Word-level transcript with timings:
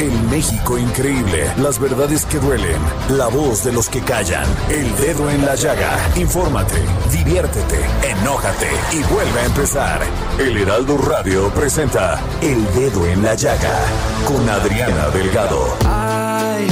El 0.00 0.12
México 0.30 0.78
increíble. 0.78 1.50
Las 1.56 1.80
verdades 1.80 2.24
que 2.24 2.38
duelen. 2.38 2.80
La 3.16 3.26
voz 3.26 3.64
de 3.64 3.72
los 3.72 3.88
que 3.88 4.00
callan. 4.00 4.46
El 4.70 4.96
dedo 4.96 5.28
en 5.28 5.44
la 5.44 5.56
llaga. 5.56 5.90
Infórmate, 6.14 6.76
diviértete, 7.10 7.80
enójate 8.08 8.68
y 8.92 9.02
vuelve 9.12 9.40
a 9.40 9.44
empezar. 9.46 10.00
El 10.38 10.56
Heraldo 10.56 10.98
Radio 10.98 11.50
presenta 11.50 12.20
El 12.40 12.64
Dedo 12.76 13.06
en 13.06 13.24
la 13.24 13.34
Llaga 13.34 13.76
con 14.24 14.48
Adriana 14.48 15.08
Delgado. 15.08 15.76
Ay, 15.84 16.68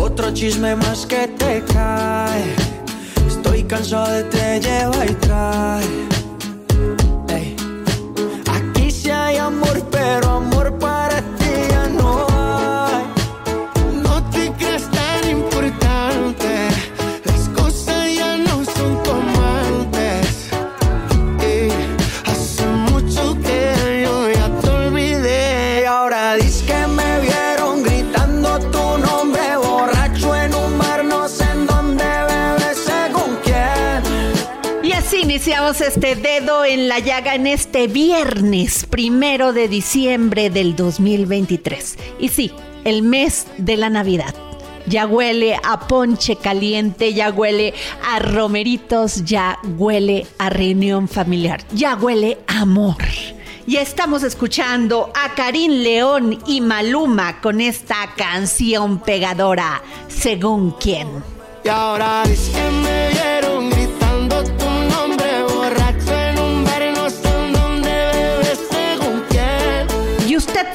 otro 0.00 0.34
chisme 0.34 0.74
más 0.74 1.06
que 1.06 1.28
te 1.28 1.62
cae. 1.72 2.56
Estoy 3.28 3.62
cansado 3.62 4.10
de 4.10 4.24
te 4.24 4.60
lleva 4.60 5.06
y 5.06 5.14
trae. 5.14 5.84
Aquí 8.52 8.90
sí 8.90 9.08
hay 9.08 9.36
amor, 9.36 9.80
pero 9.92 10.30
amor 10.30 10.53
este 35.70 36.14
dedo 36.14 36.62
en 36.66 36.88
la 36.88 36.98
llaga 36.98 37.34
en 37.34 37.46
este 37.46 37.86
viernes 37.86 38.84
primero 38.84 39.54
de 39.54 39.66
diciembre 39.66 40.50
del 40.50 40.76
2023. 40.76 41.96
Y 42.18 42.28
sí, 42.28 42.52
el 42.84 43.00
mes 43.00 43.46
de 43.56 43.78
la 43.78 43.88
Navidad. 43.88 44.34
Ya 44.86 45.06
huele 45.06 45.56
a 45.64 45.88
ponche 45.88 46.36
caliente, 46.36 47.14
ya 47.14 47.30
huele 47.30 47.72
a 48.06 48.18
romeritos, 48.18 49.24
ya 49.24 49.58
huele 49.78 50.26
a 50.36 50.50
reunión 50.50 51.08
familiar, 51.08 51.62
ya 51.72 51.94
huele 51.94 52.38
a 52.46 52.60
amor. 52.60 52.96
Y 53.66 53.76
estamos 53.76 54.22
escuchando 54.22 55.10
a 55.14 55.34
Karim 55.34 55.82
León 55.82 56.40
y 56.46 56.60
Maluma 56.60 57.40
con 57.40 57.62
esta 57.62 58.12
canción 58.18 59.00
pegadora, 59.00 59.82
según 60.08 60.72
quién. 60.72 61.08
Y 61.64 61.70
ahora 61.70 62.24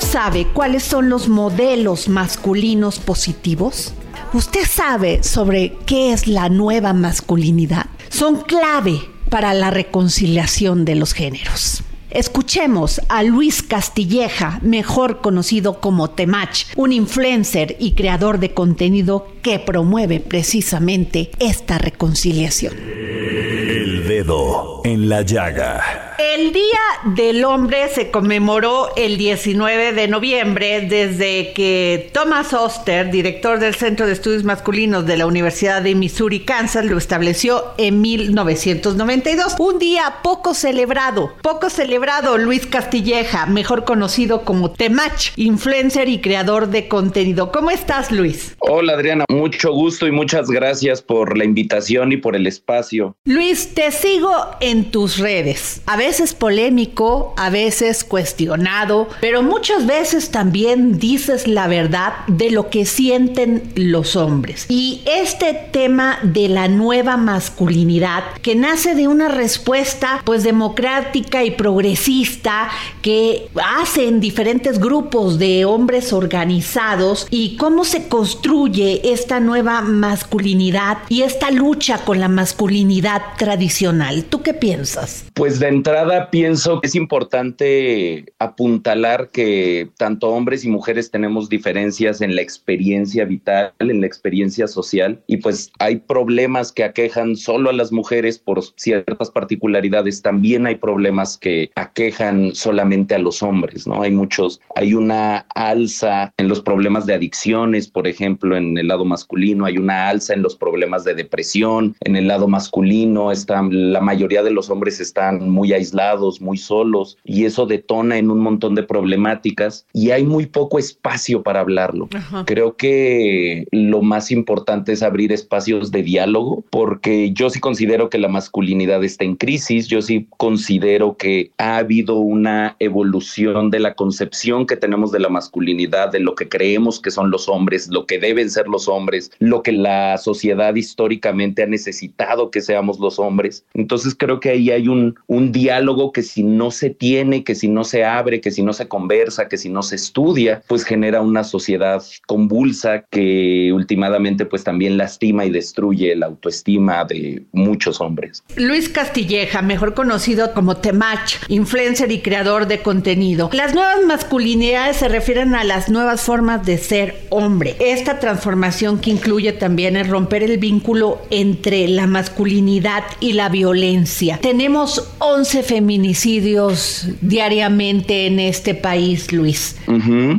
sabe 0.09 0.47
cuáles 0.47 0.81
son 0.81 1.09
los 1.09 1.27
modelos 1.27 2.09
masculinos 2.09 2.97
positivos? 2.97 3.93
¿Usted 4.33 4.65
sabe 4.65 5.21
sobre 5.23 5.77
qué 5.85 6.13
es 6.13 6.27
la 6.27 6.49
nueva 6.49 6.93
masculinidad? 6.93 7.85
Son 8.09 8.41
clave 8.41 9.01
para 9.29 9.53
la 9.53 9.69
reconciliación 9.69 10.83
de 10.83 10.95
los 10.95 11.13
géneros. 11.13 11.83
Escuchemos 12.11 13.01
a 13.07 13.21
Luis 13.21 13.61
Castilleja, 13.61 14.59
mejor 14.63 15.21
conocido 15.21 15.79
como 15.79 16.09
Temach, 16.09 16.65
un 16.75 16.91
influencer 16.91 17.75
y 17.79 17.93
creador 17.93 18.39
de 18.39 18.51
contenido 18.55 19.27
que 19.43 19.59
promueve 19.59 20.19
precisamente 20.19 21.29
esta 21.37 21.77
reconciliación. 21.77 22.73
El 22.75 24.07
Dedo 24.07 24.81
en 24.83 25.07
la 25.07 25.21
Llaga. 25.21 26.15
El 26.17 26.51
Día 26.51 26.79
del 27.15 27.45
Hombre 27.45 27.87
se 27.89 28.11
conmemoró 28.11 28.89
el 28.95 29.17
19 29.17 29.93
de 29.93 30.07
noviembre 30.07 30.81
desde 30.81 31.53
que 31.53 32.09
Thomas 32.13 32.53
Oster, 32.53 33.09
director 33.09 33.59
del 33.59 33.75
Centro 33.75 34.05
de 34.05 34.13
Estudios 34.13 34.43
Masculinos 34.43 35.05
de 35.05 35.17
la 35.17 35.25
Universidad 35.25 35.81
de 35.81 35.95
Missouri, 35.95 36.41
Kansas, 36.41 36.85
lo 36.85 36.97
estableció 36.97 37.63
en 37.77 38.01
1992. 38.01 39.55
Un 39.59 39.79
día 39.79 40.15
poco 40.21 40.53
celebrado, 40.53 41.33
poco 41.41 41.69
celebrado 41.69 41.98
Luis 42.37 42.65
Castilleja, 42.65 43.45
mejor 43.45 43.83
conocido 43.83 44.43
como 44.43 44.71
Temach, 44.71 45.33
influencer 45.35 46.07
y 46.07 46.21
creador 46.21 46.69
de 46.69 46.87
contenido. 46.87 47.51
¿Cómo 47.51 47.71
estás, 47.71 48.09
Luis? 48.11 48.55
Hola 48.59 48.93
Adriana, 48.93 49.25
mucho 49.29 49.73
gusto 49.73 50.07
y 50.07 50.11
muchas 50.11 50.49
gracias 50.49 51.01
por 51.01 51.37
la 51.37 51.43
invitación 51.43 52.13
y 52.13 52.17
por 52.17 52.37
el 52.37 52.47
espacio. 52.47 53.17
Luis, 53.25 53.73
te 53.73 53.91
sigo 53.91 54.33
en 54.61 54.91
tus 54.91 55.17
redes. 55.17 55.81
A 55.87 55.97
veces 55.97 56.33
polémico, 56.33 57.33
a 57.35 57.49
veces 57.49 58.05
cuestionado, 58.05 59.09
pero 59.19 59.43
muchas 59.43 59.85
veces 59.85 60.31
también 60.31 60.99
dices 60.99 61.47
la 61.47 61.67
verdad 61.67 62.13
de 62.27 62.49
lo 62.51 62.69
que 62.69 62.85
sienten 62.85 63.73
los 63.75 64.15
hombres. 64.15 64.67
Y 64.69 65.01
este 65.05 65.53
tema 65.53 66.19
de 66.23 66.47
la 66.47 66.69
nueva 66.69 67.17
masculinidad 67.17 68.23
que 68.41 68.55
nace 68.55 68.95
de 68.95 69.07
una 69.09 69.27
respuesta 69.27 70.21
pues 70.23 70.43
democrática 70.43 71.43
y 71.43 71.51
progresista 71.89 72.69
que 73.01 73.47
hacen 73.55 74.19
diferentes 74.19 74.79
grupos 74.79 75.39
de 75.39 75.65
hombres 75.65 76.13
organizados 76.13 77.27
y 77.31 77.55
cómo 77.57 77.83
se 77.83 78.07
construye 78.07 79.01
esta 79.11 79.39
nueva 79.39 79.81
masculinidad 79.81 80.99
y 81.09 81.23
esta 81.23 81.49
lucha 81.49 82.03
con 82.05 82.19
la 82.19 82.27
masculinidad 82.27 83.21
tradicional. 83.37 84.25
¿Tú 84.25 84.43
qué 84.43 84.53
piensas? 84.53 85.25
Pues 85.33 85.59
de 85.59 85.69
entrada 85.69 86.29
pienso 86.29 86.79
que 86.79 86.87
es 86.87 86.95
importante 86.95 88.25
apuntalar 88.37 89.29
que 89.29 89.89
tanto 89.97 90.29
hombres 90.29 90.65
y 90.65 90.69
mujeres 90.69 91.09
tenemos 91.09 91.49
diferencias 91.49 92.21
en 92.21 92.35
la 92.35 92.41
experiencia 92.41 93.25
vital, 93.25 93.73
en 93.79 94.01
la 94.01 94.07
experiencia 94.07 94.67
social 94.67 95.23
y 95.25 95.37
pues 95.37 95.71
hay 95.79 95.97
problemas 95.97 96.71
que 96.71 96.83
aquejan 96.83 97.35
solo 97.35 97.71
a 97.71 97.73
las 97.73 97.91
mujeres 97.91 98.37
por 98.37 98.61
ciertas 98.75 99.31
particularidades, 99.31 100.21
también 100.21 100.67
hay 100.67 100.75
problemas 100.75 101.37
que 101.37 101.71
aquejan 101.81 102.53
solamente 102.53 103.15
a 103.15 103.19
los 103.19 103.43
hombres, 103.43 103.87
¿no? 103.87 104.01
Hay 104.01 104.11
muchos, 104.11 104.61
hay 104.75 104.93
una 104.93 105.45
alza 105.55 106.33
en 106.37 106.47
los 106.47 106.61
problemas 106.61 107.05
de 107.05 107.13
adicciones, 107.13 107.87
por 107.87 108.07
ejemplo, 108.07 108.57
en 108.57 108.77
el 108.77 108.87
lado 108.87 109.05
masculino, 109.05 109.65
hay 109.65 109.77
una 109.77 110.09
alza 110.09 110.33
en 110.33 110.41
los 110.41 110.55
problemas 110.55 111.03
de 111.03 111.13
depresión, 111.13 111.95
en 112.01 112.15
el 112.15 112.27
lado 112.27 112.47
masculino 112.47 113.31
están 113.31 113.69
la 113.91 114.01
mayoría 114.01 114.43
de 114.43 114.51
los 114.51 114.69
hombres 114.69 114.99
están 114.99 115.49
muy 115.49 115.73
aislados, 115.73 116.41
muy 116.41 116.57
solos 116.57 117.17
y 117.23 117.45
eso 117.45 117.65
detona 117.65 118.17
en 118.17 118.31
un 118.31 118.39
montón 118.39 118.75
de 118.75 118.83
problemáticas 118.83 119.85
y 119.93 120.11
hay 120.11 120.23
muy 120.23 120.45
poco 120.45 120.79
espacio 120.79 121.43
para 121.43 121.61
hablarlo. 121.61 122.09
Ajá. 122.13 122.43
Creo 122.45 122.75
que 122.75 123.65
lo 123.71 124.01
más 124.01 124.31
importante 124.31 124.91
es 124.93 125.03
abrir 125.03 125.31
espacios 125.31 125.91
de 125.91 126.03
diálogo 126.03 126.63
porque 126.69 127.31
yo 127.31 127.49
sí 127.49 127.59
considero 127.59 128.09
que 128.09 128.17
la 128.17 128.27
masculinidad 128.27 129.03
está 129.03 129.25
en 129.25 129.35
crisis, 129.35 129.87
yo 129.87 130.01
sí 130.01 130.27
considero 130.37 131.17
que 131.17 131.51
ha 131.57 131.68
habido 131.77 132.15
una 132.15 132.75
evolución 132.79 133.69
de 133.69 133.79
la 133.79 133.93
concepción 133.93 134.65
que 134.65 134.77
tenemos 134.77 135.11
de 135.11 135.19
la 135.19 135.29
masculinidad, 135.29 136.11
de 136.11 136.19
lo 136.19 136.35
que 136.35 136.49
creemos 136.49 136.99
que 136.99 137.11
son 137.11 137.31
los 137.31 137.49
hombres, 137.49 137.87
lo 137.89 138.05
que 138.05 138.19
deben 138.19 138.49
ser 138.49 138.67
los 138.67 138.87
hombres, 138.87 139.31
lo 139.39 139.63
que 139.63 139.71
la 139.71 140.17
sociedad 140.17 140.75
históricamente 140.75 141.63
ha 141.63 141.67
necesitado 141.67 142.51
que 142.51 142.61
seamos 142.61 142.99
los 142.99 143.19
hombres. 143.19 143.65
Entonces 143.73 144.15
creo 144.17 144.39
que 144.39 144.49
ahí 144.49 144.71
hay 144.71 144.87
un, 144.87 145.15
un 145.27 145.51
diálogo 145.51 146.11
que 146.11 146.23
si 146.23 146.43
no 146.43 146.71
se 146.71 146.89
tiene, 146.89 147.43
que 147.43 147.55
si 147.55 147.67
no 147.67 147.83
se 147.83 148.03
abre, 148.03 148.41
que 148.41 148.51
si 148.51 148.63
no 148.63 148.73
se 148.73 148.87
conversa, 148.87 149.47
que 149.47 149.57
si 149.57 149.69
no 149.69 149.83
se 149.83 149.95
estudia, 149.95 150.61
pues 150.67 150.83
genera 150.83 151.21
una 151.21 151.43
sociedad 151.43 152.03
convulsa 152.27 153.05
que 153.09 153.71
últimamente 153.73 154.45
pues 154.45 154.63
también 154.63 154.97
lastima 154.97 155.45
y 155.45 155.49
destruye 155.49 156.15
la 156.15 156.27
autoestima 156.27 157.05
de 157.05 157.43
muchos 157.51 158.01
hombres. 158.01 158.43
Luis 158.55 158.89
Castilleja, 158.89 159.61
mejor 159.61 159.93
conocido 159.93 160.53
como 160.53 160.77
Temach, 160.77 161.33
influencer 161.59 162.11
y 162.11 162.19
creador 162.19 162.67
de 162.67 162.81
contenido. 162.81 163.49
Las 163.53 163.73
nuevas 163.73 163.99
masculinidades 164.05 164.97
se 164.97 165.07
refieren 165.07 165.55
a 165.55 165.63
las 165.63 165.89
nuevas 165.89 166.21
formas 166.21 166.65
de 166.65 166.77
ser 166.77 167.21
hombre. 167.29 167.75
Esta 167.79 168.19
transformación 168.19 168.99
que 168.99 169.11
incluye 169.11 169.51
también 169.53 169.95
el 169.95 170.07
romper 170.07 170.43
el 170.43 170.57
vínculo 170.57 171.21
entre 171.29 171.87
la 171.87 172.07
masculinidad 172.07 173.03
y 173.19 173.33
la 173.33 173.49
violencia. 173.49 174.39
Tenemos 174.41 175.09
11 175.19 175.63
feminicidios 175.63 177.07
diariamente 177.21 178.27
en 178.27 178.39
este 178.39 178.73
país, 178.75 179.31
Luis. 179.31 179.75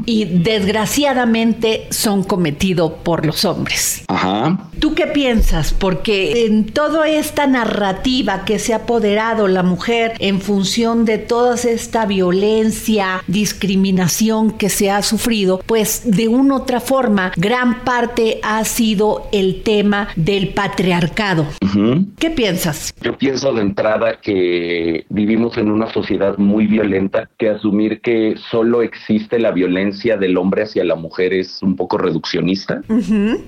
Y 0.06 0.24
desgraciadamente 0.24 1.86
son 1.90 2.22
cometidos 2.24 2.92
por 3.02 3.26
los 3.26 3.44
hombres. 3.44 4.04
Ajá. 4.08 4.70
¿Tú 4.78 4.94
qué 4.94 5.06
piensas? 5.06 5.74
Porque 5.74 6.46
en 6.46 6.66
toda 6.66 7.08
esta 7.08 7.46
narrativa 7.46 8.44
que 8.46 8.58
se 8.58 8.72
ha 8.72 8.76
apoderado 8.76 9.46
la 9.48 9.62
mujer 9.62 10.14
en 10.20 10.40
función 10.40 11.04
de 11.04 11.09
toda 11.18 11.54
esta 11.54 12.06
violencia, 12.06 13.22
discriminación 13.26 14.52
que 14.52 14.68
se 14.68 14.90
ha 14.90 15.02
sufrido, 15.02 15.60
pues 15.66 16.02
de 16.04 16.28
una 16.28 16.54
u 16.54 16.56
otra 16.58 16.80
forma, 16.80 17.32
gran 17.36 17.84
parte 17.84 18.40
ha 18.42 18.64
sido 18.64 19.28
el 19.32 19.62
tema 19.62 20.08
del 20.16 20.48
patriarcado. 20.48 21.46
¿Qué 22.18 22.30
piensas? 22.30 22.92
Yo 23.00 23.16
pienso 23.16 23.52
de 23.52 23.62
entrada 23.62 24.20
que 24.20 25.04
vivimos 25.08 25.56
en 25.56 25.70
una 25.70 25.92
sociedad 25.92 26.36
muy 26.38 26.66
violenta, 26.66 27.28
que 27.38 27.48
asumir 27.48 28.00
que 28.00 28.34
solo 28.50 28.82
existe 28.82 29.38
la 29.38 29.50
violencia 29.50 30.16
del 30.16 30.36
hombre 30.36 30.64
hacia 30.64 30.84
la 30.84 30.94
mujer 30.94 31.32
es 31.32 31.62
un 31.62 31.76
poco 31.76 31.98
reduccionista. 31.98 32.82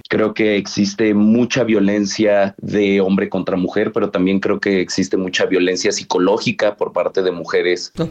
Creo 0.09 0.35
que 0.35 0.56
existe 0.56 1.14
mucha 1.14 1.64
violencia 1.64 2.55
de 2.59 3.00
hombre 3.00 3.29
contra 3.29 3.56
mujer, 3.56 3.93
pero 3.93 4.11
también 4.11 4.41
creo 4.41 4.61
que 4.61 4.81
existe 4.81 5.17
mucha 5.17 5.47
violencia 5.47 5.93
psicológica 5.93 6.76
por 6.76 6.93
parte 6.93 7.23
de 7.23 7.31
mujeres 7.31 7.41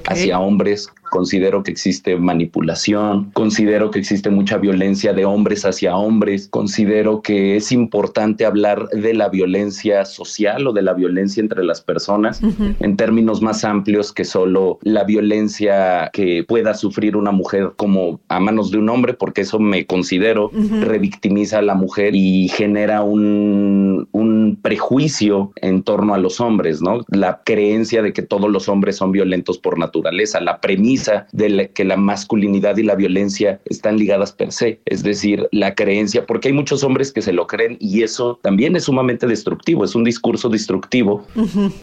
hacia 0.08 0.40
hombres. 0.40 0.90
Considero 1.12 1.62
que 1.62 1.72
existe 1.72 2.16
manipulación, 2.16 3.32
considero 3.34 3.92
que 3.92 4.00
existe 4.00 4.30
mucha 4.30 4.58
violencia 4.58 5.12
de 5.12 5.26
hombres 5.26 5.66
hacia 5.66 5.98
hombres, 5.98 6.48
considero 6.48 7.22
que 7.22 7.58
es 7.58 7.74
importante 7.74 8.46
hablar 8.46 8.88
de 8.88 9.14
la 9.14 9.28
violencia 9.28 10.06
social 10.06 10.66
o 10.68 10.72
de 10.72 10.82
la 10.84 10.94
violencia 10.94 11.42
entre 11.42 11.66
las 11.66 11.82
personas 11.82 12.40
en 12.80 12.96
términos 12.96 13.42
más 13.42 13.66
amplios 13.66 14.14
que 14.14 14.24
solo 14.24 14.80
la 14.84 15.04
violencia 15.04 16.10
que 16.14 16.46
pueda 16.48 16.74
sufrir 16.74 17.18
una 17.18 17.32
mujer 17.32 17.74
como 17.76 18.22
a 18.30 18.40
manos 18.40 18.72
de 18.72 18.78
un 18.78 18.88
hombre, 18.88 19.14
porque 19.14 19.42
eso 19.42 19.60
me 19.60 19.86
considero 19.86 20.50
revictimiza 20.80 21.60
a 21.60 21.62
la 21.62 21.76
mujer 21.76 22.16
y 22.16 22.48
genera 22.48 23.04
un, 23.04 24.08
un 24.14 24.60
prejuicio 24.62 25.52
en 25.58 25.84
torno 25.84 26.14
a 26.14 26.18
los 26.18 26.40
hombres, 26.40 26.82
¿no? 26.82 27.02
La 27.10 27.42
creencia 27.44 28.02
de 28.02 28.14
que 28.14 28.22
todos 28.22 28.50
los 28.50 28.70
hombres 28.70 28.96
son 28.96 29.12
violentos 29.12 29.21
por 29.62 29.78
naturaleza, 29.78 30.40
la 30.40 30.60
premisa 30.62 31.28
de 31.32 31.72
que 31.74 31.84
la 31.84 31.98
masculinidad 31.98 32.78
y 32.78 32.84
la 32.84 32.96
violencia 32.96 33.60
están 33.66 33.98
ligadas 33.98 34.32
per 34.32 34.52
se, 34.52 34.80
es 34.86 35.04
decir, 35.04 35.48
la 35.52 35.76
creencia, 35.76 36.26
porque 36.26 36.50
hay 36.50 36.54
muchos 36.54 36.84
hombres 36.84 37.12
que 37.12 37.22
se 37.22 37.34
lo 37.34 37.48
creen 37.48 37.78
y 37.80 38.04
eso 38.04 38.40
también 38.42 38.76
es 38.76 38.86
sumamente 38.86 39.28
destructivo, 39.28 39.84
es 39.84 39.96
un 39.96 40.04
discurso 40.04 40.50
destructivo 40.50 41.26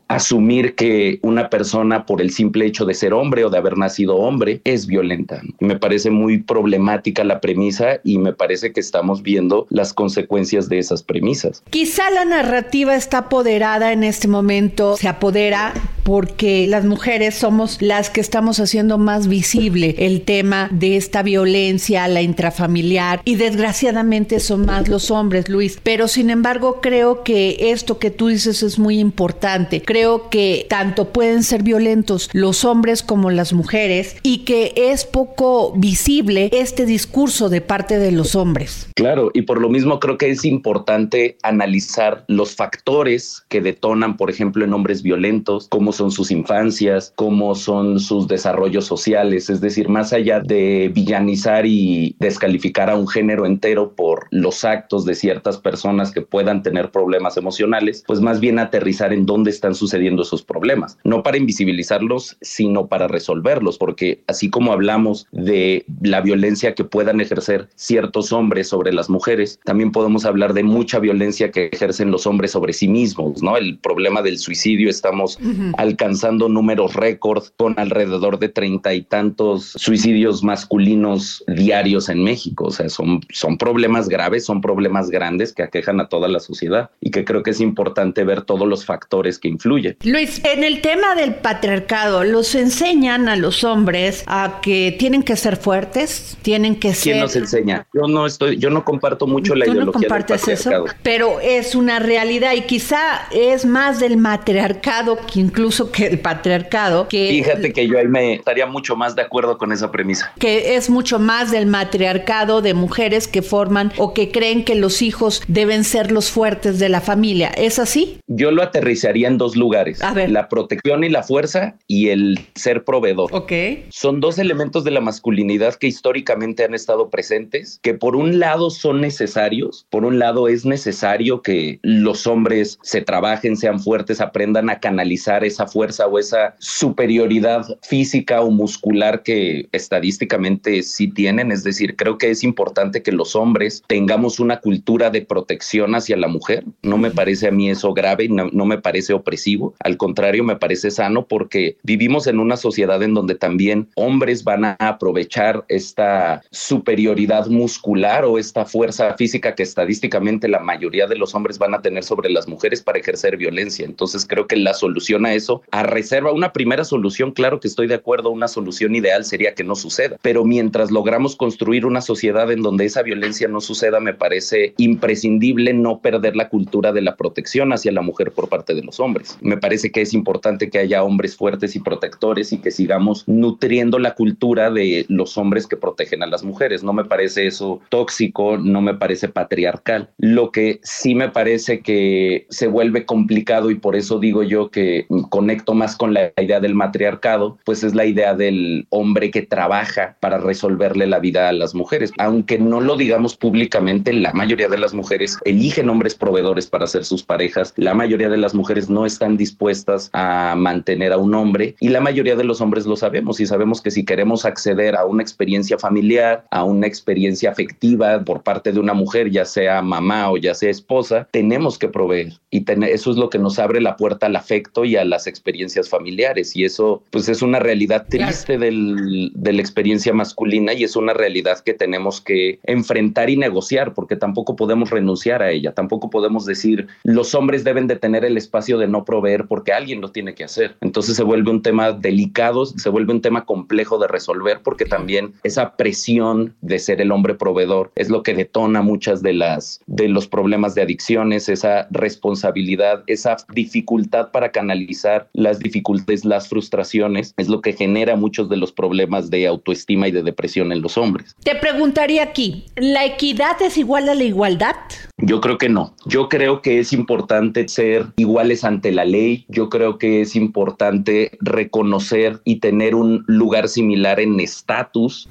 asumir 0.08 0.74
que 0.74 1.18
una 1.22 1.50
persona 1.50 2.06
por 2.06 2.20
el 2.20 2.30
simple 2.30 2.66
hecho 2.66 2.84
de 2.84 2.94
ser 2.94 3.12
hombre 3.12 3.44
o 3.44 3.50
de 3.50 3.58
haber 3.58 3.76
nacido 3.76 4.16
hombre 4.16 4.60
es 4.64 4.86
violenta. 4.86 5.40
Me 5.60 5.76
parece 5.76 6.10
muy 6.10 6.38
problemática 6.38 7.24
la 7.24 7.40
premisa 7.40 8.00
y 8.04 8.18
me 8.18 8.32
parece 8.32 8.72
que 8.72 8.80
estamos 8.80 9.22
viendo 9.22 9.66
las 9.70 9.92
consecuencias 9.92 10.68
de 10.68 10.78
esas 10.78 11.02
premisas. 11.02 11.62
Quizá 11.70 12.10
la 12.10 12.24
narrativa 12.24 12.94
está 12.94 13.18
apoderada 13.18 13.92
en 13.92 14.04
este 14.04 14.28
momento, 14.28 14.96
se 14.96 15.08
apodera 15.08 15.74
porque 16.08 16.66
las 16.66 16.86
mujeres 16.86 17.27
somos 17.34 17.80
las 17.80 18.10
que 18.10 18.20
estamos 18.20 18.60
haciendo 18.60 18.98
más 18.98 19.28
visible 19.28 19.94
el 19.98 20.22
tema 20.22 20.68
de 20.72 20.96
esta 20.96 21.22
violencia, 21.22 22.08
la 22.08 22.22
intrafamiliar 22.22 23.20
y 23.24 23.36
desgraciadamente 23.36 24.40
son 24.40 24.66
más 24.66 24.88
los 24.88 25.10
hombres, 25.10 25.48
Luis. 25.48 25.78
Pero 25.82 26.08
sin 26.08 26.30
embargo 26.30 26.80
creo 26.80 27.22
que 27.22 27.70
esto 27.70 27.98
que 27.98 28.10
tú 28.10 28.28
dices 28.28 28.62
es 28.62 28.78
muy 28.78 28.98
importante. 28.98 29.82
Creo 29.82 30.30
que 30.30 30.66
tanto 30.68 31.12
pueden 31.12 31.42
ser 31.42 31.62
violentos 31.62 32.30
los 32.32 32.64
hombres 32.64 33.02
como 33.02 33.30
las 33.30 33.52
mujeres 33.52 34.16
y 34.22 34.38
que 34.44 34.72
es 34.76 35.04
poco 35.04 35.72
visible 35.76 36.50
este 36.52 36.86
discurso 36.86 37.48
de 37.48 37.60
parte 37.60 37.98
de 37.98 38.12
los 38.12 38.34
hombres. 38.34 38.88
Claro, 38.94 39.30
y 39.34 39.42
por 39.42 39.60
lo 39.60 39.68
mismo 39.68 40.00
creo 40.00 40.18
que 40.18 40.30
es 40.30 40.44
importante 40.44 41.36
analizar 41.42 42.24
los 42.28 42.54
factores 42.54 43.44
que 43.48 43.60
detonan, 43.60 44.16
por 44.16 44.30
ejemplo, 44.30 44.64
en 44.64 44.72
hombres 44.72 45.02
violentos, 45.02 45.68
cómo 45.68 45.92
son 45.92 46.10
sus 46.10 46.30
infancias, 46.30 47.12
cómo 47.18 47.56
son 47.56 47.98
sus 47.98 48.28
desarrollos 48.28 48.84
sociales, 48.84 49.50
es 49.50 49.60
decir, 49.60 49.88
más 49.88 50.12
allá 50.12 50.38
de 50.38 50.88
villanizar 50.94 51.66
y 51.66 52.14
descalificar 52.20 52.88
a 52.88 52.94
un 52.94 53.08
género 53.08 53.44
entero 53.44 53.92
por 53.96 54.28
los 54.30 54.64
actos 54.64 55.04
de 55.04 55.16
ciertas 55.16 55.58
personas 55.58 56.12
que 56.12 56.22
puedan 56.22 56.62
tener 56.62 56.92
problemas 56.92 57.36
emocionales, 57.36 58.04
pues 58.06 58.20
más 58.20 58.38
bien 58.38 58.60
aterrizar 58.60 59.12
en 59.12 59.26
dónde 59.26 59.50
están 59.50 59.74
sucediendo 59.74 60.22
esos 60.22 60.44
problemas, 60.44 60.96
no 61.02 61.24
para 61.24 61.38
invisibilizarlos, 61.38 62.36
sino 62.40 62.86
para 62.86 63.08
resolverlos, 63.08 63.78
porque 63.78 64.22
así 64.28 64.48
como 64.48 64.72
hablamos 64.72 65.26
de 65.32 65.86
la 66.00 66.20
violencia 66.20 66.76
que 66.76 66.84
puedan 66.84 67.20
ejercer 67.20 67.68
ciertos 67.74 68.32
hombres 68.32 68.68
sobre 68.68 68.92
las 68.92 69.10
mujeres, 69.10 69.58
también 69.64 69.90
podemos 69.90 70.24
hablar 70.24 70.54
de 70.54 70.62
mucha 70.62 71.00
violencia 71.00 71.50
que 71.50 71.68
ejercen 71.72 72.12
los 72.12 72.28
hombres 72.28 72.52
sobre 72.52 72.72
sí 72.74 72.86
mismos, 72.86 73.42
¿no? 73.42 73.56
El 73.56 73.76
problema 73.80 74.22
del 74.22 74.38
suicidio, 74.38 74.88
estamos 74.88 75.36
alcanzando 75.78 76.48
números 76.48 76.94
récord 77.08 77.44
con 77.56 77.74
alrededor 77.78 78.38
de 78.38 78.48
treinta 78.48 78.92
y 78.92 79.02
tantos 79.02 79.72
suicidios 79.76 80.42
masculinos 80.42 81.42
diarios 81.46 82.08
en 82.08 82.22
México, 82.22 82.66
o 82.66 82.70
sea, 82.70 82.88
son, 82.88 83.20
son 83.32 83.56
problemas 83.56 84.08
graves, 84.08 84.44
son 84.44 84.60
problemas 84.60 85.08
grandes 85.10 85.52
que 85.52 85.62
aquejan 85.62 86.00
a 86.00 86.08
toda 86.08 86.28
la 86.28 86.40
sociedad 86.40 86.90
y 87.00 87.10
que 87.10 87.24
creo 87.24 87.42
que 87.42 87.50
es 87.50 87.60
importante 87.60 88.24
ver 88.24 88.42
todos 88.42 88.68
los 88.68 88.84
factores 88.84 89.38
que 89.38 89.48
influyen. 89.48 89.96
Luis, 90.04 90.42
en 90.44 90.64
el 90.64 90.80
tema 90.80 91.14
del 91.14 91.34
patriarcado, 91.34 92.24
los 92.24 92.54
enseñan 92.54 93.28
a 93.28 93.36
los 93.36 93.64
hombres 93.64 94.24
a 94.26 94.60
que 94.62 94.94
tienen 94.98 95.22
que 95.22 95.36
ser 95.36 95.56
fuertes, 95.56 96.36
tienen 96.42 96.76
que 96.76 96.94
ser... 96.94 97.12
¿Quién 97.12 97.20
nos 97.20 97.36
enseña? 97.36 97.86
Yo 97.94 98.06
no 98.06 98.26
estoy, 98.26 98.58
yo 98.58 98.70
no 98.70 98.84
comparto 98.84 99.26
mucho 99.26 99.54
la 99.54 99.64
ideología 99.64 99.86
no 99.86 99.92
compartes 99.92 100.44
del 100.44 100.56
patriarcado. 100.56 100.86
Eso, 100.86 100.96
pero 101.02 101.40
es 101.40 101.74
una 101.74 101.98
realidad 101.98 102.52
y 102.54 102.62
quizá 102.62 103.28
es 103.30 103.64
más 103.64 103.98
del 104.00 104.16
matriarcado 104.16 105.18
que 105.26 105.40
incluso 105.40 105.90
que 105.90 106.06
el 106.06 106.18
patriarcado. 106.20 106.97
Que 107.06 107.28
Fíjate 107.30 107.72
que 107.72 107.86
yo 107.86 107.98
ahí 107.98 108.08
me 108.08 108.34
estaría 108.34 108.66
mucho 108.66 108.96
más 108.96 109.14
de 109.14 109.22
acuerdo 109.22 109.58
con 109.58 109.72
esa 109.72 109.92
premisa. 109.92 110.32
Que 110.38 110.76
es 110.76 110.90
mucho 110.90 111.18
más 111.18 111.50
del 111.50 111.66
matriarcado 111.66 112.62
de 112.62 112.74
mujeres 112.74 113.28
que 113.28 113.42
forman 113.42 113.92
o 113.98 114.14
que 114.14 114.30
creen 114.30 114.64
que 114.64 114.74
los 114.74 115.02
hijos 115.02 115.42
deben 115.46 115.84
ser 115.84 116.10
los 116.10 116.30
fuertes 116.30 116.78
de 116.78 116.88
la 116.88 117.00
familia. 117.00 117.48
¿Es 117.48 117.78
así? 117.78 118.18
Yo 118.26 118.50
lo 118.50 118.62
aterrizaría 118.62 119.28
en 119.28 119.38
dos 119.38 119.56
lugares. 119.56 120.02
A 120.02 120.12
ver. 120.14 120.30
La 120.30 120.48
protección 120.48 121.04
y 121.04 121.10
la 121.10 121.22
fuerza 121.22 121.76
y 121.86 122.08
el 122.08 122.40
ser 122.54 122.84
proveedor. 122.84 123.34
Ok. 123.34 123.52
Son 123.90 124.20
dos 124.20 124.38
elementos 124.38 124.84
de 124.84 124.90
la 124.90 125.00
masculinidad 125.00 125.74
que 125.74 125.86
históricamente 125.86 126.64
han 126.64 126.74
estado 126.74 127.10
presentes, 127.10 127.78
que 127.82 127.94
por 127.94 128.16
un 128.16 128.38
lado 128.38 128.70
son 128.70 129.00
necesarios, 129.00 129.86
por 129.90 130.04
un 130.04 130.18
lado 130.18 130.48
es 130.48 130.64
necesario 130.64 131.42
que 131.42 131.78
los 131.82 132.26
hombres 132.26 132.78
se 132.82 133.02
trabajen, 133.02 133.56
sean 133.56 133.80
fuertes, 133.80 134.20
aprendan 134.20 134.70
a 134.70 134.80
canalizar 134.80 135.44
esa 135.44 135.66
fuerza 135.66 136.06
o 136.06 136.18
esa 136.18 136.54
superioridad 136.88 137.66
física 137.82 138.40
o 138.40 138.50
muscular 138.50 139.22
que 139.22 139.68
estadísticamente 139.72 140.82
sí 140.82 141.08
tienen. 141.08 141.52
Es 141.52 141.62
decir, 141.62 141.96
creo 141.96 142.16
que 142.16 142.30
es 142.30 142.42
importante 142.42 143.02
que 143.02 143.12
los 143.12 143.36
hombres 143.36 143.82
tengamos 143.86 144.40
una 144.40 144.60
cultura 144.60 145.10
de 145.10 145.20
protección 145.20 145.94
hacia 145.94 146.16
la 146.16 146.28
mujer. 146.28 146.64
No 146.82 146.96
me 146.96 147.10
parece 147.10 147.48
a 147.48 147.50
mí 147.50 147.68
eso 147.68 147.92
grave, 147.92 148.28
no, 148.30 148.48
no 148.52 148.64
me 148.64 148.78
parece 148.78 149.12
opresivo. 149.12 149.74
Al 149.80 149.98
contrario, 149.98 150.44
me 150.44 150.56
parece 150.56 150.90
sano 150.90 151.26
porque 151.26 151.76
vivimos 151.82 152.26
en 152.26 152.40
una 152.40 152.56
sociedad 152.56 153.02
en 153.02 153.12
donde 153.12 153.34
también 153.34 153.88
hombres 153.94 154.44
van 154.44 154.64
a 154.64 154.76
aprovechar 154.80 155.64
esta 155.68 156.40
superioridad 156.50 157.48
muscular 157.48 158.24
o 158.24 158.38
esta 158.38 158.64
fuerza 158.64 159.14
física 159.14 159.54
que 159.54 159.62
estadísticamente 159.62 160.48
la 160.48 160.60
mayoría 160.60 161.06
de 161.06 161.16
los 161.16 161.34
hombres 161.34 161.58
van 161.58 161.74
a 161.74 161.82
tener 161.82 162.02
sobre 162.02 162.30
las 162.30 162.48
mujeres 162.48 162.82
para 162.82 162.98
ejercer 162.98 163.36
violencia. 163.36 163.84
Entonces 163.84 164.24
creo 164.26 164.46
que 164.46 164.56
la 164.56 164.72
solución 164.72 165.26
a 165.26 165.34
eso, 165.34 165.60
a 165.70 165.82
reserva, 165.82 166.32
una 166.32 166.52
primera 166.52 166.77
solución, 166.84 167.32
claro 167.32 167.60
que 167.60 167.68
estoy 167.68 167.86
de 167.86 167.94
acuerdo, 167.94 168.30
una 168.30 168.48
solución 168.48 168.94
ideal 168.94 169.24
sería 169.24 169.54
que 169.54 169.64
no 169.64 169.74
suceda, 169.74 170.16
pero 170.22 170.44
mientras 170.44 170.90
logramos 170.90 171.36
construir 171.36 171.86
una 171.86 172.00
sociedad 172.00 172.50
en 172.50 172.62
donde 172.62 172.84
esa 172.84 173.02
violencia 173.02 173.48
no 173.48 173.60
suceda, 173.60 174.00
me 174.00 174.14
parece 174.14 174.74
imprescindible 174.76 175.72
no 175.74 176.00
perder 176.00 176.36
la 176.36 176.48
cultura 176.48 176.92
de 176.92 177.02
la 177.02 177.16
protección 177.16 177.72
hacia 177.72 177.92
la 177.92 178.02
mujer 178.02 178.32
por 178.32 178.48
parte 178.48 178.74
de 178.74 178.82
los 178.82 179.00
hombres. 179.00 179.38
Me 179.40 179.56
parece 179.56 179.90
que 179.92 180.02
es 180.02 180.14
importante 180.14 180.70
que 180.70 180.78
haya 180.78 181.02
hombres 181.02 181.36
fuertes 181.36 181.76
y 181.76 181.80
protectores 181.80 182.52
y 182.52 182.58
que 182.58 182.70
sigamos 182.70 183.24
nutriendo 183.26 183.98
la 183.98 184.14
cultura 184.14 184.70
de 184.70 185.06
los 185.08 185.38
hombres 185.38 185.66
que 185.66 185.76
protegen 185.76 186.22
a 186.22 186.26
las 186.26 186.44
mujeres. 186.44 186.82
No 186.82 186.92
me 186.92 187.04
parece 187.04 187.46
eso 187.46 187.80
tóxico, 187.88 188.58
no 188.58 188.80
me 188.80 188.94
parece 188.94 189.28
patriarcal. 189.28 190.10
Lo 190.18 190.52
que 190.52 190.80
sí 190.82 191.14
me 191.14 191.28
parece 191.28 191.80
que 191.80 192.46
se 192.48 192.66
vuelve 192.66 193.04
complicado 193.04 193.70
y 193.70 193.74
por 193.76 193.96
eso 193.96 194.18
digo 194.18 194.42
yo 194.42 194.70
que 194.70 195.06
conecto 195.30 195.74
más 195.74 195.96
con 195.96 196.14
la 196.14 196.32
idea 196.36 196.60
del 196.68 196.74
matriarcado, 196.74 197.58
pues 197.64 197.82
es 197.82 197.94
la 197.94 198.04
idea 198.04 198.34
del 198.34 198.86
hombre 198.90 199.30
que 199.30 199.42
trabaja 199.42 200.16
para 200.20 200.38
resolverle 200.38 201.06
la 201.06 201.18
vida 201.18 201.48
a 201.48 201.52
las 201.52 201.74
mujeres. 201.74 202.12
Aunque 202.18 202.58
no 202.58 202.80
lo 202.80 202.96
digamos 202.96 203.36
públicamente, 203.36 204.12
la 204.12 204.32
mayoría 204.32 204.68
de 204.68 204.78
las 204.78 204.92
mujeres 204.92 205.38
eligen 205.44 205.88
hombres 205.88 206.14
proveedores 206.14 206.66
para 206.66 206.86
ser 206.86 207.04
sus 207.04 207.22
parejas, 207.22 207.72
la 207.76 207.94
mayoría 207.94 208.28
de 208.28 208.36
las 208.36 208.54
mujeres 208.54 208.90
no 208.90 209.06
están 209.06 209.36
dispuestas 209.36 210.10
a 210.12 210.54
mantener 210.56 211.12
a 211.12 211.16
un 211.16 211.34
hombre 211.34 211.74
y 211.80 211.88
la 211.88 212.00
mayoría 212.00 212.36
de 212.36 212.44
los 212.44 212.60
hombres 212.60 212.86
lo 212.86 212.96
sabemos 212.96 213.40
y 213.40 213.46
sabemos 213.46 213.80
que 213.80 213.90
si 213.90 214.04
queremos 214.04 214.44
acceder 214.44 214.96
a 214.96 215.06
una 215.06 215.22
experiencia 215.22 215.78
familiar, 215.78 216.44
a 216.50 216.64
una 216.64 216.86
experiencia 216.86 217.50
afectiva 217.50 218.22
por 218.24 218.42
parte 218.42 218.72
de 218.72 218.80
una 218.80 218.94
mujer, 218.94 219.30
ya 219.30 219.44
sea 219.44 219.80
mamá 219.80 220.30
o 220.30 220.36
ya 220.36 220.54
sea 220.54 220.70
esposa, 220.70 221.26
tenemos 221.30 221.78
que 221.78 221.88
proveer. 221.88 222.34
Y 222.50 222.64
eso 222.68 223.10
es 223.10 223.16
lo 223.16 223.30
que 223.30 223.38
nos 223.38 223.58
abre 223.58 223.80
la 223.80 223.96
puerta 223.96 224.26
al 224.26 224.36
afecto 224.36 224.84
y 224.84 224.96
a 224.96 225.04
las 225.04 225.26
experiencias 225.26 225.88
familiares 225.88 226.47
y 226.56 226.64
eso 226.64 227.02
pues 227.10 227.28
es 227.28 227.42
una 227.42 227.58
realidad 227.58 228.06
triste 228.08 228.58
del, 228.58 229.30
de 229.34 229.52
la 229.52 229.60
experiencia 229.60 230.12
masculina 230.12 230.72
y 230.72 230.84
es 230.84 230.96
una 230.96 231.14
realidad 231.14 231.60
que 231.60 231.74
tenemos 231.74 232.20
que 232.20 232.58
enfrentar 232.64 233.30
y 233.30 233.36
negociar 233.36 233.94
porque 233.94 234.16
tampoco 234.16 234.56
podemos 234.56 234.90
renunciar 234.90 235.42
a 235.42 235.50
ella, 235.50 235.72
tampoco 235.72 236.10
podemos 236.10 236.44
decir 236.44 236.86
los 237.04 237.34
hombres 237.34 237.64
deben 237.64 237.86
de 237.86 237.96
tener 237.96 238.24
el 238.24 238.36
espacio 238.36 238.78
de 238.78 238.88
no 238.88 239.04
proveer 239.04 239.46
porque 239.46 239.72
alguien 239.72 240.00
lo 240.00 240.10
tiene 240.10 240.34
que 240.34 240.44
hacer. 240.44 240.76
Entonces 240.80 241.16
se 241.16 241.22
vuelve 241.22 241.50
un 241.50 241.62
tema 241.62 241.92
delicado, 241.92 242.66
se 242.66 242.88
vuelve 242.88 243.12
un 243.12 243.22
tema 243.22 243.44
complejo 243.44 243.98
de 243.98 244.08
resolver 244.08 244.60
porque 244.62 244.84
también 244.84 245.34
esa 245.42 245.76
presión 245.76 246.54
de 246.60 246.78
ser 246.78 247.00
el 247.00 247.12
hombre 247.12 247.34
proveedor 247.34 247.92
es 247.96 248.10
lo 248.10 248.22
que 248.22 248.34
detona 248.34 248.82
muchas 248.82 249.22
de 249.22 249.32
las 249.32 249.80
de 249.86 250.08
los 250.08 250.26
problemas 250.26 250.74
de 250.74 250.82
adicciones, 250.82 251.48
esa 251.48 251.88
responsabilidad, 251.90 253.04
esa 253.06 253.36
dificultad 253.52 254.30
para 254.30 254.50
canalizar 254.50 255.28
las 255.32 255.58
dificultades, 255.58 256.24
las 256.38 256.48
frustraciones, 256.48 257.34
es 257.36 257.48
lo 257.48 257.60
que 257.62 257.72
genera 257.72 258.14
muchos 258.14 258.48
de 258.48 258.56
los 258.56 258.70
problemas 258.70 259.28
de 259.28 259.48
autoestima 259.48 260.06
y 260.06 260.12
de 260.12 260.22
depresión 260.22 260.70
en 260.70 260.82
los 260.82 260.96
hombres. 260.96 261.34
Te 261.42 261.56
preguntaría 261.56 262.22
aquí, 262.22 262.66
¿la 262.76 263.04
equidad 263.04 263.60
es 263.60 263.76
igual 263.76 264.08
a 264.08 264.14
la 264.14 264.22
igualdad? 264.22 264.76
Yo 265.16 265.40
creo 265.40 265.58
que 265.58 265.68
no. 265.68 265.96
Yo 266.06 266.28
creo 266.28 266.62
que 266.62 266.78
es 266.78 266.92
importante 266.92 267.66
ser 267.66 268.06
iguales 268.16 268.62
ante 268.62 268.92
la 268.92 269.04
ley. 269.04 269.46
Yo 269.48 269.68
creo 269.68 269.98
que 269.98 270.20
es 270.20 270.36
importante 270.36 271.36
reconocer 271.40 272.40
y 272.44 272.60
tener 272.60 272.94
un 272.94 273.24
lugar 273.26 273.68
similar 273.68 274.20
en 274.20 274.38
estatus 274.38 275.28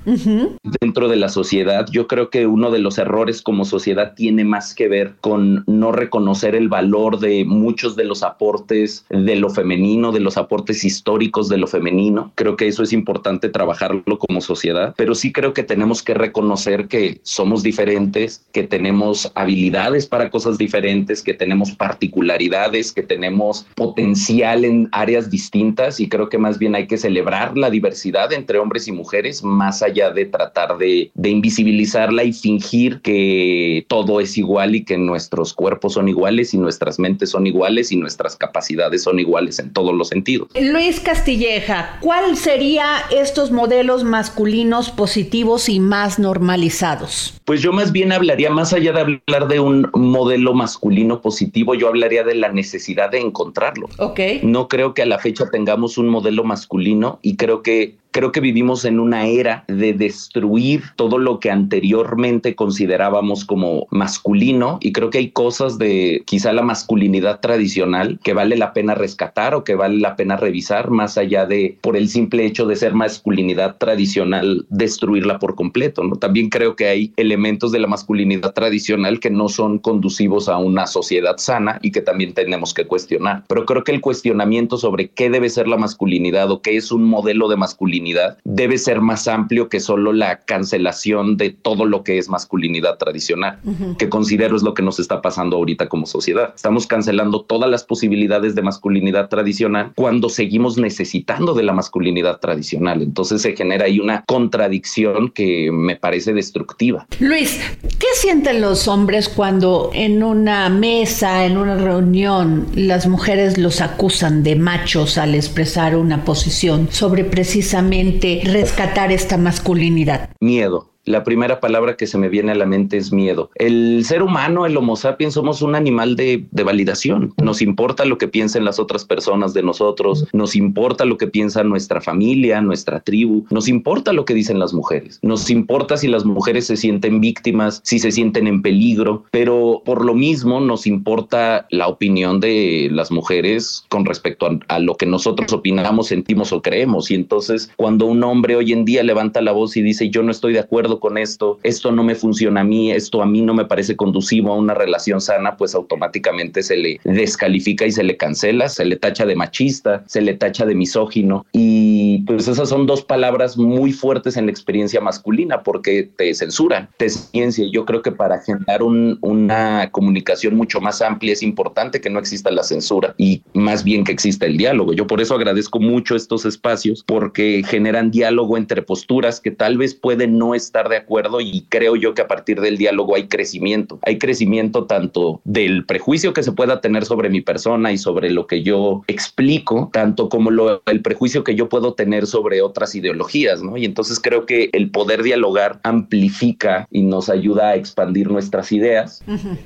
dentro 0.82 1.08
de 1.08 1.16
la 1.16 1.30
sociedad. 1.30 1.88
Yo 1.90 2.08
creo 2.08 2.30
que 2.30 2.48
uno 2.48 2.70
de 2.70 2.80
los 2.80 2.98
errores 2.98 3.42
como 3.42 3.64
sociedad 3.64 4.14
tiene 4.14 4.44
más 4.44 4.76
que 4.76 4.90
ver 4.90 5.16
con 5.22 5.64
no 5.68 5.94
reconocer 5.94 6.54
el 6.54 6.68
valor 6.68 7.20
de 7.20 7.46
muchos 7.46 7.96
de 7.96 8.04
los 8.04 8.24
aportes 8.24 9.06
de 9.10 9.38
lo 9.38 9.50
femenino, 9.50 10.12
de 10.12 10.20
los 10.20 10.36
aportes 10.36 10.84
históricos 10.98 11.48
de 11.48 11.58
lo 11.58 11.68
femenino. 11.68 12.32
Creo 12.36 12.56
que 12.56 12.68
eso 12.68 12.82
es 12.84 12.92
importante 12.92 13.50
trabajarlo 13.50 14.18
como 14.18 14.42
sociedad, 14.42 14.96
pero 14.98 15.14
sí 15.14 15.32
creo 15.32 15.54
que 15.54 15.64
tenemos 15.64 16.02
que 16.02 16.14
reconocer 16.16 16.88
que 16.88 17.20
somos 17.24 17.62
diferentes, 17.62 18.46
que 18.52 18.64
tenemos 18.64 19.32
habilidades 19.36 20.08
para 20.08 20.30
cosas 20.30 20.58
diferentes, 20.58 21.22
que 21.22 21.34
tenemos 21.34 21.72
particularidades, 21.72 22.92
que 22.92 23.04
tenemos 23.04 23.68
potencial 23.76 24.66
en 24.66 24.90
áreas 24.92 25.30
distintas 25.30 26.00
y 26.00 26.10
creo 26.10 26.30
que 26.30 26.38
más 26.38 26.58
bien 26.58 26.74
hay 26.76 26.88
que 26.88 26.98
celebrar 26.98 27.58
la 27.58 27.70
diversidad 27.70 28.34
entre 28.34 28.58
hombres 28.58 28.88
y 28.88 28.92
mujeres 28.92 29.44
más 29.44 29.84
allá 29.84 30.10
de 30.12 30.26
tratar 30.26 30.78
de, 30.78 31.12
invisibilizarla 31.24 32.24
y 32.24 32.34
fingir 32.34 33.02
que 33.02 33.86
todo 33.88 34.20
es 34.20 34.38
igual 34.38 34.76
y 34.76 34.84
que 34.84 34.98
nuestros 34.98 35.54
cuerpos 35.54 35.94
son 35.94 36.08
iguales 36.08 36.54
y 36.54 36.58
nuestras 36.58 37.00
mentes 37.00 37.30
son 37.30 37.46
iguales 37.46 37.92
y 37.92 37.98
nuestras 37.98 38.36
capacidades 38.36 39.04
son 39.04 39.20
iguales 39.20 39.60
en 39.60 39.74
todos 39.74 39.94
los 39.94 40.08
sentidos. 40.08 40.48
Luis 40.60 40.87
Castilleja, 40.96 41.98
¿cuál 42.00 42.38
sería 42.38 42.86
estos 43.12 43.52
modelos 43.52 44.06
masculinos 44.06 44.90
positivos 44.90 45.68
y 45.68 45.82
más 45.82 46.18
normalizados? 46.18 47.34
Pues 47.44 47.62
yo 47.62 47.74
más 47.74 47.92
bien 47.92 48.14
hablaría, 48.14 48.50
más 48.50 48.72
allá 48.72 48.94
de 48.94 49.02
hablar 49.02 49.50
de 49.50 49.60
un 49.60 49.90
modelo 49.94 50.54
masculino 50.54 51.22
positivo, 51.22 51.76
yo 51.76 51.90
hablaría 51.90 52.24
de 52.24 52.36
la 52.36 52.54
necesidad 52.54 53.12
de 53.12 53.20
encontrarlo. 53.20 53.90
Ok. 53.98 54.20
No 54.44 54.70
creo 54.70 54.94
que 54.94 55.02
a 55.02 55.06
la 55.06 55.20
fecha 55.20 55.50
tengamos 55.52 55.98
un 55.98 56.08
modelo 56.08 56.46
masculino 56.46 57.20
y 57.22 57.36
creo 57.36 57.64
que 57.64 57.98
creo 58.18 58.32
que 58.32 58.40
vivimos 58.40 58.84
en 58.84 59.00
una 59.00 59.28
era 59.28 59.64
de 59.68 59.94
destruir 59.94 60.82
todo 60.96 61.20
lo 61.20 61.40
que 61.40 61.52
anteriormente 61.52 62.56
considerábamos 62.56 63.46
como 63.46 63.86
masculino 63.92 64.80
y 64.82 64.92
creo 64.92 65.12
que 65.12 65.20
hay 65.20 65.30
cosas 65.30 65.78
de 65.78 66.24
quizá 66.26 66.52
la 66.52 66.64
masculinidad 66.64 67.42
tradicional 67.42 68.20
que 68.24 68.34
vale 68.34 68.58
la 68.58 68.74
pena 68.74 68.96
rescatar 68.96 69.54
o 69.54 69.64
que 69.64 69.76
vale 69.76 70.00
la 70.00 70.16
pena 70.16 70.36
revisar 70.36 70.90
más 70.90 71.20
allá 71.20 71.46
de 71.46 71.78
por 71.80 71.96
el 71.96 72.10
simple 72.10 72.48
hecho 72.48 72.66
de 72.66 72.76
ser 72.76 72.96
masculinidad 72.96 73.78
tradicional 73.78 74.66
destruirla 74.70 75.38
por 75.38 75.54
completo, 75.54 76.04
¿no? 76.04 76.16
También 76.16 76.50
creo 76.50 76.76
que 76.76 76.88
hay 76.88 77.14
elementos 77.18 77.72
de 77.72 77.78
la 77.78 77.88
masculinidad 77.88 78.52
tradicional 78.52 79.20
que 79.20 79.30
no 79.30 79.48
son 79.48 79.78
conducivos 79.78 80.50
a 80.50 80.58
una 80.58 80.88
sociedad 80.88 81.38
sana 81.38 81.78
y 81.84 81.92
que 81.92 82.02
también 82.02 82.34
tenemos 82.34 82.74
que 82.74 82.88
cuestionar. 82.88 83.44
Pero 83.48 83.68
creo 83.68 83.84
que 83.84 83.92
el 83.92 84.02
cuestionamiento 84.02 84.78
sobre 84.78 85.10
qué 85.10 85.30
debe 85.30 85.52
ser 85.52 85.68
la 85.68 85.78
masculinidad 85.78 86.50
o 86.50 86.64
qué 86.64 86.78
es 86.78 86.92
un 86.92 87.04
modelo 87.04 87.48
de 87.48 87.58
masculinidad 87.58 88.07
debe 88.44 88.78
ser 88.78 89.02
más 89.02 89.28
amplio 89.28 89.70
que 89.70 89.80
solo 89.80 90.14
la 90.14 90.40
cancelación 90.40 91.38
de 91.38 91.50
todo 91.52 91.86
lo 91.86 92.04
que 92.04 92.18
es 92.18 92.30
masculinidad 92.30 92.98
tradicional, 92.98 93.60
que 93.98 94.10
considero 94.10 94.56
es 94.56 94.64
lo 94.64 94.74
que 94.74 94.84
nos 94.84 95.00
está 95.00 95.22
pasando 95.22 95.58
ahorita 95.58 95.88
como 95.88 96.06
sociedad. 96.06 96.54
Estamos 96.56 96.88
cancelando 96.88 97.42
todas 97.42 97.70
las 97.70 97.84
posibilidades 97.84 98.56
de 98.56 98.62
masculinidad 98.62 99.30
tradicional 99.30 99.92
cuando 99.96 100.30
seguimos 100.30 100.78
necesitando 100.78 101.54
de 101.54 101.64
la 101.64 101.74
masculinidad 101.74 102.40
tradicional. 102.40 103.02
Entonces 103.02 103.42
se 103.42 103.56
genera 103.56 103.86
ahí 103.86 104.00
una 104.00 104.24
contradicción 104.26 105.30
que 105.30 105.72
me 105.72 105.96
parece 105.96 106.34
destructiva. 106.34 107.08
Luis, 107.20 107.60
¿qué 108.00 108.08
sienten 108.16 108.62
los 108.62 108.88
hombres 108.88 109.30
cuando 109.30 109.92
en 109.94 110.24
una 110.24 110.70
mesa, 110.70 111.46
en 111.46 111.58
una 111.58 111.76
reunión, 111.76 112.68
las 112.76 113.08
mujeres 113.08 113.58
los 113.58 113.82
acusan 113.82 114.44
de 114.44 114.56
machos 114.56 115.18
al 115.18 115.36
expresar 115.36 115.96
una 115.96 116.24
posición 116.24 116.90
sobre 116.92 117.24
precisamente 117.24 117.97
rescatar 118.44 119.12
esta 119.12 119.38
masculinidad? 119.38 120.30
Miedo 120.40 120.97
la 121.08 121.24
primera 121.24 121.60
palabra 121.60 121.96
que 121.96 122.06
se 122.06 122.18
me 122.18 122.30
viene 122.30 122.52
a 122.52 122.56
la 122.56 122.66
mente 122.66 122.98
es 122.98 123.12
miedo. 123.12 123.50
El 123.56 124.04
ser 124.06 124.22
humano, 124.22 124.66
el 124.66 124.76
Homo 124.76 124.96
sapiens, 124.96 125.34
somos 125.34 125.62
un 125.62 125.74
animal 125.74 126.16
de, 126.16 126.46
validación. 126.52 127.34
Nos 127.42 127.62
importa 127.62 128.04
lo 128.04 128.18
que 128.18 128.28
piensen 128.28 128.66
las 128.66 128.78
otras 128.78 129.06
personas 129.06 129.54
de 129.54 129.64
nosotros, 129.64 130.28
nos 130.34 130.54
importa 130.56 131.06
lo 131.06 131.18
que 131.18 131.28
piensa 131.28 131.64
nuestra 131.64 132.02
familia, 132.02 132.60
nuestra 132.60 133.00
tribu, 133.00 133.46
nos 133.50 133.70
importa 133.70 134.12
lo 134.12 134.26
que 134.26 134.34
dicen 134.34 134.60
las 134.60 134.74
mujeres, 134.74 135.20
nos 135.22 135.50
importa 135.50 135.96
si 135.96 136.10
las 136.10 136.26
mujeres 136.26 136.68
se 136.68 136.76
sienten 136.76 137.22
víctimas, 137.22 137.80
si 137.86 138.00
se 138.00 138.12
sienten 138.12 138.48
en 138.48 138.62
peligro, 138.62 139.24
pero 139.32 139.82
por 139.86 140.04
lo 140.04 140.14
mismo 140.14 140.60
nos 140.60 140.86
importa 140.86 141.68
la 141.70 141.88
opinión 141.88 142.42
de 142.42 142.90
las 142.92 143.12
mujeres 143.12 143.86
con 143.88 144.04
respecto 144.04 144.46
a, 144.46 144.60
a 144.68 144.80
lo 144.80 144.96
que 144.96 145.06
nosotros 145.06 145.54
opinamos, 145.54 146.08
sentimos 146.08 146.52
o 146.52 146.62
creemos. 146.62 147.10
Y 147.12 147.16
entonces 147.16 147.72
cuando 147.78 148.08
un 148.08 148.22
hombre 148.26 148.58
hoy 148.58 148.74
en 148.74 148.84
día 148.84 149.04
levanta 149.04 149.40
la 149.40 149.54
voz 149.54 149.78
y 149.78 149.82
dice 149.82 150.10
yo 150.10 150.22
no 150.22 150.32
estoy 150.32 150.52
de 150.52 150.60
acuerdo 150.60 150.97
con 151.00 151.18
esto, 151.18 151.60
esto 151.64 151.92
no 151.92 152.04
me 152.04 152.16
funciona 152.16 152.62
a 152.62 152.64
mí, 152.64 152.92
esto 152.92 153.22
a 153.22 153.26
mí 153.26 153.42
no 153.42 153.54
me 153.54 153.66
parece 153.66 153.96
conducivo 153.96 154.54
a 154.54 154.58
una 154.58 154.74
relación 154.74 155.22
sana, 155.22 155.58
pues 155.58 155.76
automáticamente 155.76 156.64
se 156.64 156.78
le 156.78 157.00
descalifica 157.04 157.86
y 157.86 157.92
se 157.92 158.04
le 158.04 158.18
cancela, 158.18 158.70
se 158.70 158.86
le 158.86 158.96
tacha 158.96 159.26
de 159.26 159.36
machista, 159.36 160.04
se 160.08 160.22
le 160.22 160.34
tacha 160.34 160.66
de 160.66 160.76
misógino 160.76 161.46
y 161.52 162.24
pues 162.26 162.48
esas 162.48 162.70
son 162.70 162.86
dos 162.86 163.04
palabras 163.04 163.58
muy 163.58 163.92
fuertes 163.92 164.38
en 164.38 164.46
la 164.46 164.52
experiencia 164.52 165.02
masculina 165.02 165.64
porque 165.64 166.10
te 166.16 166.34
censuran, 166.34 166.90
te 166.98 167.10
ciencia. 167.10 167.66
Yo 167.72 167.86
creo 167.86 168.02
que 168.02 168.12
para 168.12 168.40
generar 168.40 168.84
una 168.84 169.90
comunicación 169.92 170.56
mucho 170.56 170.82
más 170.82 171.02
amplia 171.02 171.34
es 171.34 171.44
importante 171.44 172.02
que 172.02 172.10
no 172.10 172.20
exista 172.20 172.52
la 172.52 172.64
censura 172.64 173.14
y 173.18 173.42
más 173.54 173.84
bien 173.84 174.04
que 174.04 174.12
exista 174.12 174.46
el 174.46 174.58
diálogo. 174.58 174.94
Yo 174.94 175.08
por 175.08 175.22
eso 175.22 175.36
agradezco 175.36 175.80
mucho 175.80 176.16
estos 176.16 176.46
espacios 176.46 177.04
porque 177.06 177.64
generan 177.66 178.12
diálogo 178.12 178.58
entre 178.58 178.82
posturas 178.82 179.40
que 179.40 179.52
tal 179.52 179.78
vez 179.78 179.94
pueden 179.96 180.38
no 180.38 180.56
estar 180.56 180.87
estar 180.88 180.98
de 180.98 180.98
acuerdo 180.98 181.42
y 181.42 181.66
creo 181.70 181.96
yo 181.96 182.14
que 182.14 182.22
a 182.22 182.28
partir 182.28 182.62
del 182.62 182.78
diálogo 182.78 183.16
hay 183.16 183.28
crecimiento. 183.28 184.00
Hay 184.04 184.18
crecimiento 184.18 184.86
tanto 184.86 185.42
del 185.44 185.86
prejuicio 185.86 186.34
que 186.34 186.44
se 186.44 186.52
pueda 186.52 186.82
tener 186.82 187.06
sobre 187.06 187.30
mi 187.30 187.42
persona 187.42 187.92
y 187.92 187.98
sobre 187.98 188.32
lo 188.32 188.48
que 188.48 188.64
yo 188.64 189.04
explico, 189.08 189.90
tanto 189.94 190.30
como 190.30 190.52
lo, 190.52 190.82
el 190.86 191.02
prejuicio 191.02 191.44
que 191.44 191.56
yo 191.56 191.70
puedo 191.70 191.94
tener 191.94 192.28
sobre 192.28 192.62
otras 192.62 192.96
ideologías, 192.96 193.62
¿no? 193.62 193.78
Y 193.78 193.86
entonces 193.86 194.20
creo 194.20 194.46
que 194.46 194.70
el 194.74 194.92
poder 194.92 195.24
dialogar 195.24 195.80
amplifica 195.84 196.88
y 196.92 197.02
nos 197.02 197.30
ayuda 197.30 197.70
a 197.70 197.76
expandir 197.76 198.30
nuestras 198.30 198.72
ideas, 198.72 199.24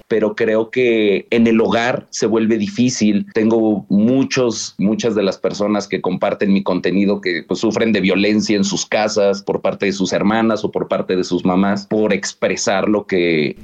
pero 0.08 0.36
creo 0.36 0.70
que 0.70 1.28
en 1.30 1.48
el 1.48 1.60
hogar 1.62 2.08
se 2.10 2.25
vuelve 2.25 2.58
difícil. 2.58 3.25
Tengo 3.34 3.86
muchos, 3.90 4.75
muchas 4.78 5.16
de 5.16 5.24
las 5.24 5.38
personas 5.38 5.88
que 5.88 6.01
comparten 6.01 6.54
mi 6.54 6.63
contenido 6.63 7.22
que 7.22 7.44
pues, 7.48 7.60
sufren 7.60 7.92
de 7.92 8.01
violencia 8.01 8.56
en 8.56 8.63
sus 8.63 8.86
casas 8.86 9.44
por 9.44 9.62
parte 9.62 9.88
de 9.88 9.94
sus 9.94 10.13
hermanas 10.13 10.63
o 10.63 10.72
por 10.72 10.88
parte 10.88 11.11
de 11.15 11.24
sus 11.24 11.46
mamás 11.46 11.86
por 11.88 12.13
expresar 12.13 12.88
lo 12.88 13.06
que, 13.06 13.56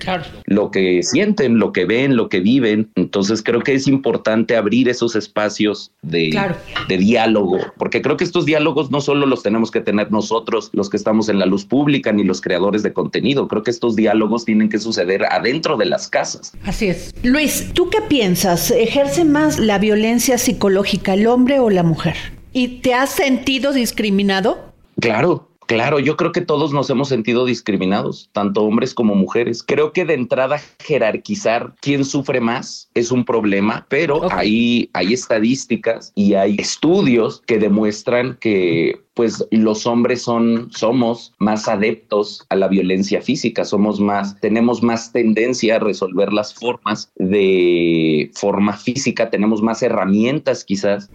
lo 0.46 0.72
que 0.72 1.04
sienten, 1.04 1.60
lo 1.60 1.72
que 1.72 1.86
ven, 1.86 2.16
lo 2.16 2.30
que 2.30 2.40
viven. 2.40 2.90
Entonces 2.96 3.42
creo 3.42 3.62
que 3.62 3.74
es 3.74 3.88
importante 3.88 4.56
abrir 4.56 4.90
esos 4.90 5.16
espacios 5.16 5.92
de, 6.02 6.40
de 6.88 6.98
diálogo, 6.98 7.60
porque 7.78 8.02
creo 8.02 8.18
que 8.18 8.24
estos 8.24 8.46
diálogos 8.46 8.92
no 8.92 9.02
solo 9.02 9.26
los 9.26 9.44
tenemos 9.44 9.72
que 9.72 9.82
tener 9.82 10.12
nosotros, 10.12 10.70
los 10.74 10.90
que 10.90 10.98
estamos 10.98 11.30
en 11.30 11.40
la 11.40 11.46
luz 11.46 11.66
pública, 11.66 12.12
ni 12.12 12.24
los 12.24 12.42
creadores 12.42 12.84
de 12.84 12.94
contenido. 12.94 13.48
Creo 13.48 13.64
que 13.64 13.72
estos 13.72 13.96
diálogos 13.96 14.46
tienen 14.46 14.70
que 14.70 14.80
suceder 14.80 15.26
adentro 15.26 15.78
de 15.78 15.86
las 15.86 16.08
casas. 16.08 16.54
Así 16.66 16.88
es. 16.88 17.14
Luis, 17.24 17.72
¿tú 17.74 17.90
qué 17.90 18.02
piensas? 18.02 18.72
¿Ejerce 18.72 19.26
más 19.26 19.60
la 19.60 19.80
violencia 19.80 20.38
psicológica 20.38 21.14
el 21.14 21.28
hombre 21.28 21.60
o 21.60 21.70
la 21.70 21.84
mujer? 21.84 22.16
¿Y 22.54 22.80
te 22.80 22.94
has 22.94 23.12
sentido 23.12 23.74
discriminado? 23.74 24.74
Claro, 25.00 25.47
Claro, 25.68 26.00
yo 26.00 26.16
creo 26.16 26.32
que 26.32 26.40
todos 26.40 26.72
nos 26.72 26.90
hemos 26.90 27.10
sentido 27.10 27.46
discriminados, 27.46 28.30
tanto 28.32 28.64
hombres 28.64 28.94
como 28.94 29.16
mujeres. 29.16 29.62
Creo 29.62 29.92
que 29.92 30.06
de 30.06 30.14
entrada 30.14 30.62
jerarquizar 30.80 31.76
quién 31.82 32.06
sufre 32.06 32.40
más 32.40 32.90
es 32.94 33.12
un 33.12 33.26
problema, 33.26 33.86
pero 33.90 34.32
ahí 34.32 34.90
hay 34.94 35.14
estadísticas 35.14 36.14
y 36.16 36.36
hay 36.36 36.56
estudios 36.58 37.42
que 37.46 37.60
demuestran 37.60 38.38
que 38.40 39.07
pues 39.18 39.44
los 39.50 39.88
hombres 39.88 40.22
son, 40.22 40.70
somos 40.72 41.34
más 41.40 41.68
adeptos 41.68 42.46
a 42.50 42.56
la 42.56 42.68
violencia 42.68 43.20
física, 43.20 43.66
somos 43.66 44.00
más, 44.00 44.40
tenemos 44.42 44.84
más 44.84 45.12
tendencia 45.12 45.78
a 45.78 45.80
resolver 45.80 46.32
las 46.32 46.54
formas 46.54 47.12
de 47.16 48.30
forma 48.36 48.74
física, 48.74 49.32
tenemos 49.32 49.64
más 49.64 49.82
herramientas 49.82 50.64
quizás 50.64 51.10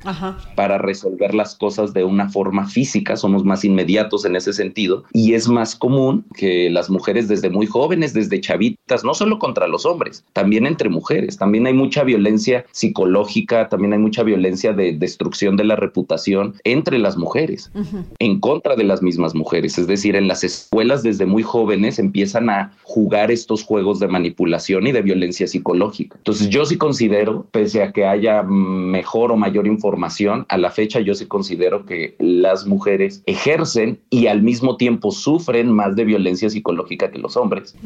para 0.56 0.78
resolver 0.78 1.32
las 1.32 1.54
cosas 1.54 1.94
de 1.94 2.02
una 2.02 2.28
forma 2.28 2.66
física, 2.66 3.14
somos 3.14 3.44
más 3.44 3.64
inmediatos 3.64 4.24
en 4.24 4.34
ese 4.34 4.52
sentido 4.52 5.04
y 5.12 5.34
es 5.34 5.48
más 5.48 5.76
común 5.76 6.26
que 6.36 6.70
las 6.70 6.90
mujeres 6.90 7.28
desde 7.28 7.50
muy 7.50 7.66
jóvenes, 7.66 8.14
desde 8.14 8.40
chavitas, 8.40 9.04
no 9.04 9.14
solo 9.14 9.38
contra 9.38 9.68
los 9.68 9.86
hombres, 9.86 10.24
también 10.32 10.66
entre 10.66 10.88
mujeres, 10.88 11.38
también 11.38 11.68
hay 11.68 11.74
mucha 11.74 12.02
violencia 12.02 12.66
psicológica, 12.72 13.68
también 13.68 13.92
hay 13.92 14.00
mucha 14.00 14.24
violencia 14.24 14.72
de 14.72 14.92
destrucción 14.92 15.56
de 15.56 15.64
la 15.64 15.76
reputación 15.76 16.56
entre 16.64 16.98
las 16.98 17.16
mujeres 17.16 17.70
en 18.18 18.40
contra 18.40 18.76
de 18.76 18.84
las 18.84 19.02
mismas 19.02 19.34
mujeres. 19.34 19.78
Es 19.78 19.86
decir, 19.86 20.16
en 20.16 20.28
las 20.28 20.44
escuelas 20.44 21.02
desde 21.02 21.26
muy 21.26 21.42
jóvenes 21.42 21.98
empiezan 21.98 22.50
a 22.50 22.72
jugar 22.82 23.30
estos 23.30 23.64
juegos 23.64 24.00
de 24.00 24.08
manipulación 24.08 24.86
y 24.86 24.92
de 24.92 25.02
violencia 25.02 25.46
psicológica. 25.46 26.16
Entonces 26.16 26.48
yo 26.48 26.64
sí 26.64 26.76
considero, 26.76 27.46
pese 27.50 27.82
a 27.82 27.92
que 27.92 28.06
haya 28.06 28.42
mejor 28.42 29.32
o 29.32 29.36
mayor 29.36 29.66
información, 29.66 30.46
a 30.48 30.56
la 30.56 30.70
fecha 30.70 31.00
yo 31.00 31.14
sí 31.14 31.26
considero 31.26 31.84
que 31.86 32.16
las 32.18 32.66
mujeres 32.66 33.22
ejercen 33.26 33.98
y 34.10 34.26
al 34.26 34.42
mismo 34.42 34.76
tiempo 34.76 35.10
sufren 35.10 35.70
más 35.70 35.96
de 35.96 36.04
violencia 36.04 36.50
psicológica 36.50 37.10
que 37.10 37.18
los 37.18 37.36
hombres. 37.36 37.76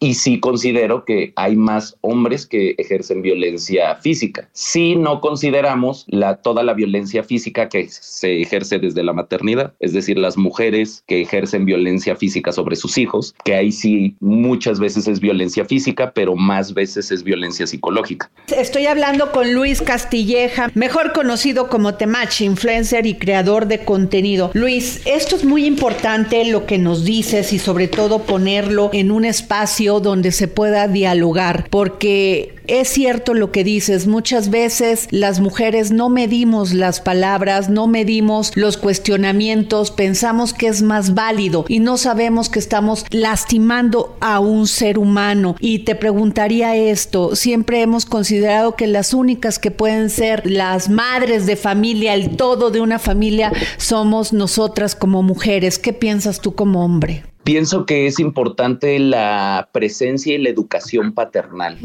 Y 0.00 0.14
sí 0.14 0.40
considero 0.40 1.04
que 1.04 1.32
hay 1.36 1.56
más 1.56 1.96
hombres 2.00 2.46
que 2.46 2.74
ejercen 2.78 3.22
violencia 3.22 3.94
física. 3.96 4.48
Si 4.52 4.96
no 4.96 5.20
consideramos 5.20 6.04
la, 6.08 6.36
toda 6.36 6.62
la 6.62 6.74
violencia 6.74 7.22
física 7.22 7.68
que 7.68 7.88
se 7.88 8.42
ejerce 8.42 8.78
desde 8.78 9.02
la 9.02 9.12
maternidad 9.12 9.53
es 9.80 9.92
decir, 9.92 10.18
las 10.18 10.36
mujeres 10.36 11.02
que 11.06 11.22
ejercen 11.22 11.64
violencia 11.64 12.16
física 12.16 12.52
sobre 12.52 12.76
sus 12.76 12.98
hijos, 12.98 13.34
que 13.44 13.54
ahí 13.54 13.72
sí 13.72 14.16
muchas 14.20 14.80
veces 14.80 15.08
es 15.08 15.20
violencia 15.20 15.64
física, 15.64 16.12
pero 16.14 16.36
más 16.36 16.74
veces 16.74 17.10
es 17.10 17.22
violencia 17.22 17.66
psicológica. 17.66 18.30
Estoy 18.56 18.86
hablando 18.86 19.32
con 19.32 19.52
Luis 19.52 19.82
Castilleja, 19.82 20.70
mejor 20.74 21.12
conocido 21.12 21.68
como 21.68 21.94
Temach, 21.94 22.40
influencer 22.40 23.06
y 23.06 23.14
creador 23.14 23.66
de 23.66 23.84
contenido. 23.84 24.50
Luis, 24.54 25.00
esto 25.04 25.36
es 25.36 25.44
muy 25.44 25.66
importante 25.66 26.44
lo 26.44 26.66
que 26.66 26.78
nos 26.78 27.04
dices 27.04 27.52
y 27.52 27.58
sobre 27.58 27.88
todo 27.88 28.20
ponerlo 28.20 28.90
en 28.92 29.10
un 29.10 29.24
espacio 29.24 30.00
donde 30.00 30.32
se 30.32 30.48
pueda 30.48 30.88
dialogar, 30.88 31.66
porque 31.70 32.53
es 32.66 32.88
cierto 32.88 33.34
lo 33.34 33.52
que 33.52 33.64
dices, 33.64 34.06
muchas 34.06 34.50
veces 34.50 35.06
las 35.10 35.40
mujeres 35.40 35.90
no 35.90 36.08
medimos 36.08 36.72
las 36.72 37.00
palabras, 37.00 37.68
no 37.68 37.86
medimos 37.86 38.52
los 38.54 38.76
cuestionamientos, 38.76 39.90
pensamos 39.90 40.54
que 40.54 40.68
es 40.68 40.82
más 40.82 41.14
válido 41.14 41.64
y 41.68 41.80
no 41.80 41.96
sabemos 41.96 42.48
que 42.48 42.58
estamos 42.58 43.04
lastimando 43.10 44.16
a 44.20 44.40
un 44.40 44.66
ser 44.66 44.98
humano. 44.98 45.56
Y 45.60 45.80
te 45.80 45.94
preguntaría 45.94 46.76
esto, 46.76 47.36
siempre 47.36 47.82
hemos 47.82 48.06
considerado 48.06 48.76
que 48.76 48.86
las 48.86 49.12
únicas 49.12 49.58
que 49.58 49.70
pueden 49.70 50.08
ser 50.08 50.42
las 50.50 50.88
madres 50.88 51.46
de 51.46 51.56
familia, 51.56 52.14
el 52.14 52.36
todo 52.36 52.70
de 52.70 52.80
una 52.80 52.98
familia, 52.98 53.52
somos 53.76 54.32
nosotras 54.32 54.94
como 54.94 55.22
mujeres. 55.22 55.78
¿Qué 55.78 55.92
piensas 55.92 56.40
tú 56.40 56.54
como 56.54 56.84
hombre? 56.84 57.24
Pienso 57.44 57.84
que 57.84 58.06
es 58.06 58.18
importante 58.20 58.98
la 58.98 59.68
presencia 59.70 60.34
y 60.34 60.38
la 60.38 60.48
educación 60.48 61.12
paternal. 61.12 61.76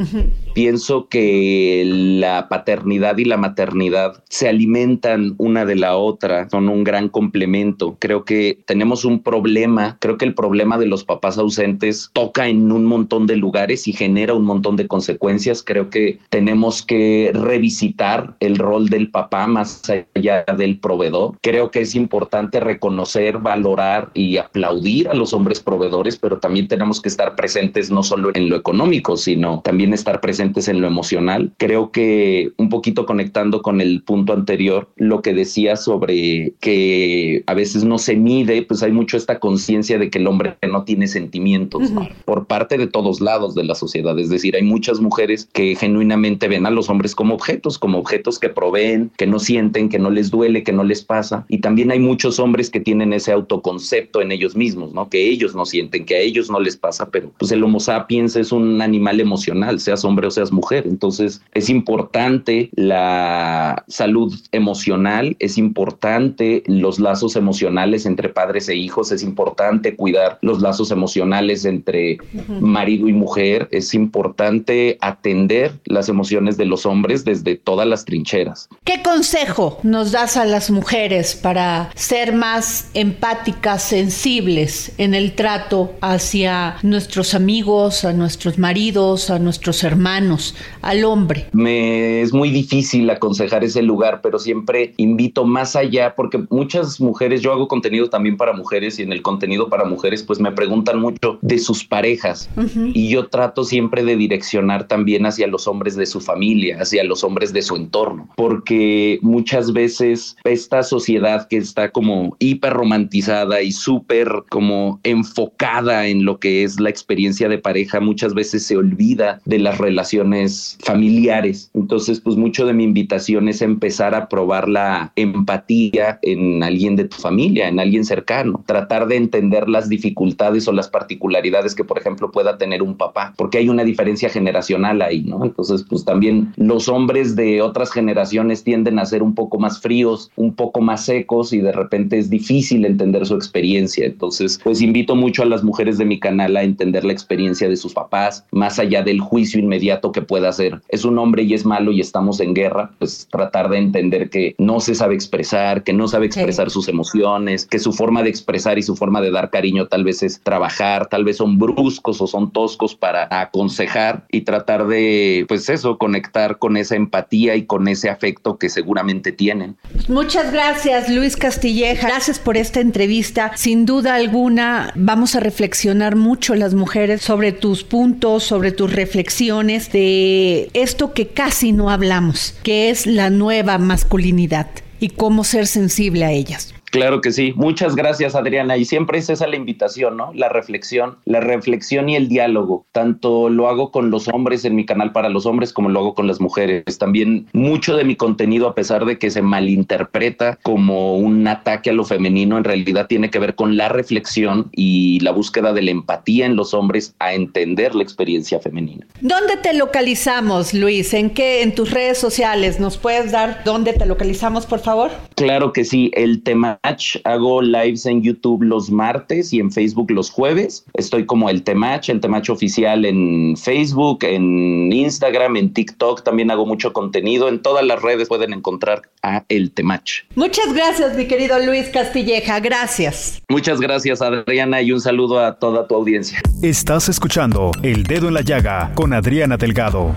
Pienso 0.54 1.10
que 1.10 1.84
la 1.86 2.48
paternidad 2.48 3.18
y 3.18 3.26
la 3.26 3.36
maternidad 3.36 4.24
se 4.30 4.48
alimentan 4.48 5.36
una 5.38 5.66
de 5.66 5.76
la 5.76 5.98
otra, 5.98 6.50
son 6.50 6.70
un 6.70 6.86
gran 6.86 7.10
complemento. 7.10 7.98
Creo 8.00 8.24
que 8.24 8.60
tenemos 8.66 9.04
un 9.04 9.22
problema, 9.22 9.98
creo 10.00 10.18
que 10.18 10.24
el 10.24 10.34
problema 10.34 10.78
de 10.78 10.86
los 10.86 11.04
papás 11.04 11.38
ausentes 11.38 12.10
toca 12.14 12.48
en 12.48 12.72
un 12.72 12.86
montón 12.86 13.28
de 13.28 13.36
lugares 13.36 13.86
y 13.90 13.92
genera 13.92 14.36
un 14.36 14.46
montón 14.46 14.78
de 14.78 14.88
consecuencias. 14.88 15.62
Creo 15.62 15.90
que 15.90 16.20
tenemos 16.30 16.82
que 16.84 17.32
revisitar 17.34 18.38
el 18.40 18.58
rol 18.58 18.88
del 18.88 19.12
papá 19.12 19.46
más 19.46 19.84
allá 20.16 20.46
del 20.58 20.80
proveedor. 20.80 21.36
Creo 21.42 21.70
que 21.70 21.82
es 21.82 21.96
importante 21.96 22.62
reconocer, 22.62 23.40
valorar 23.40 24.10
y 24.14 24.38
aplaudir 24.38 25.10
a 25.10 25.14
los 25.14 25.34
hombres 25.34 25.49
proveedores, 25.60 26.18
pero 26.18 26.38
también 26.38 26.68
tenemos 26.68 27.02
que 27.02 27.10
estar 27.10 27.36
presentes 27.36 27.90
no 27.90 28.04
solo 28.04 28.30
en 28.36 28.50
lo 28.50 28.56
económico, 28.56 29.18
sino 29.18 29.62
también 29.64 29.94
estar 29.94 30.22
presentes 30.22 30.68
en 30.68 30.82
lo 30.82 30.88
emocional. 30.88 31.52
Creo 31.58 31.92
que 31.92 32.52
un 32.58 32.70
poquito 32.70 33.06
conectando 33.06 33.62
con 33.62 33.82
el 33.82 34.04
punto 34.04 34.34
anterior, 34.34 34.90
lo 34.98 35.22
que 35.22 35.34
decía 35.34 35.76
sobre 35.76 36.54
que 36.60 37.44
a 37.48 37.54
veces 37.54 37.84
no 37.84 37.98
se 37.98 38.16
mide, 38.16 38.62
pues 38.64 38.84
hay 38.84 38.92
mucho 38.92 39.18
esta 39.18 39.40
conciencia 39.40 39.98
de 39.98 40.10
que 40.10 40.20
el 40.20 40.28
hombre 40.28 40.58
no 40.70 40.84
tiene 40.84 41.08
sentimientos 41.08 41.92
por 42.26 42.46
parte 42.46 42.78
de 42.78 42.88
todos 42.88 43.22
lados 43.22 43.56
de 43.56 43.64
la 43.64 43.76
sociedad. 43.76 44.18
Es 44.20 44.30
decir, 44.30 44.56
hay 44.56 44.64
muchas 44.64 45.00
mujeres 45.00 45.50
que 45.54 45.76
genuinamente 45.76 46.48
ven 46.48 46.66
a 46.66 46.72
los 46.72 46.90
hombres 46.90 47.16
como 47.16 47.36
objetos, 47.36 47.80
como 47.80 48.00
objetos 48.00 48.40
que 48.40 48.50
proveen, 48.50 49.12
que 49.18 49.28
no 49.28 49.40
sienten, 49.40 49.90
que 49.90 50.00
no 50.00 50.10
les 50.10 50.30
duele, 50.30 50.64
que 50.64 50.74
no 50.74 50.84
les 50.84 51.04
pasa. 51.04 51.46
Y 51.48 51.60
también 51.60 51.92
hay 51.92 52.00
muchos 52.00 52.40
hombres 52.40 52.70
que 52.70 52.80
tienen 52.80 53.14
ese 53.14 53.32
autoconcepto 53.32 54.22
en 54.22 54.32
ellos 54.32 54.56
mismos, 54.56 54.94
¿no? 54.94 55.10
Que 55.10 55.30
ellos 55.30 55.39
no 55.56 55.66
sienten, 55.66 56.06
que 56.06 56.16
a 56.16 56.20
ellos 56.20 56.50
no 56.50 56.60
les 56.60 56.78
pasa, 56.78 57.10
pero 57.10 57.32
pues 57.38 57.52
el 57.52 57.64
Homo 57.64 57.80
sapiens 57.80 58.36
es 58.36 58.52
un 58.52 58.82
animal 58.82 59.20
emocional, 59.20 59.80
seas 59.80 60.04
hombre 60.06 60.28
o 60.28 60.32
seas 60.32 60.52
mujer. 60.52 60.86
Entonces 60.88 61.42
es 61.54 61.70
importante 61.70 62.70
la 62.74 63.84
salud 63.88 64.34
emocional, 64.52 65.36
es 65.40 65.58
importante 65.58 66.64
los 66.66 67.00
lazos 67.00 67.36
emocionales 67.36 68.06
entre 68.06 68.30
padres 68.30 68.70
e 68.70 68.76
hijos, 68.76 69.12
es 69.12 69.24
importante 69.24 69.96
cuidar 69.96 70.38
los 70.42 70.62
lazos 70.62 70.92
emocionales 70.92 71.66
entre 71.66 72.18
marido 72.60 73.08
y 73.08 73.14
mujer, 73.14 73.68
es 73.72 73.94
importante 73.94 74.98
atender 75.02 75.74
las 75.86 76.10
emociones 76.10 76.58
de 76.58 76.66
los 76.66 76.86
hombres 76.86 77.26
desde 77.26 77.56
todas 77.56 77.88
las 77.88 78.06
trincheras. 78.06 78.70
¿Qué 78.84 79.02
consejo 79.04 79.80
nos 79.84 80.12
das 80.12 80.38
a 80.38 80.46
las 80.46 80.72
mujeres 80.72 81.36
para 81.36 81.92
ser 81.96 82.34
más 82.34 82.90
empáticas, 82.94 83.84
sensibles 83.84 84.92
en 84.98 85.14
el 85.14 85.29
trato 85.30 85.94
hacia 86.02 86.78
nuestros 86.84 87.34
amigos, 87.34 88.06
a 88.06 88.14
nuestros 88.14 88.58
maridos, 88.58 89.30
a 89.30 89.40
nuestros 89.40 89.84
hermanos, 89.84 90.56
al 90.82 91.04
hombre? 91.04 91.48
Me 91.52 92.22
es 92.22 92.34
muy 92.34 92.50
difícil 92.50 93.10
aconsejar 93.10 93.64
ese 93.64 93.82
lugar, 93.82 94.22
pero 94.22 94.40
siempre 94.40 94.94
invito 94.98 95.46
más 95.46 95.76
allá 95.76 96.16
porque 96.16 96.44
muchas 96.50 97.00
mujeres, 97.00 97.42
yo 97.42 97.52
hago 97.52 97.68
contenido 97.68 98.10
también 98.10 98.38
para 98.38 98.54
mujeres 98.54 99.00
y 99.00 99.04
en 99.04 99.12
el 99.12 99.22
contenido 99.22 99.70
para 99.70 99.86
mujeres 99.86 100.24
pues 100.24 100.40
me 100.40 100.52
preguntan 100.52 101.00
mucho 101.00 101.40
de 101.42 101.60
sus 101.60 101.84
parejas 101.84 102.50
y 102.94 103.10
yo 103.10 103.28
trato 103.28 103.64
siempre 103.64 104.04
de 104.04 104.16
direccionar 104.16 104.88
también 104.88 105.26
hacia 105.26 105.48
los 105.48 105.68
hombres 105.68 105.96
de 105.96 106.06
su 106.06 106.22
familia, 106.22 106.78
hacia 106.82 107.04
los 107.04 107.24
hombres 107.24 107.54
de 107.54 107.62
su 107.62 107.76
entorno, 107.76 108.30
porque 108.36 109.20
muchas 109.22 109.74
veces 109.74 110.38
esta 110.44 110.84
sociedad 110.84 111.48
que 111.48 111.58
está 111.58 111.92
como 111.92 112.36
hiper 112.40 112.74
romantizada 112.74 113.62
y 113.62 113.72
súper 113.72 114.30
como 114.50 115.00
en 115.04 115.19
enfocada 115.20 116.08
en 116.08 116.26
lo 116.26 116.40
que 116.40 116.64
es 116.64 116.80
la 116.80 116.90
experiencia 116.90 117.48
de 117.50 117.58
pareja, 117.58 118.00
muchas 118.00 118.34
veces 118.34 118.66
se 118.66 118.78
olvida 118.78 119.42
de 119.46 119.60
las 119.60 119.78
relaciones 119.78 120.78
familiares. 120.82 121.70
Entonces, 121.74 122.20
pues 122.20 122.36
mucho 122.36 122.66
de 122.66 122.74
mi 122.74 122.84
invitación 122.84 123.48
es 123.48 123.62
empezar 123.62 124.16
a 124.16 124.30
probar 124.30 124.68
la 124.68 125.12
empatía 125.16 126.20
en 126.22 126.64
alguien 126.64 126.96
de 126.96 127.06
tu 127.06 127.18
familia, 127.18 127.68
en 127.68 127.80
alguien 127.80 128.06
cercano, 128.06 128.64
tratar 128.66 129.08
de 129.08 129.18
entender 129.18 129.70
las 129.70 129.90
dificultades 129.90 130.68
o 130.68 130.72
las 130.72 130.90
particularidades 130.90 131.76
que, 131.76 131.84
por 131.84 131.98
ejemplo, 131.98 132.32
pueda 132.32 132.58
tener 132.58 132.82
un 132.82 132.96
papá, 132.96 133.34
porque 133.38 133.58
hay 133.58 133.70
una 133.70 133.84
diferencia 133.84 134.30
generacional 134.30 135.02
ahí, 135.02 135.22
¿no? 135.22 135.44
Entonces, 135.44 135.86
pues 135.88 136.06
también 136.06 136.54
los 136.58 136.88
hombres 136.88 137.36
de 137.36 137.62
otras 137.62 137.92
generaciones 137.92 138.64
tienden 138.64 139.00
a 139.00 139.06
ser 139.06 139.24
un 139.24 139.36
poco 139.36 139.60
más 139.60 139.82
fríos, 139.82 140.32
un 140.36 140.54
poco 140.54 140.82
más 140.82 141.06
secos 141.06 141.54
y 141.54 141.60
de 141.60 141.72
repente 141.72 142.18
es 142.18 142.30
difícil 142.30 142.86
entender 142.86 143.26
su 143.26 143.36
experiencia. 143.36 144.06
Entonces, 144.06 144.60
pues 144.64 144.82
invito 144.82 145.09
mucho 145.16 145.44
a 145.44 145.46
las 145.46 145.64
mujeres 145.64 145.98
de 145.98 146.06
mi 146.06 146.20
canal 146.20 146.58
a 146.58 146.64
entender 146.64 147.04
la 147.04 147.14
experiencia 147.14 147.70
de 147.70 147.78
sus 147.78 147.94
papás, 147.94 148.46
más 148.52 148.80
allá 148.80 149.04
del 149.04 149.20
juicio 149.20 149.60
inmediato 149.60 150.12
que 150.12 150.22
pueda 150.22 150.50
hacer. 150.50 150.82
Es 150.90 151.06
un 151.06 151.18
hombre 151.18 151.44
y 151.44 151.54
es 151.54 151.66
malo 151.66 151.92
y 151.92 152.02
estamos 152.02 152.40
en 152.40 152.54
guerra, 152.54 152.92
pues 153.00 153.28
tratar 153.32 153.70
de 153.70 153.78
entender 153.78 154.30
que 154.30 154.56
no 154.58 154.80
se 154.80 154.96
sabe 154.96 155.16
expresar, 155.16 155.84
que 155.84 155.94
no 155.94 156.08
sabe 156.08 156.28
expresar 156.28 156.70
sus 156.70 156.88
emociones, 156.88 157.66
que 157.66 157.80
su 157.80 157.94
forma 157.94 158.24
de 158.24 158.30
expresar 158.30 158.78
y 158.78 158.84
su 158.84 158.96
forma 158.96 159.22
de 159.22 159.32
dar 159.32 159.50
cariño 159.50 159.88
tal 159.88 160.04
vez 160.04 160.24
es 160.24 160.42
trabajar, 160.42 161.08
tal 161.08 161.24
vez 161.24 161.38
son 161.38 161.58
bruscos 161.58 162.22
o 162.22 162.28
son 162.28 162.52
toscos 162.52 162.96
para 162.96 163.28
aconsejar 163.30 164.26
y 164.32 164.42
tratar 164.42 164.88
de, 164.88 165.46
pues 165.48 165.70
eso, 165.70 165.98
conectar 165.98 166.58
con 166.58 166.78
esa 166.78 166.96
empatía 166.96 167.56
y 167.56 167.66
con 167.66 167.88
ese 167.88 168.10
afecto 168.10 168.58
que 168.58 168.70
seguramente 168.70 169.32
tienen. 169.32 169.78
Muchas 170.08 170.52
gracias, 170.52 171.10
Luis 171.10 171.36
Castilleja. 171.36 172.08
Gracias 172.08 172.40
por 172.40 172.58
esta 172.58 172.80
entrevista. 172.80 173.52
Sin 173.56 173.86
duda 173.86 174.16
alguna, 174.16 174.94
vamos 175.00 175.36
a 175.36 175.40
reflexionar 175.40 176.16
mucho 176.16 176.56
las 176.56 176.74
mujeres 176.74 177.22
sobre 177.22 177.52
tus 177.52 177.84
puntos, 177.84 178.44
sobre 178.44 178.72
tus 178.72 178.92
reflexiones 178.92 179.92
de 179.92 180.70
esto 180.74 181.14
que 181.14 181.28
casi 181.28 181.72
no 181.72 181.90
hablamos, 181.90 182.56
que 182.64 182.90
es 182.90 183.06
la 183.06 183.30
nueva 183.30 183.78
masculinidad 183.78 184.68
y 185.00 185.10
cómo 185.10 185.44
ser 185.44 185.68
sensible 185.68 186.26
a 186.26 186.32
ellas. 186.32 186.74
Claro 186.92 187.22
que 187.22 187.32
sí. 187.32 187.54
Muchas 187.56 187.96
gracias, 187.96 188.36
Adriana. 188.36 188.78
Y 188.78 188.86
siempre 188.86 189.20
es 189.20 189.30
esa 189.30 189.48
la 189.48 189.56
invitación, 189.56 190.18
¿no? 190.18 190.32
La 190.34 190.50
reflexión, 190.50 191.18
la 191.26 191.40
reflexión 191.40 192.10
y 192.10 192.16
el 192.16 192.28
diálogo. 192.30 192.86
Tanto 192.92 193.50
lo 193.50 193.70
hago 193.70 193.92
con 193.92 194.10
los 194.10 194.28
hombres 194.28 194.66
en 194.66 194.76
mi 194.76 194.86
canal 194.86 195.12
para 195.12 195.30
los 195.30 195.46
hombres 195.46 195.74
como 195.74 195.90
lo 195.90 196.00
hago 196.00 196.16
con 196.16 196.28
las 196.28 196.42
mujeres. 196.42 196.98
También 196.98 197.48
mucho 197.54 197.96
de 197.96 198.04
mi 198.04 198.16
contenido, 198.16 198.68
a 198.68 198.76
pesar 198.76 199.06
de 199.06 199.18
que 199.18 199.30
se 199.30 199.42
malinterpreta 199.42 200.58
como 200.64 201.16
un 201.18 201.48
ataque 201.48 201.90
a 201.90 201.94
lo 201.94 202.06
femenino, 202.06 202.58
en 202.58 202.64
realidad 202.64 203.08
tiene 203.08 203.30
que 203.30 203.40
ver 203.40 203.56
con 203.56 203.78
la 203.78 203.90
reflexión 203.90 204.70
y 204.72 205.20
la 205.22 205.32
búsqueda 205.32 205.74
de 205.74 205.82
la 205.82 205.92
empatía 205.92 206.46
en 206.46 206.56
los 206.56 206.74
hombres 206.74 207.16
a 207.20 207.34
entender 207.34 207.96
la 207.96 208.04
experiencia 208.04 208.60
femenina. 208.60 209.06
¿Dónde 209.22 209.58
te 209.58 209.74
localizamos, 209.74 210.74
Luis? 210.74 211.14
¿En 211.14 211.30
qué? 211.30 211.62
¿En 211.62 211.76
tus 211.76 211.92
redes 211.92 212.18
sociales? 212.18 212.80
¿Nos 212.80 212.98
puedes 212.98 213.32
dar 213.32 213.64
dónde 213.64 213.94
te 213.94 214.06
localizamos, 214.06 214.66
por 214.66 214.80
favor? 214.80 215.12
Claro 215.36 215.74
que 215.74 215.86
sí. 215.86 216.12
El 216.14 216.44
tema 216.44 216.79
Hago 217.24 217.62
lives 217.62 218.06
en 218.06 218.22
YouTube 218.22 218.64
los 218.64 218.90
martes 218.90 219.54
y 219.54 219.60
en 219.60 219.72
Facebook 219.72 220.12
los 220.12 220.30
jueves. 220.30 220.86
Estoy 220.94 221.26
como 221.26 221.50
el 221.50 221.64
Temach, 221.64 222.10
el 222.10 222.20
Temach 222.20 222.50
oficial 222.50 223.06
en 223.06 223.56
Facebook, 223.58 224.20
en 224.24 224.92
Instagram, 224.92 225.58
en 225.58 225.74
TikTok. 225.74 226.24
También 226.24 226.52
hago 226.52 226.66
mucho 226.66 226.94
contenido. 226.94 227.50
En 227.50 227.62
todas 227.62 227.86
las 227.86 228.02
redes 228.02 228.28
pueden 228.28 228.54
encontrar 228.54 229.04
a 229.22 229.44
el 229.50 229.72
Temach. 229.72 230.24
Muchas 230.36 230.74
gracias, 230.74 231.16
mi 231.16 231.26
querido 231.26 231.60
Luis 231.60 231.90
Castilleja. 231.90 232.60
Gracias. 232.60 233.42
Muchas 233.50 233.80
gracias, 233.80 234.22
Adriana, 234.22 234.82
y 234.82 234.92
un 234.92 235.02
saludo 235.02 235.40
a 235.40 235.56
toda 235.56 235.88
tu 235.88 235.96
audiencia. 235.96 236.42
Estás 236.62 237.10
escuchando 237.10 237.72
El 237.84 238.04
Dedo 238.04 238.28
en 238.28 238.34
la 238.34 238.42
Llaga 238.42 238.92
con 238.96 239.14
Adriana 239.14 239.58
Delgado. 239.58 240.14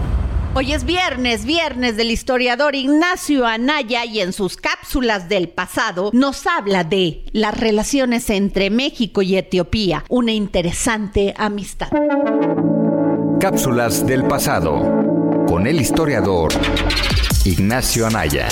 Hoy 0.54 0.74
es 0.74 0.84
viernes, 0.84 1.46
viernes 1.46 1.96
del 1.96 2.10
historiador 2.10 2.74
Ignacio 2.74 3.46
Anaya 3.46 4.04
y 4.04 4.20
en 4.20 4.34
sus 4.34 4.58
cápsulas 4.58 5.30
del 5.30 5.48
pasado 5.48 6.10
nos 6.12 6.46
habla 6.46 6.84
de 6.84 7.24
las 7.32 7.58
relaciones 7.58 8.28
entre 8.28 8.68
México 8.68 9.22
y 9.22 9.38
Etiopía, 9.38 10.04
una 10.10 10.32
interesante 10.32 11.32
amistad. 11.38 11.88
Cápsulas 13.40 14.06
del 14.06 14.24
pasado 14.24 15.46
con 15.48 15.66
el 15.66 15.80
historiador 15.80 16.52
Ignacio 17.46 18.06
Anaya. 18.06 18.48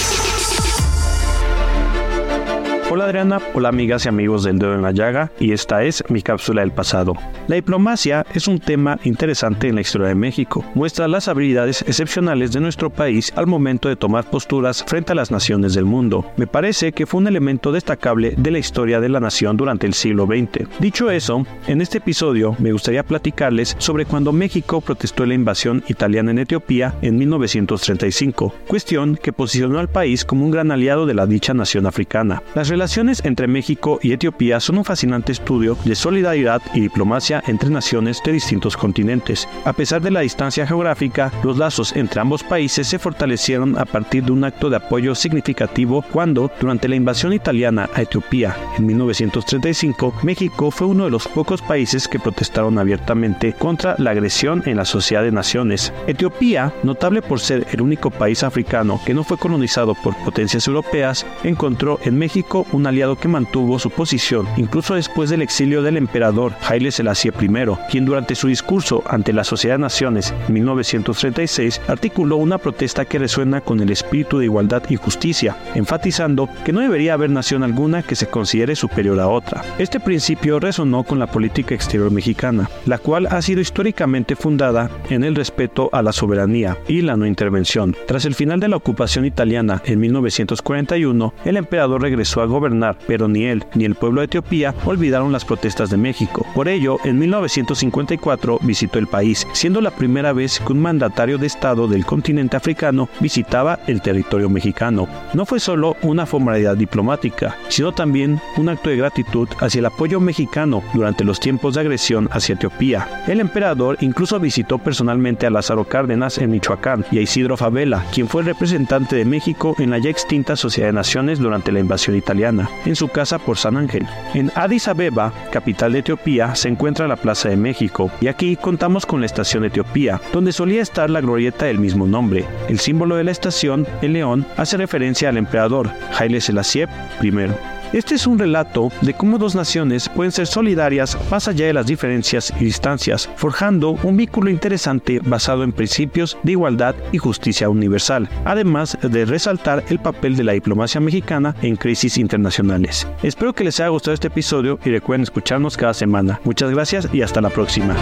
Hola 2.93 3.05
Adriana, 3.05 3.39
hola 3.55 3.69
amigas 3.69 4.05
y 4.05 4.09
amigos 4.09 4.43
del 4.43 4.59
dedo 4.59 4.75
en 4.75 4.83
la 4.83 4.91
llaga 4.91 5.31
y 5.39 5.53
esta 5.53 5.85
es 5.85 6.03
mi 6.09 6.23
cápsula 6.23 6.63
del 6.63 6.73
pasado. 6.73 7.15
La 7.47 7.55
diplomacia 7.55 8.27
es 8.35 8.49
un 8.49 8.59
tema 8.59 8.99
interesante 9.05 9.69
en 9.69 9.77
la 9.77 9.83
historia 9.83 10.09
de 10.09 10.17
México. 10.17 10.65
Muestra 10.75 11.07
las 11.07 11.29
habilidades 11.29 11.83
excepcionales 11.83 12.51
de 12.51 12.59
nuestro 12.59 12.91
país 12.91 13.33
al 13.37 13.47
momento 13.47 13.89
de 13.89 13.95
tomar 13.95 14.29
posturas 14.29 14.83
frente 14.85 15.13
a 15.13 15.15
las 15.15 15.31
naciones 15.31 15.75
del 15.75 15.85
mundo. 15.85 16.27
Me 16.37 16.49
parece 16.49 16.91
que 16.91 17.07
fue 17.07 17.21
un 17.21 17.29
elemento 17.29 17.71
destacable 17.71 18.35
de 18.37 18.51
la 18.51 18.59
historia 18.59 18.99
de 18.99 19.09
la 19.09 19.21
nación 19.21 19.57
durante 19.57 19.87
el 19.87 19.95
siglo 19.95 20.27
XX. 20.27 20.69
Dicho 20.81 21.13
eso, 21.13 21.47
en 21.69 21.83
este 21.83 21.99
episodio 21.99 22.57
me 22.59 22.73
gustaría 22.73 23.05
platicarles 23.05 23.77
sobre 23.79 24.05
cuando 24.05 24.33
México 24.33 24.81
protestó 24.81 25.27
la 25.27 25.35
invasión 25.35 25.85
italiana 25.87 26.33
en 26.33 26.41
Etiopía 26.41 26.97
en 27.03 27.19
1935, 27.19 28.53
cuestión 28.67 29.15
que 29.15 29.33
posicionó 29.33 29.79
al 29.79 29.89
país 29.89 30.25
como 30.25 30.45
un 30.45 30.51
gran 30.51 30.73
aliado 30.73 31.07
de 31.07 31.15
la 31.15 31.29
dicha 31.29 31.55
nación 31.55 31.87
africana. 31.87 32.43
Las 32.57 32.69
relaciones 32.81 33.21
entre 33.27 33.47
México 33.47 33.99
y 34.03 34.13
Etiopía 34.13 34.59
son 34.59 34.79
un 34.79 34.87
fascinante 34.87 35.33
estudio 35.33 35.77
de 35.85 35.95
solidaridad 35.95 36.63
y 36.73 36.81
diplomacia 36.81 37.43
entre 37.47 37.69
naciones 37.69 38.23
de 38.25 38.33
distintos 38.33 38.75
continentes. 38.75 39.47
A 39.67 39.75
pesar 39.75 40.01
de 40.01 40.11
la 40.11 40.21
distancia 40.21 40.67
geográfica, 40.67 41.31
los 41.43 41.59
lazos 41.59 41.95
entre 41.95 42.23
ambos 42.23 42.43
países 42.43 42.87
se 42.87 42.99
fortalecieron 42.99 43.79
a 43.79 43.85
partir 43.85 44.25
de 44.25 44.33
un 44.33 44.45
acto 44.45 44.71
de 44.71 44.77
apoyo 44.77 45.15
significativo 45.15 46.03
cuando, 46.11 46.51
durante 46.59 46.89
la 46.89 46.97
invasión 46.97 47.35
italiana 47.35 47.87
a 47.93 48.01
Etiopía 48.01 48.57
en 48.79 48.87
1935, 48.87 50.15
México 50.23 50.71
fue 50.71 50.87
uno 50.87 51.05
de 51.05 51.11
los 51.11 51.29
pocos 51.29 51.61
países 51.61 52.09
que 52.09 52.19
protestaron 52.19 52.79
abiertamente 52.79 53.53
contra 53.53 53.95
la 53.99 54.13
agresión 54.13 54.63
en 54.65 54.79
la 54.79 54.87
Sociedad 54.87 55.23
de 55.23 55.33
Naciones. 55.33 55.93
Etiopía, 56.07 56.73
notable 56.83 57.21
por 57.21 57.41
ser 57.41 57.67
el 57.73 57.83
único 57.83 58.11
país 58.11 58.43
africano 58.43 58.99
que 59.05 59.13
no 59.13 59.23
fue 59.23 59.37
colonizado 59.37 59.95
por 59.95 60.17
potencias 60.25 60.67
europeas, 60.67 61.27
encontró 61.45 62.01
en 62.05 62.17
México 62.17 62.67
un 62.73 62.87
aliado 62.87 63.17
que 63.17 63.29
mantuvo 63.29 63.79
su 63.79 63.91
posición 63.91 64.47
incluso 64.57 64.95
después 64.95 65.31
del 65.31 65.43
exilio 65.43 65.83
del 65.83 65.97
emperador 65.97 66.53
Haile 66.69 66.91
Selassie 66.91 67.33
I, 67.41 67.49
quien 67.91 68.05
durante 68.05 68.35
su 68.35 68.49
discurso 68.49 69.03
ante 69.07 69.33
la 69.33 69.45
Sociedad 69.45 69.77
de 69.77 69.83
Naciones 69.83 70.35
en 70.47 70.55
1936 70.55 71.81
articuló 71.89 72.37
una 72.37 72.59
protesta 72.59 73.05
que 73.05 73.19
resuena 73.19 73.61
con 73.61 73.81
el 73.81 73.91
espíritu 73.91 74.39
de 74.39 74.45
igualdad 74.47 74.83
y 74.89 74.97
justicia, 74.97 75.57
enfatizando 75.75 76.49
que 76.65 76.73
no 76.73 76.81
debería 76.81 77.15
haber 77.15 77.31
nación 77.31 77.63
alguna 77.63 78.03
que 78.03 78.17
se 78.17 78.29
considere 78.29 78.77
superior 78.77 79.19
a 79.21 79.29
otra. 79.29 79.63
Este 79.79 80.01
principio 80.01 80.61
resonó 80.61 81.05
con 81.05 81.19
la 81.19 81.27
política 81.27 81.75
exterior 81.75 82.11
mexicana, 82.11 82.69
la 82.87 82.99
cual 82.99 83.27
ha 83.31 83.43
sido 83.43 83.61
históricamente 83.61 84.37
fundada 84.37 84.91
en 85.09 85.25
el 85.25 85.35
respeto 85.35 85.89
a 85.93 86.03
la 86.03 86.13
soberanía 86.13 86.77
y 86.89 87.03
la 87.03 87.17
no 87.17 87.27
intervención. 87.27 87.97
Tras 88.07 88.25
el 88.25 88.35
final 88.35 88.61
de 88.61 88.69
la 88.69 88.77
ocupación 88.77 89.25
italiana 89.25 89.83
en 89.85 90.01
1941, 90.01 91.35
el 91.45 91.57
emperador 91.57 92.03
regresó 92.03 92.43
a 92.43 92.47
gobernar, 92.47 92.60
pero 93.07 93.29
ni 93.29 93.45
él 93.45 93.65
ni 93.75 93.85
el 93.85 93.95
pueblo 93.95 94.21
de 94.21 94.27
Etiopía 94.27 94.75
olvidaron 94.85 95.33
las 95.33 95.45
protestas 95.45 95.91
de 95.91 95.97
México. 95.97 96.47
Por 96.55 96.69
ello, 96.69 96.99
en 97.05 97.19
1954 97.19 98.59
visitó 98.63 98.99
el 98.99 99.07
país, 99.07 99.47
siendo 99.53 99.81
la 99.81 99.91
primera 99.91 100.33
vez 100.33 100.61
que 100.61 100.73
un 100.73 100.81
mandatario 100.81 101.39
de 101.39 101.47
Estado 101.47 101.89
del 101.89 102.05
continente 102.05 102.57
africano 102.57 103.09
visitaba 103.21 103.79
el 103.87 104.03
territorio 104.03 104.49
mexicano. 104.51 105.09
No 105.35 105.47
fue 105.47 105.61
solo 105.61 105.97
una 106.03 106.27
formalidad 106.27 106.77
diplomática, 106.77 107.57
sino 107.69 107.93
también 107.93 108.41
un 108.57 108.69
acto 108.69 108.91
de 108.91 108.97
gratitud 108.97 109.49
hacia 109.61 109.79
el 109.79 109.87
apoyo 109.87 110.21
mexicano 110.21 110.83
durante 110.95 111.25
los 111.25 111.41
tiempos 111.41 111.75
de 111.75 111.81
agresión 111.81 112.29
hacia 112.33 112.55
Etiopía. 112.55 113.25
El 113.27 113.41
emperador 113.41 113.97
incluso 114.01 114.39
visitó 114.39 114.79
personalmente 114.79 115.47
a 115.47 115.51
Lázaro 115.51 115.85
Cárdenas 115.85 116.39
en 116.39 116.51
Michoacán 116.51 117.05
y 117.11 117.19
a 117.19 117.23
Isidro 117.23 117.57
Favela, 117.57 118.05
quien 118.13 118.29
fue 118.29 118.43
representante 118.43 119.17
de 119.17 119.25
México 119.25 119.75
en 119.79 119.91
la 119.91 119.99
ya 119.99 120.11
extinta 120.11 120.57
Sociedad 120.57 120.89
de 120.89 120.95
Naciones 120.95 121.39
durante 121.39 121.73
la 121.73 121.81
invasión 121.81 122.17
italiana, 122.17 122.50
en 122.59 122.97
su 122.97 123.09
casa 123.09 123.39
por 123.39 123.59
San 123.59 123.77
Ángel. 123.77 124.07
En 124.35 124.51
Addis 124.55 124.89
Abeba, 124.89 125.33
capital 125.53 125.93
de 125.93 126.01
Etiopía, 126.01 126.55
se 126.55 126.69
encuentra 126.69 127.09
la 127.09 127.17
Plaza 127.17 127.49
de 127.49 127.57
México 127.57 128.11
y 128.21 128.29
aquí 128.29 128.57
contamos 128.57 129.07
con 129.07 129.21
la 129.21 129.27
estación 129.27 129.65
Etiopía, 129.65 130.21
donde 130.33 130.53
solía 130.53 130.83
estar 130.83 131.11
la 131.11 131.21
glorieta 131.21 131.67
del 131.67 131.79
mismo 131.79 132.07
nombre. 132.07 132.47
El 132.69 132.79
símbolo 132.81 133.17
de 133.17 133.25
la 133.25 133.31
estación, 133.31 133.87
el 134.03 134.15
león, 134.15 134.47
hace 134.57 134.77
referencia 134.77 135.29
al 135.29 135.37
emperador 135.37 135.91
Haile 136.19 136.41
Selassie 136.41 136.87
I. 137.23 137.80
Este 137.93 138.15
es 138.15 138.29
un 138.29 138.39
relato 138.39 138.93
de 139.01 139.15
cómo 139.15 139.37
dos 139.37 139.57
naciones 139.57 140.09
pueden 140.09 140.31
ser 140.31 140.47
solidarias 140.47 141.19
más 141.29 141.49
allá 141.49 141.67
de 141.67 141.73
las 141.73 141.87
diferencias 141.87 142.53
y 142.61 142.67
distancias, 142.67 143.29
forjando 143.35 143.99
un 144.05 144.17
vínculo 144.17 144.49
interesante 144.49 145.19
basado 145.19 145.65
en 145.65 145.73
principios 145.73 146.39
de 146.45 146.53
igualdad 146.53 146.95
y 147.11 147.19
justicia 147.19 147.69
universal, 147.69 148.29
además 148.45 148.97
de 149.03 149.25
resaltar 149.25 149.83
el 149.89 149.99
papel 149.99 150.37
de 150.37 150.45
la 150.45 150.53
diplomacia 150.53 151.01
mexicana 151.01 151.57
en 151.63 151.75
crisis 151.75 152.17
internacionales. 152.17 153.09
Espero 153.25 153.55
que 153.55 153.65
les 153.65 153.81
haya 153.81 153.89
gustado 153.89 154.15
este 154.15 154.29
episodio 154.29 154.79
y 154.85 154.91
recuerden 154.91 155.25
escucharnos 155.25 155.77
cada 155.77 155.93
semana. 155.93 156.41
Muchas 156.45 156.71
gracias 156.71 157.09
y 157.13 157.23
hasta 157.23 157.41
la 157.41 157.51
próxima. 157.51 157.97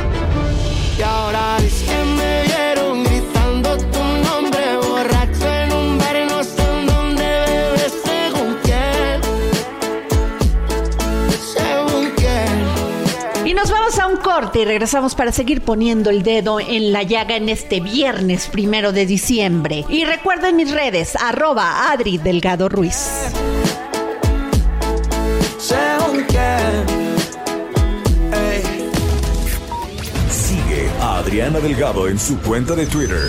Y 14.54 14.64
regresamos 14.64 15.14
para 15.14 15.32
seguir 15.32 15.62
poniendo 15.62 16.10
el 16.10 16.22
dedo 16.22 16.60
en 16.60 16.92
la 16.92 17.02
llaga 17.02 17.36
en 17.36 17.48
este 17.48 17.80
viernes 17.80 18.48
primero 18.48 18.92
de 18.92 19.06
diciembre. 19.06 19.84
Y 19.88 20.04
recuerden 20.04 20.56
mis 20.56 20.70
redes, 20.70 21.16
arroba 21.16 21.90
Adri 21.90 22.18
Delgado 22.18 22.68
Ruiz. 22.68 22.96
Sigue 30.30 30.88
a 31.00 31.18
Adriana 31.18 31.60
Delgado 31.60 32.08
en 32.08 32.18
su 32.18 32.38
cuenta 32.40 32.74
de 32.74 32.86
Twitter 32.86 33.28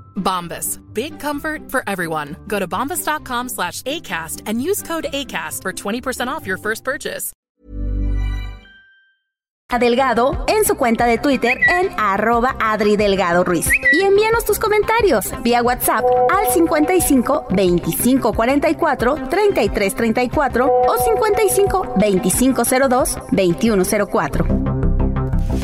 Bombas. 0.15 0.79
Big 0.93 1.19
comfort 1.19 1.69
for 1.69 1.83
everyone. 1.85 2.37
Go 2.47 2.59
to 2.59 2.67
bombas.com 2.67 3.49
slash 3.49 3.81
ACAST 3.83 4.43
and 4.45 4.61
use 4.61 4.81
code 4.81 5.07
ACAST 5.11 5.61
for 5.61 5.73
20% 5.73 6.27
off 6.27 6.47
your 6.47 6.57
first 6.57 6.85
purchase. 6.85 7.33
Delgado 9.79 10.43
en 10.47 10.65
su 10.65 10.75
cuenta 10.75 11.05
de 11.05 11.17
Twitter 11.17 11.57
en 11.57 11.97
arroba 11.97 12.55
Adri 12.59 12.97
Delgado 12.97 13.43
Ruiz. 13.43 13.69
Y 13.93 14.01
envíanos 14.01 14.45
tus 14.45 14.59
comentarios 14.59 15.31
vía 15.43 15.63
WhatsApp 15.63 16.03
al 16.29 16.51
55 16.53 17.47
25 17.51 18.33
44 18.33 19.15
33 19.29 19.95
34 19.95 20.65
o 20.65 20.97
55 20.97 21.93
25 21.97 22.63
02 22.65 23.17
21 23.31 23.83
04. 24.11 24.90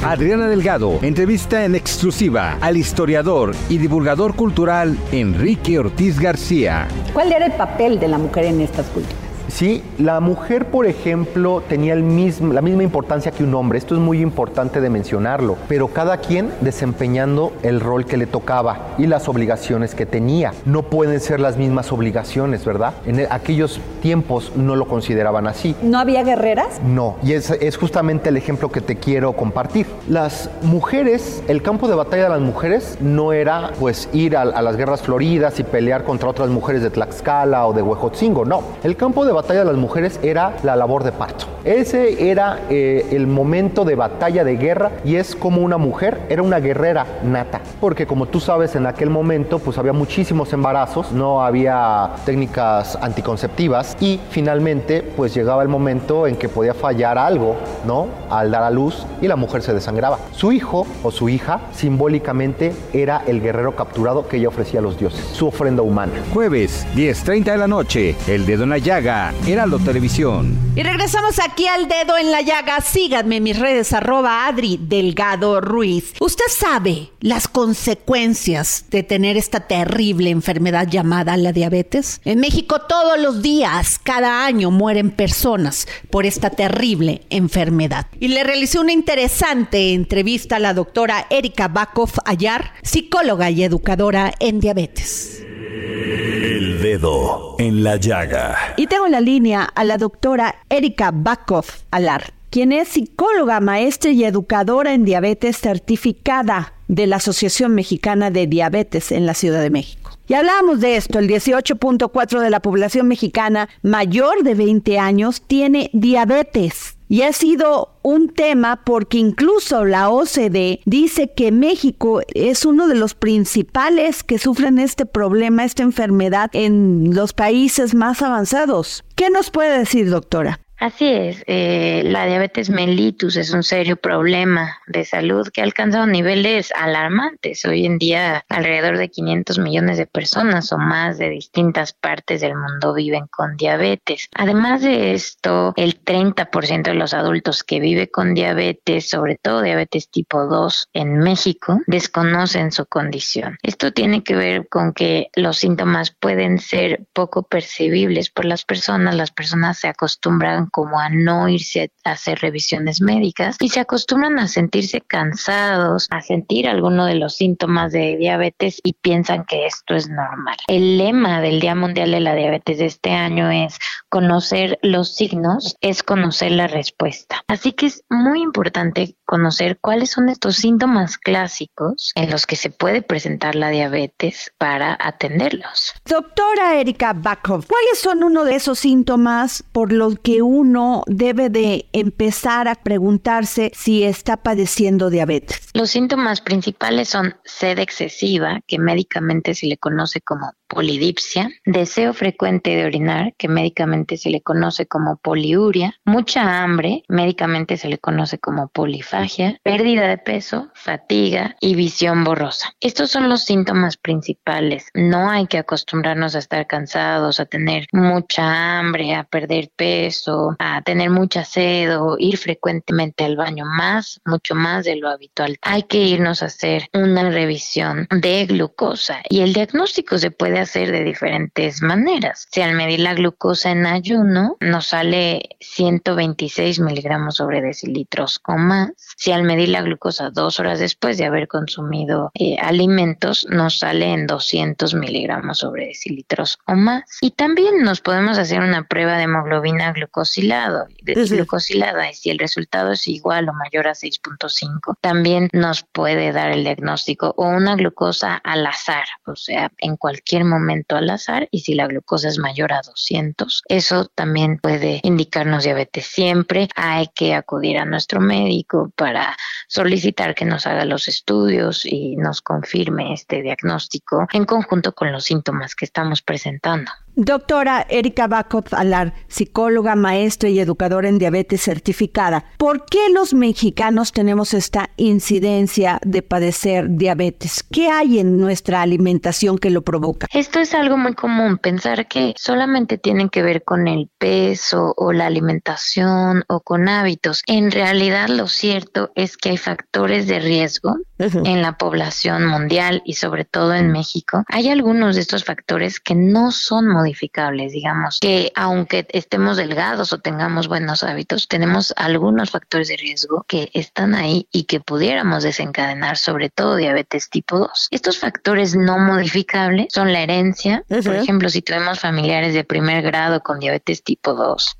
Adriana 0.03 0.47
Delgado 0.47 0.99
entrevista 1.01 1.65
en 1.65 1.75
exclusiva 1.75 2.57
al 2.61 2.77
historiador 2.77 3.55
y 3.67 3.77
divulgador 3.79 4.35
cultural 4.35 4.97
Enrique 5.11 5.79
Ortiz 5.79 6.19
García. 6.19 6.87
¿Cuál 7.13 7.31
era 7.31 7.47
el 7.47 7.53
papel 7.53 7.99
de 7.99 8.07
la 8.07 8.17
mujer 8.17 8.45
en 8.45 8.61
estas 8.61 8.85
culturas? 8.87 9.26
Sí, 9.47 9.81
la 9.97 10.19
mujer, 10.19 10.65
por 10.65 10.85
ejemplo, 10.85 11.63
tenía 11.67 11.93
el 11.93 12.03
mismo, 12.03 12.53
la 12.53 12.61
misma 12.61 12.83
importancia 12.83 13.31
que 13.31 13.43
un 13.43 13.55
hombre. 13.55 13.77
Esto 13.77 13.95
es 13.95 14.01
muy 14.01 14.21
importante 14.21 14.81
de 14.81 14.89
mencionarlo, 14.89 15.57
pero 15.67 15.87
cada 15.87 16.17
quien 16.17 16.51
desempeñando 16.61 17.53
el 17.63 17.79
rol 17.79 18.05
que 18.05 18.17
le 18.17 18.27
tocaba 18.27 18.89
y 18.97 19.07
las 19.07 19.27
obligaciones 19.29 19.95
que 19.95 20.05
tenía. 20.05 20.53
No 20.65 20.83
pueden 20.83 21.19
ser 21.19 21.39
las 21.39 21.57
mismas 21.57 21.91
obligaciones, 21.91 22.65
¿verdad? 22.65 22.93
En 23.05 23.25
aquellos 23.29 23.79
tiempos 24.01 24.51
no 24.55 24.75
lo 24.75 24.87
consideraban 24.87 25.47
así. 25.47 25.75
¿No 25.81 25.97
había 25.97 26.23
guerreras? 26.23 26.81
No, 26.85 27.15
y 27.23 27.33
es, 27.33 27.49
es 27.49 27.77
justamente 27.77 28.29
el 28.29 28.37
ejemplo 28.37 28.69
que 28.69 28.81
te 28.81 28.97
quiero 28.97 29.33
compartir. 29.33 29.87
Las 30.09 30.49
mujeres, 30.61 31.41
el 31.47 31.61
campo 31.61 31.87
de 31.87 31.95
batalla 31.95 32.23
de 32.23 32.29
las 32.29 32.41
mujeres 32.41 32.97
no 32.99 33.33
era 33.33 33.71
pues 33.79 34.09
ir 34.13 34.35
a, 34.35 34.41
a 34.41 34.61
las 34.61 34.75
guerras 34.75 35.01
floridas 35.01 35.59
y 35.59 35.63
pelear 35.63 36.03
contra 36.03 36.29
otras 36.29 36.49
mujeres 36.49 36.81
de 36.81 36.89
Tlaxcala 36.89 37.65
o 37.65 37.73
de 37.73 37.81
Huejotzingo, 37.81 38.45
no. 38.45 38.61
El 38.83 38.95
campo 38.97 39.25
de 39.25 39.31
batalla 39.31 39.46
batalla 39.47 39.63
de 39.63 39.71
las 39.71 39.79
mujeres 39.79 40.19
era 40.23 40.57
la 40.63 40.75
labor 40.75 41.05
de 41.05 41.13
parto. 41.13 41.45
Ese 41.63 42.29
era 42.29 42.59
eh, 42.69 43.07
el 43.11 43.27
momento 43.27 43.85
de 43.85 43.95
batalla 43.95 44.43
de 44.43 44.57
guerra 44.57 44.91
y 45.05 45.15
es 45.15 45.37
como 45.37 45.61
una 45.61 45.77
mujer 45.77 46.19
era 46.27 46.43
una 46.43 46.59
guerrera 46.59 47.05
nata, 47.23 47.61
porque 47.79 48.05
como 48.05 48.25
tú 48.25 48.41
sabes 48.41 48.75
en 48.75 48.85
aquel 48.85 49.09
momento 49.09 49.59
pues 49.59 49.77
había 49.77 49.93
muchísimos 49.93 50.51
embarazos, 50.51 51.13
no 51.13 51.41
había 51.41 52.11
técnicas 52.25 52.97
anticonceptivas 53.01 53.95
y 54.01 54.19
finalmente 54.31 55.01
pues 55.01 55.33
llegaba 55.33 55.63
el 55.63 55.69
momento 55.69 56.27
en 56.27 56.35
que 56.35 56.49
podía 56.49 56.73
fallar 56.73 57.17
algo, 57.17 57.55
¿no? 57.85 58.07
Al 58.29 58.51
dar 58.51 58.63
a 58.63 58.69
luz 58.69 59.05
y 59.21 59.29
la 59.29 59.37
mujer 59.37 59.61
se 59.61 59.73
desangraba. 59.73 60.19
Su 60.33 60.51
hijo 60.51 60.85
o 61.03 61.11
su 61.11 61.29
hija 61.29 61.61
simbólicamente 61.71 62.73
era 62.91 63.23
el 63.27 63.41
guerrero 63.41 63.77
capturado 63.77 64.27
que 64.27 64.37
ella 64.37 64.49
ofrecía 64.49 64.81
a 64.81 64.83
los 64.83 64.99
dioses, 64.99 65.23
su 65.23 65.47
ofrenda 65.47 65.83
humana. 65.83 66.11
Jueves 66.33 66.85
10:30 66.95 67.53
de 67.53 67.57
la 67.57 67.67
noche, 67.67 68.15
El 68.27 68.45
dedo 68.45 68.63
en 68.63 68.71
la 68.71 68.77
llaga 68.77 69.26
Heraldo 69.45 69.79
Televisión. 69.79 70.57
Y 70.75 70.83
regresamos 70.83 71.39
aquí 71.39 71.67
al 71.67 71.87
dedo 71.87 72.17
en 72.17 72.31
la 72.31 72.41
llaga. 72.41 72.81
Síganme 72.81 73.37
en 73.37 73.43
mis 73.43 73.59
redes, 73.59 73.93
arroba 73.93 74.47
Adri 74.47 74.79
Delgado 74.81 75.61
Ruiz. 75.61 76.13
Usted 76.19 76.45
sabe 76.49 77.11
las 77.19 77.47
consecuencias 77.47 78.85
de 78.89 79.03
tener 79.03 79.37
esta 79.37 79.61
terrible 79.61 80.29
enfermedad 80.29 80.87
llamada 80.87 81.37
la 81.37 81.51
diabetes. 81.51 82.21
En 82.25 82.39
México 82.39 82.81
todos 82.81 83.19
los 83.19 83.41
días, 83.41 83.99
cada 84.01 84.45
año, 84.45 84.71
mueren 84.71 85.11
personas 85.11 85.87
por 86.09 86.25
esta 86.25 86.49
terrible 86.49 87.21
enfermedad. 87.29 88.07
Y 88.19 88.29
le 88.29 88.43
realicé 88.43 88.79
una 88.79 88.91
interesante 88.91 89.93
entrevista 89.93 90.57
a 90.57 90.59
la 90.59 90.73
doctora 90.73 91.27
Erika 91.29 91.67
Bakov 91.67 92.11
Ayar, 92.25 92.73
psicóloga 92.83 93.49
y 93.49 93.63
educadora 93.63 94.33
en 94.39 94.59
diabetes. 94.59 95.43
El 95.57 96.81
dedo 96.81 97.55
en 97.57 97.83
la 97.83 97.95
llaga. 97.95 98.55
Y 98.77 98.87
tengo 98.87 99.05
en 99.05 99.11
la 99.11 99.21
línea 99.21 99.63
a 99.63 99.83
la 99.83 99.97
doctora 99.97 100.55
Erika 100.69 101.11
Bakov 101.11 101.65
Alar, 101.91 102.33
quien 102.49 102.71
es 102.71 102.89
psicóloga, 102.89 103.59
maestra 103.59 104.11
y 104.11 104.23
educadora 104.23 104.93
en 104.93 105.03
diabetes 105.03 105.57
certificada 105.57 106.73
de 106.87 107.07
la 107.07 107.17
Asociación 107.17 107.73
Mexicana 107.73 108.31
de 108.31 108.47
Diabetes 108.47 109.11
en 109.11 109.25
la 109.25 109.33
Ciudad 109.33 109.61
de 109.61 109.69
México. 109.69 110.06
Y 110.29 110.33
hablamos 110.33 110.81
de 110.81 110.97
esto, 110.97 111.19
el 111.19 111.29
18.4 111.29 112.41
de 112.41 112.49
la 112.49 112.59
población 112.59 113.07
mexicana 113.07 113.69
mayor 113.81 114.43
de 114.43 114.55
20 114.55 114.99
años 114.99 115.41
tiene 115.47 115.89
diabetes. 115.93 116.97
Y 117.09 117.21
ha 117.21 117.31
sido 117.31 117.97
un 118.01 118.27
tema 118.33 118.83
porque 118.83 119.17
incluso 119.17 119.85
la 119.85 120.09
OCDE 120.09 120.81
dice 120.83 121.31
que 121.33 121.53
México 121.53 122.19
es 122.33 122.65
uno 122.65 122.89
de 122.89 122.95
los 122.95 123.13
principales 123.13 124.25
que 124.25 124.37
sufren 124.37 124.77
este 124.77 125.05
problema, 125.05 125.63
esta 125.63 125.83
enfermedad 125.83 126.49
en 126.51 127.15
los 127.15 127.31
países 127.31 127.95
más 127.95 128.21
avanzados. 128.21 129.05
¿Qué 129.15 129.29
nos 129.29 129.49
puede 129.49 129.79
decir, 129.79 130.09
doctora? 130.09 130.59
Así 130.79 131.07
es, 131.07 131.43
eh, 131.47 132.03
la 132.05 132.27
diabetes 132.27 132.69
mellitus 132.69 133.35
es 133.35 133.51
un 133.51 133.63
serio 133.63 133.97
problema 133.97 134.77
de 134.85 135.05
salud 135.05 135.47
que 135.51 135.61
ha 135.61 135.63
alcanzado 135.63 136.05
niveles 136.05 136.71
alarmantes. 136.71 137.65
Hoy 137.65 137.87
en 137.87 137.97
día 137.97 138.45
alrededor 138.47 138.99
de 138.99 139.09
500 139.09 139.57
millones 139.57 139.97
de 139.97 140.05
personas 140.05 140.71
o 140.71 140.77
más 140.77 141.17
de 141.17 141.31
distintas 141.31 141.93
partes 141.93 142.41
del 142.41 142.55
mundo 142.55 142.93
viven 142.93 143.25
con 143.25 143.57
diabetes. 143.57 144.29
Además 144.35 144.83
de 144.83 145.13
esto, 145.13 145.73
el 145.77 146.03
30% 146.03 146.83
de 146.83 146.93
los 146.93 147.15
adultos 147.15 147.63
que 147.63 147.79
vive 147.79 148.11
con 148.11 148.35
diabetes, 148.35 149.09
sobre 149.09 149.35
todo 149.35 149.63
diabetes 149.63 150.11
tipo 150.11 150.45
2 150.45 150.89
en 150.93 151.17
México, 151.17 151.79
desconocen 151.87 152.71
su 152.71 152.85
condición. 152.85 153.57
Esto 153.63 153.93
tiene 153.93 154.21
que 154.21 154.35
ver 154.35 154.67
con 154.69 154.93
que 154.93 155.29
los 155.35 155.57
síntomas 155.57 156.11
pueden 156.11 156.59
ser 156.59 157.07
poco 157.13 157.41
percibibles 157.41 158.29
por 158.29 158.45
las 158.45 158.63
personas, 158.63 159.15
las 159.15 159.31
personas 159.31 159.79
se 159.79 159.87
acostumbran 159.87 160.66
como 160.71 160.99
a 160.99 161.09
no 161.09 161.49
irse 161.49 161.91
a 162.03 162.11
hacer 162.11 162.39
revisiones 162.39 163.01
médicas 163.01 163.57
y 163.59 163.69
se 163.69 163.79
acostumbran 163.79 164.39
a 164.39 164.47
sentirse 164.47 165.01
cansados, 165.01 166.07
a 166.09 166.21
sentir 166.21 166.67
alguno 166.67 167.05
de 167.05 167.15
los 167.15 167.35
síntomas 167.35 167.91
de 167.91 168.17
diabetes 168.17 168.79
y 168.83 168.93
piensan 168.93 169.45
que 169.45 169.65
esto 169.65 169.95
es 169.95 170.09
normal. 170.09 170.57
El 170.67 170.97
lema 170.97 171.41
del 171.41 171.59
Día 171.59 171.75
Mundial 171.75 172.11
de 172.11 172.19
la 172.19 172.35
Diabetes 172.35 172.77
de 172.77 172.85
este 172.85 173.11
año 173.11 173.49
es 173.51 173.79
conocer 174.09 174.79
los 174.81 175.15
signos, 175.15 175.75
es 175.81 176.03
conocer 176.03 176.51
la 176.51 176.67
respuesta. 176.67 177.41
Así 177.47 177.73
que 177.73 177.87
es 177.87 178.03
muy 178.09 178.41
importante 178.41 179.15
conocer 179.25 179.77
cuáles 179.79 180.11
son 180.11 180.29
estos 180.29 180.55
síntomas 180.55 181.17
clásicos 181.17 182.11
en 182.15 182.31
los 182.31 182.45
que 182.45 182.55
se 182.55 182.69
puede 182.69 183.01
presentar 183.01 183.55
la 183.55 183.69
diabetes 183.69 184.51
para 184.57 184.97
atenderlos. 184.99 185.93
Doctora 186.05 186.79
Erika 186.79 187.13
Bakov, 187.13 187.67
¿cuáles 187.67 187.99
son 187.99 188.23
uno 188.23 188.43
de 188.43 188.55
esos 188.55 188.79
síntomas 188.79 189.63
por 189.71 189.91
los 189.91 190.19
que 190.19 190.41
uno 190.57 191.03
debe 191.05 191.49
de 191.49 191.87
empezar 191.93 192.67
a 192.67 192.75
preguntarse 192.75 193.71
si 193.75 194.03
está 194.03 194.37
padeciendo 194.37 195.11
diabetes? 195.11 195.69
Los 195.73 195.91
síntomas 195.91 196.41
principales 196.41 197.09
son 197.09 197.35
sed 197.45 197.77
excesiva, 197.77 198.61
que 198.65 198.79
médicamente 198.79 199.53
se 199.53 199.67
le 199.67 199.77
conoce 199.77 200.21
como 200.21 200.51
polidipsia, 200.67 201.49
deseo 201.65 202.13
frecuente 202.13 202.75
de 202.75 202.85
orinar, 202.85 203.33
que 203.37 203.47
médicamente 203.47 204.17
se 204.17 204.29
le 204.29 204.41
conoce 204.41 204.85
como 204.85 205.17
poliuria, 205.17 205.95
mucha 206.05 206.63
hambre, 206.63 207.03
médicamente 207.07 207.77
se 207.77 207.89
le 207.89 207.97
conoce 207.97 208.37
como 208.37 208.67
polifagia, 208.67 209.59
pérdida 209.63 210.07
de 210.07 210.17
peso, 210.17 210.69
fatiga 210.73 211.55
y 211.59 211.75
visión 211.75 212.23
borrosa. 212.23 212.73
Estos 212.79 213.11
son 213.11 213.29
los 213.29 213.43
síntomas 213.43 213.97
principales. 213.97 214.87
No 214.93 215.29
hay 215.29 215.47
que 215.47 215.57
acostumbrarnos 215.57 216.35
a 216.35 216.39
estar 216.39 216.67
cansados, 216.67 217.39
a 217.39 217.45
tener 217.45 217.87
mucha 217.91 218.79
hambre, 218.79 219.15
a 219.15 219.23
perder 219.23 219.69
peso, 219.75 220.55
a 220.59 220.81
tener 220.81 221.09
mucha 221.09 221.43
sed 221.43 221.97
o 221.99 222.17
ir 222.19 222.37
frecuentemente 222.37 223.23
al 223.23 223.35
baño 223.35 223.65
más, 223.65 224.19
mucho 224.25 224.55
más 224.55 224.85
de 224.85 224.95
lo 224.95 225.09
habitual. 225.09 225.57
Hay 225.61 225.83
que 225.83 225.99
irnos 225.99 226.43
a 226.43 226.47
hacer 226.47 226.89
una 226.93 227.29
revisión 227.29 228.07
de 228.11 228.45
glucosa 228.45 229.21
y 229.29 229.41
el 229.41 229.53
diagnóstico 229.53 230.17
se 230.17 230.31
puede 230.31 230.56
hacer 230.59 230.91
de 230.91 231.03
diferentes 231.03 231.81
maneras. 231.81 232.47
Si 232.51 232.61
al 232.61 232.75
medir 232.75 232.99
la 232.99 233.13
glucosa 233.13 233.71
en 233.71 233.85
ayuno 233.85 234.57
nos 234.59 234.87
sale 234.87 235.57
126 235.59 236.79
miligramos 236.79 237.35
sobre 237.35 237.61
decilitros 237.61 238.41
o 238.45 238.57
más, 238.57 238.91
si 239.17 239.31
al 239.31 239.43
medir 239.43 239.69
la 239.69 239.81
glucosa 239.81 240.29
dos 240.29 240.59
horas 240.59 240.79
después 240.79 241.17
de 241.17 241.25
haber 241.25 241.47
consumido 241.47 242.31
eh, 242.33 242.57
alimentos 242.61 243.47
nos 243.49 243.79
sale 243.79 244.13
en 244.13 244.27
200 244.27 244.93
miligramos 244.93 245.59
sobre 245.59 245.87
decilitros 245.87 246.59
o 246.65 246.73
más. 246.73 247.03
Y 247.21 247.31
también 247.31 247.83
nos 247.83 248.01
podemos 248.01 248.37
hacer 248.37 248.59
una 248.59 248.87
prueba 248.87 249.17
de 249.17 249.23
hemoglobina 249.23 249.91
glucosilado, 249.91 250.87
de 251.01 251.13
glucosilada 251.13 252.09
y 252.09 252.13
si 252.13 252.29
el 252.29 252.39
resultado 252.39 252.91
es 252.93 253.07
igual 253.07 253.49
o 253.49 253.53
mayor 253.53 253.87
a 253.87 253.91
6.5, 253.91 254.97
también 255.01 255.49
nos 255.53 255.83
puede 255.83 256.31
dar 256.31 256.51
el 256.51 256.63
diagnóstico 256.63 257.33
o 257.37 257.47
una 257.47 257.75
glucosa 257.75 258.35
al 258.35 258.65
azar, 258.65 259.05
o 259.25 259.35
sea, 259.35 259.71
en 259.79 259.97
cualquier 259.97 260.43
momento 260.49 260.95
al 260.95 261.09
azar 261.09 261.47
y 261.51 261.61
si 261.61 261.73
la 261.73 261.87
glucosa 261.87 262.27
es 262.27 262.37
mayor 262.37 262.73
a 262.73 262.81
200, 262.81 263.63
eso 263.67 264.05
también 264.13 264.57
puede 264.59 264.99
indicarnos 265.03 265.63
diabetes. 265.63 266.05
Siempre 266.05 266.67
hay 266.75 267.07
que 267.13 267.33
acudir 267.33 267.77
a 267.77 267.85
nuestro 267.85 268.19
médico 268.19 268.91
para 268.95 269.35
solicitar 269.67 270.35
que 270.35 270.45
nos 270.45 270.67
haga 270.67 270.85
los 270.85 271.07
estudios 271.07 271.85
y 271.85 272.15
nos 272.15 272.41
confirme 272.41 273.13
este 273.13 273.41
diagnóstico 273.41 274.27
en 274.33 274.45
conjunto 274.45 274.93
con 274.93 275.11
los 275.11 275.25
síntomas 275.25 275.75
que 275.75 275.85
estamos 275.85 276.21
presentando. 276.21 276.91
Doctora 277.19 277.83
Erika 277.89 278.27
Bakov 278.27 278.65
Alar, 278.73 279.15
psicóloga, 279.27 279.95
maestra 279.95 280.49
y 280.49 280.59
educadora 280.59 281.09
en 281.09 281.17
diabetes 281.17 281.63
certificada, 281.63 282.45
¿por 282.59 282.85
qué 282.85 283.09
los 283.11 283.33
mexicanos 283.33 284.11
tenemos 284.11 284.53
esta 284.53 284.91
incidencia 284.97 285.99
de 286.05 286.21
padecer 286.21 286.85
diabetes? 286.91 287.63
¿Qué 287.71 287.89
hay 287.89 288.19
en 288.19 288.37
nuestra 288.37 288.83
alimentación 288.83 289.57
que 289.57 289.71
lo 289.71 289.81
provoca? 289.81 290.27
Esto 290.31 290.59
es 290.59 290.75
algo 290.75 290.95
muy 290.95 291.15
común, 291.15 291.57
pensar 291.57 292.07
que 292.07 292.35
solamente 292.37 292.99
tienen 292.99 293.29
que 293.29 293.41
ver 293.41 293.63
con 293.63 293.87
el 293.87 294.11
peso 294.19 294.93
o 294.95 295.11
la 295.11 295.25
alimentación 295.25 296.43
o 296.47 296.59
con 296.59 296.87
hábitos. 296.87 297.41
En 297.47 297.71
realidad 297.71 298.27
lo 298.27 298.47
cierto 298.47 299.09
es 299.15 299.37
que 299.37 299.49
hay 299.49 299.57
factores 299.57 300.27
de 300.27 300.37
riesgo 300.37 300.97
en 301.17 301.63
la 301.63 301.79
población 301.79 302.45
mundial 302.45 303.01
y 303.05 303.13
sobre 303.13 303.43
todo 303.43 303.73
en 303.73 303.91
México. 303.91 304.43
Hay 304.49 304.69
algunos 304.69 305.15
de 305.15 305.21
estos 305.21 305.45
factores 305.45 305.99
que 305.99 306.13
no 306.13 306.51
son 306.51 306.87
modificables 306.87 307.06
modificables, 307.07 307.71
digamos, 307.71 308.19
que 308.19 308.51
aunque 308.55 309.07
estemos 309.09 309.55
delgados 309.55 310.11
o 310.11 310.19
tengamos 310.19 310.67
buenos 310.67 311.03
hábitos, 311.03 311.47
tenemos 311.47 311.93
algunos 311.95 312.51
factores 312.51 312.89
de 312.89 312.97
riesgo 312.97 313.45
que 313.47 313.69
están 313.73 314.13
ahí 314.13 314.47
y 314.51 314.63
que 314.63 314.81
pudiéramos 314.81 315.43
desencadenar, 315.43 316.17
sobre 316.17 316.49
todo 316.49 316.75
diabetes 316.75 317.29
tipo 317.29 317.59
2. 317.59 317.87
Estos 317.91 318.19
factores 318.19 318.75
no 318.75 318.99
modificables 318.99 319.87
son 319.93 320.11
la 320.11 320.21
herencia, 320.21 320.83
por 320.87 321.15
ejemplo, 321.15 321.49
si 321.49 321.61
tenemos 321.61 321.99
familiares 321.99 322.53
de 322.53 322.63
primer 322.65 323.01
grado 323.03 323.41
con 323.41 323.59
diabetes 323.59 324.03
tipo 324.03 324.33
2, 324.33 324.77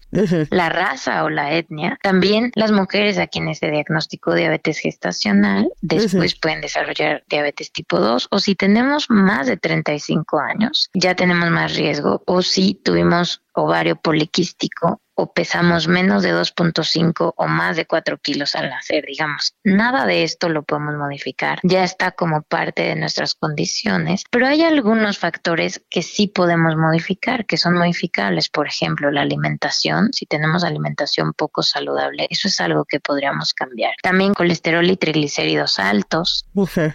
la 0.50 0.70
raza 0.70 1.24
o 1.24 1.30
la 1.30 1.54
etnia, 1.54 1.98
también 2.02 2.52
las 2.56 2.72
mujeres 2.72 3.18
a 3.18 3.28
quienes 3.28 3.60
se 3.60 3.72
diagnosticó 3.72 4.34
diabetes 4.34 4.80
gestacional, 4.80 5.70
después 5.82 6.36
pueden 6.36 6.62
desarrollar 6.62 7.24
diabetes 7.30 7.72
tipo 7.72 8.00
2 8.00 8.28
o 8.32 8.40
si 8.40 8.56
tenemos 8.56 9.10
más 9.10 9.48
de 9.48 9.56
35 9.56 10.40
años, 10.40 10.90
ya 10.94 11.16
tenemos 11.16 11.50
más 11.52 11.76
riesgo 11.76 12.17
o 12.26 12.42
si 12.42 12.74
tuvimos 12.76 13.42
ovario 13.64 13.96
poliquístico 13.96 15.02
o 15.20 15.34
pesamos 15.34 15.88
menos 15.88 16.22
de 16.22 16.32
2.5 16.32 17.34
o 17.36 17.48
más 17.48 17.76
de 17.76 17.88
4 17.88 18.20
kilos 18.20 18.54
al 18.56 18.70
nacer, 18.70 19.06
digamos. 19.08 19.56
Nada 19.64 20.06
de 20.06 20.22
esto 20.24 20.48
lo 20.48 20.62
podemos 20.62 20.96
modificar, 20.96 21.60
ya 21.64 21.84
está 21.84 22.12
como 22.12 22.44
parte 22.44 22.84
de 22.84 22.96
nuestras 22.96 23.34
condiciones, 23.34 24.24
pero 24.30 24.46
hay 24.46 24.64
algunos 24.64 25.18
factores 25.18 25.84
que 25.90 26.04
sí 26.04 26.28
podemos 26.28 26.76
modificar, 26.76 27.48
que 27.48 27.58
son 27.58 27.74
modificables, 27.74 28.50
por 28.50 28.68
ejemplo, 28.68 29.10
la 29.10 29.22
alimentación, 29.22 30.14
si 30.14 30.28
tenemos 30.28 30.64
alimentación 30.64 31.34
poco 31.34 31.64
saludable, 31.64 32.28
eso 32.30 32.48
es 32.48 32.62
algo 32.62 32.86
que 32.86 33.00
podríamos 33.00 33.56
cambiar. 33.56 33.96
También 34.04 34.36
colesterol 34.36 34.88
y 34.88 34.98
triglicéridos 34.98 35.80
altos, 35.80 36.46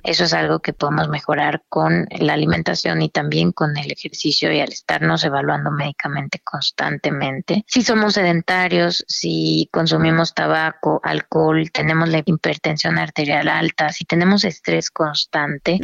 eso 0.05 0.25
es 0.25 0.33
algo 0.33 0.61
que 0.61 0.73
podemos 0.73 1.09
mejorar 1.09 1.65
con 1.69 2.07
la 2.21 2.35
alimentación 2.35 3.03
y 3.03 3.09
también 3.09 3.51
con 3.51 3.77
el 3.77 3.91
ejercicio 3.91 4.53
y 4.53 4.61
al 4.61 4.69
estarnos 4.69 5.25
evaluando 5.25 5.73
médicamente 5.73 6.39
constantemente. 6.53 7.65
Si 7.67 7.83
somos 7.83 8.15
sedentarios, 8.15 9.05
si 9.09 9.71
consumimos 9.73 10.35
tabaco, 10.35 11.01
alcohol, 11.03 11.71
tenemos 11.73 12.11
la 12.11 12.23
hipertensión 12.25 12.99
arterial 12.99 13.49
alta, 13.49 13.89
si 13.89 14.05
tenemos 14.05 14.45
estrés 14.45 14.91
constante, 14.91 15.81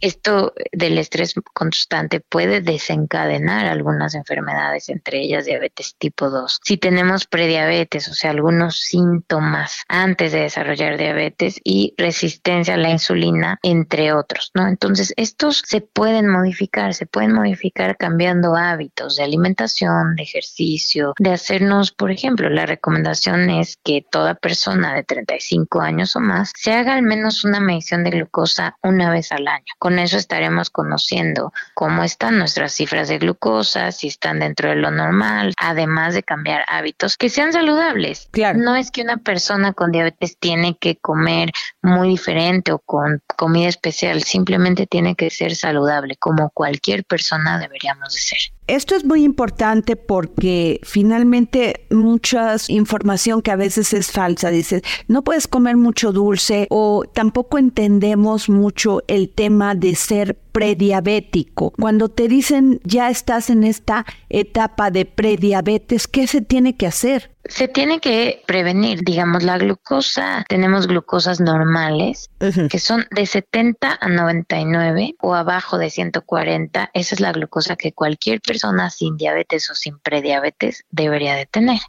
esto 0.00 0.54
del 0.72 0.98
estrés 0.98 1.34
constante 1.52 2.20
puede 2.20 2.60
desencadenar 2.60 3.66
algunas 3.66 4.14
enfermedades, 4.14 4.88
entre 4.88 5.20
ellas 5.20 5.46
diabetes 5.46 5.96
tipo 5.98 6.30
2. 6.30 6.60
Si 6.62 6.76
tenemos 6.76 7.26
prediabetes, 7.26 8.08
o 8.08 8.14
sea, 8.14 8.30
algunos 8.30 8.80
síntomas 8.80 9.82
antes 9.88 10.30
de 10.30 10.42
desarrollar 10.42 10.96
diabetes 10.96 11.60
y 11.64 11.92
resistencia 11.98 12.74
a 12.74 12.76
la 12.76 12.90
insulina, 12.90 13.58
entre 13.64 14.12
otros, 14.12 14.52
¿no? 14.54 14.68
Entonces, 14.68 15.12
estos 15.16 15.62
se 15.66 15.80
pueden 15.80 16.28
modificar, 16.28 16.94
se 16.94 17.06
pueden 17.06 17.32
modificar 17.32 17.96
cambiando 17.96 18.54
hábitos 18.54 19.16
de 19.16 19.24
alimentación, 19.24 20.03
de 20.16 20.22
ejercicio, 20.22 21.14
de 21.18 21.32
hacernos, 21.32 21.92
por 21.92 22.10
ejemplo, 22.10 22.48
la 22.50 22.66
recomendación 22.66 23.50
es 23.50 23.78
que 23.82 24.04
toda 24.08 24.34
persona 24.34 24.94
de 24.94 25.02
35 25.02 25.80
años 25.80 26.16
o 26.16 26.20
más 26.20 26.52
se 26.56 26.72
haga 26.72 26.94
al 26.94 27.02
menos 27.02 27.44
una 27.44 27.60
medición 27.60 28.04
de 28.04 28.10
glucosa 28.10 28.76
una 28.82 29.10
vez 29.10 29.32
al 29.32 29.48
año. 29.48 29.72
Con 29.78 29.98
eso 29.98 30.16
estaremos 30.16 30.70
conociendo 30.70 31.52
cómo 31.74 32.04
están 32.04 32.38
nuestras 32.38 32.72
cifras 32.72 33.08
de 33.08 33.18
glucosa, 33.18 33.92
si 33.92 34.08
están 34.08 34.40
dentro 34.40 34.68
de 34.68 34.76
lo 34.76 34.90
normal, 34.90 35.54
además 35.56 36.14
de 36.14 36.22
cambiar 36.22 36.64
hábitos 36.68 37.16
que 37.16 37.28
sean 37.28 37.52
saludables. 37.52 38.28
Claro. 38.30 38.58
No 38.58 38.76
es 38.76 38.90
que 38.90 39.02
una 39.02 39.16
persona 39.16 39.72
con 39.72 39.92
diabetes 39.92 40.38
tiene 40.38 40.76
que 40.78 40.96
comer 40.96 41.50
muy 41.82 42.08
diferente 42.08 42.72
o 42.72 42.78
con 42.78 43.22
comida 43.36 43.68
especial, 43.68 44.22
simplemente 44.22 44.86
tiene 44.86 45.14
que 45.14 45.30
ser 45.30 45.54
saludable, 45.54 46.16
como 46.16 46.50
cualquier 46.50 47.04
persona 47.04 47.58
deberíamos 47.58 48.14
de 48.14 48.20
ser. 48.20 48.38
Esto 48.66 48.96
es 48.96 49.04
muy 49.04 49.24
importante 49.24 49.94
porque 49.94 50.80
finalmente 50.84 51.84
mucha 51.90 52.56
información 52.68 53.42
que 53.42 53.50
a 53.50 53.56
veces 53.56 53.92
es 53.92 54.10
falsa, 54.10 54.48
dice, 54.48 54.82
no 55.06 55.22
puedes 55.22 55.46
comer 55.46 55.76
mucho 55.76 56.12
dulce 56.12 56.66
o 56.70 57.04
tampoco 57.12 57.58
entendemos 57.58 58.48
mucho 58.48 59.02
el 59.06 59.28
tema 59.28 59.74
de 59.74 59.94
ser 59.94 60.38
prediabético. 60.54 61.72
Cuando 61.72 62.08
te 62.08 62.28
dicen 62.28 62.80
ya 62.84 63.10
estás 63.10 63.50
en 63.50 63.64
esta 63.64 64.06
etapa 64.28 64.92
de 64.92 65.04
prediabetes, 65.04 66.06
¿qué 66.06 66.28
se 66.28 66.42
tiene 66.42 66.76
que 66.76 66.86
hacer? 66.86 67.32
Se 67.46 67.68
tiene 67.68 68.00
que 68.00 68.42
prevenir, 68.46 69.00
digamos, 69.04 69.42
la 69.42 69.58
glucosa, 69.58 70.46
tenemos 70.48 70.86
glucosas 70.86 71.40
normales 71.40 72.30
que 72.38 72.78
son 72.78 73.04
de 73.10 73.26
70 73.26 73.98
a 74.00 74.08
99 74.08 75.16
o 75.20 75.34
abajo 75.34 75.76
de 75.76 75.90
140, 75.90 76.90
esa 76.94 77.14
es 77.14 77.20
la 77.20 77.32
glucosa 77.32 77.76
que 77.76 77.92
cualquier 77.92 78.40
persona 78.40 78.88
sin 78.88 79.16
diabetes 79.16 79.68
o 79.70 79.74
sin 79.74 79.98
prediabetes 79.98 80.84
debería 80.90 81.34
de 81.34 81.46
tener. 81.46 81.80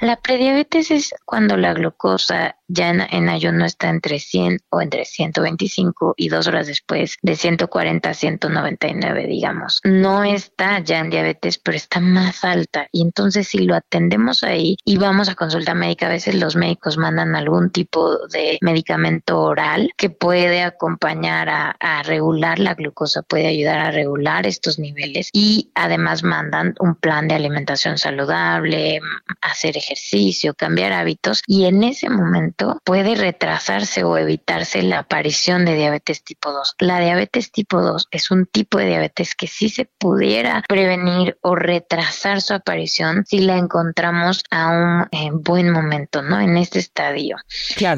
La 0.00 0.16
prediabetes 0.16 0.90
es 0.90 1.14
cuando 1.24 1.56
la 1.56 1.74
glucosa 1.74 2.56
ya 2.68 2.90
en, 2.90 3.28
ayuno 3.28 3.64
está 3.64 3.88
entre 3.88 4.18
100 4.18 4.60
o 4.70 4.80
entre 4.80 5.04
125 5.04 6.14
y 6.16 6.28
dos 6.28 6.46
horas 6.46 6.66
después 6.66 7.16
de 7.22 7.34
140 7.34 8.08
a 8.08 8.14
199, 8.14 9.26
digamos. 9.26 9.80
No 9.84 10.24
está 10.24 10.78
ya 10.80 11.00
en 11.00 11.10
diabetes, 11.10 11.58
pero 11.58 11.76
está 11.76 12.00
más 12.00 12.44
alta. 12.44 12.88
Y 12.92 13.02
entonces 13.02 13.48
si 13.48 13.58
lo 13.58 13.74
atendemos 13.74 14.44
ahí 14.44 14.76
y 14.84 14.98
vamos 14.98 15.28
a 15.28 15.34
consulta 15.34 15.74
médica, 15.74 16.06
a 16.06 16.10
veces 16.10 16.34
los 16.34 16.56
médicos 16.56 16.98
mandan 16.98 17.34
algún 17.34 17.70
tipo 17.70 18.26
de 18.28 18.58
medicamento 18.60 19.40
oral 19.40 19.90
que 19.96 20.10
puede 20.10 20.62
acompañar 20.62 21.48
a, 21.48 21.70
a 21.80 22.02
regular 22.02 22.58
la 22.58 22.74
glucosa, 22.74 23.22
puede 23.22 23.46
ayudar 23.46 23.78
a 23.78 23.90
regular 23.90 24.46
estos 24.46 24.78
niveles 24.78 25.30
y 25.32 25.70
además 25.74 26.22
mandan 26.22 26.74
un 26.80 26.94
plan 26.94 27.28
de 27.28 27.34
alimentación 27.34 27.96
saludable, 27.98 29.00
hacer 29.40 29.76
ejercicio, 29.76 30.54
cambiar 30.54 30.92
hábitos 30.92 31.42
y 31.46 31.64
en 31.64 31.82
ese 31.82 32.10
momento 32.10 32.57
puede 32.84 33.14
retrasarse 33.14 34.04
o 34.04 34.16
evitarse 34.16 34.82
la 34.82 35.00
aparición 35.00 35.64
de 35.64 35.74
diabetes 35.74 36.22
tipo 36.22 36.52
2. 36.52 36.76
La 36.80 37.00
diabetes 37.00 37.52
tipo 37.52 37.80
2 37.80 38.08
es 38.10 38.30
un 38.30 38.46
tipo 38.46 38.78
de 38.78 38.86
diabetes 38.86 39.34
que 39.34 39.46
sí 39.46 39.68
se 39.68 39.84
pudiera 39.84 40.62
prevenir 40.68 41.38
o 41.42 41.54
retrasar 41.54 42.40
su 42.42 42.54
aparición 42.54 43.24
si 43.26 43.40
la 43.40 43.56
encontramos 43.56 44.42
a 44.50 44.68
un 44.68 45.08
eh, 45.10 45.30
buen 45.32 45.70
momento, 45.70 46.22
¿no? 46.22 46.40
En 46.40 46.56
este 46.56 46.78
estadio. 46.78 47.36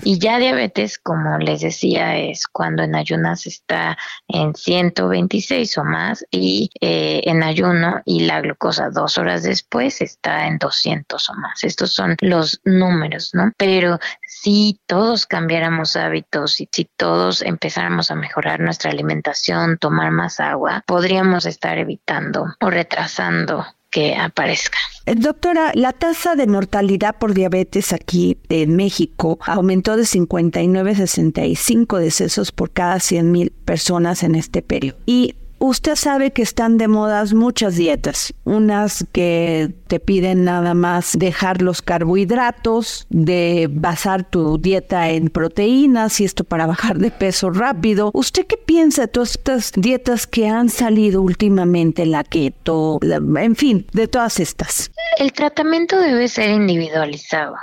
Y 0.04 0.18
ya 0.18 0.38
diabetes, 0.38 0.98
como 0.98 1.38
les 1.38 1.60
decía, 1.60 2.16
es 2.18 2.46
cuando 2.46 2.82
en 2.82 2.94
ayunas 2.94 3.46
está 3.46 3.96
en 4.28 4.54
126 4.54 5.78
o 5.78 5.84
más 5.84 6.24
y 6.30 6.70
eh, 6.80 7.22
en 7.24 7.42
ayuno 7.42 8.00
y 8.04 8.20
la 8.20 8.40
glucosa 8.40 8.90
dos 8.90 9.18
horas 9.18 9.42
después 9.42 10.00
está 10.00 10.46
en 10.46 10.58
200 10.58 11.30
o 11.30 11.34
más. 11.34 11.64
Estos 11.64 11.92
son 11.92 12.16
los 12.20 12.60
números, 12.64 13.30
¿no? 13.34 13.52
Pero 13.56 13.98
si 14.26 14.49
todos 14.86 15.26
cambiáramos 15.26 15.96
hábitos 15.96 16.60
y 16.60 16.68
si 16.70 16.88
todos 16.96 17.42
empezáramos 17.42 18.10
a 18.10 18.14
mejorar 18.14 18.60
nuestra 18.60 18.90
alimentación, 18.90 19.78
tomar 19.78 20.10
más 20.10 20.40
agua, 20.40 20.82
podríamos 20.86 21.46
estar 21.46 21.78
evitando 21.78 22.46
o 22.60 22.70
retrasando 22.70 23.64
que 23.90 24.14
aparezca. 24.16 24.78
Eh, 25.06 25.14
doctora, 25.16 25.72
la 25.74 25.92
tasa 25.92 26.36
de 26.36 26.46
mortalidad 26.46 27.16
por 27.16 27.34
diabetes 27.34 27.92
aquí 27.92 28.38
en 28.48 28.76
México 28.76 29.38
aumentó 29.46 29.96
de 29.96 30.06
59 30.06 30.92
a 30.92 30.94
65 30.94 31.98
decesos 31.98 32.52
por 32.52 32.70
cada 32.70 33.00
100 33.00 33.32
mil 33.32 33.50
personas 33.64 34.22
en 34.22 34.34
este 34.36 34.62
periodo. 34.62 34.96
Y 35.06 35.34
Usted 35.62 35.94
sabe 35.94 36.30
que 36.30 36.40
están 36.40 36.78
de 36.78 36.88
modas 36.88 37.34
muchas 37.34 37.76
dietas, 37.76 38.32
unas 38.44 39.04
que 39.12 39.74
te 39.88 40.00
piden 40.00 40.42
nada 40.44 40.72
más 40.72 41.18
dejar 41.18 41.60
los 41.60 41.82
carbohidratos, 41.82 43.06
de 43.10 43.68
basar 43.70 44.24
tu 44.24 44.56
dieta 44.56 45.10
en 45.10 45.28
proteínas 45.28 46.18
y 46.22 46.24
esto 46.24 46.44
para 46.44 46.64
bajar 46.64 46.96
de 46.96 47.10
peso 47.10 47.50
rápido. 47.50 48.10
¿Usted 48.14 48.46
qué 48.46 48.56
piensa 48.56 49.02
de 49.02 49.08
todas 49.08 49.32
estas 49.32 49.72
dietas 49.76 50.26
que 50.26 50.48
han 50.48 50.70
salido 50.70 51.20
últimamente, 51.20 52.06
la 52.06 52.24
keto, 52.24 52.98
en 53.02 53.54
fin, 53.54 53.86
de 53.92 54.08
todas 54.08 54.40
estas? 54.40 54.90
El 55.18 55.34
tratamiento 55.34 56.00
debe 56.00 56.28
ser 56.28 56.48
individualizado. 56.48 57.56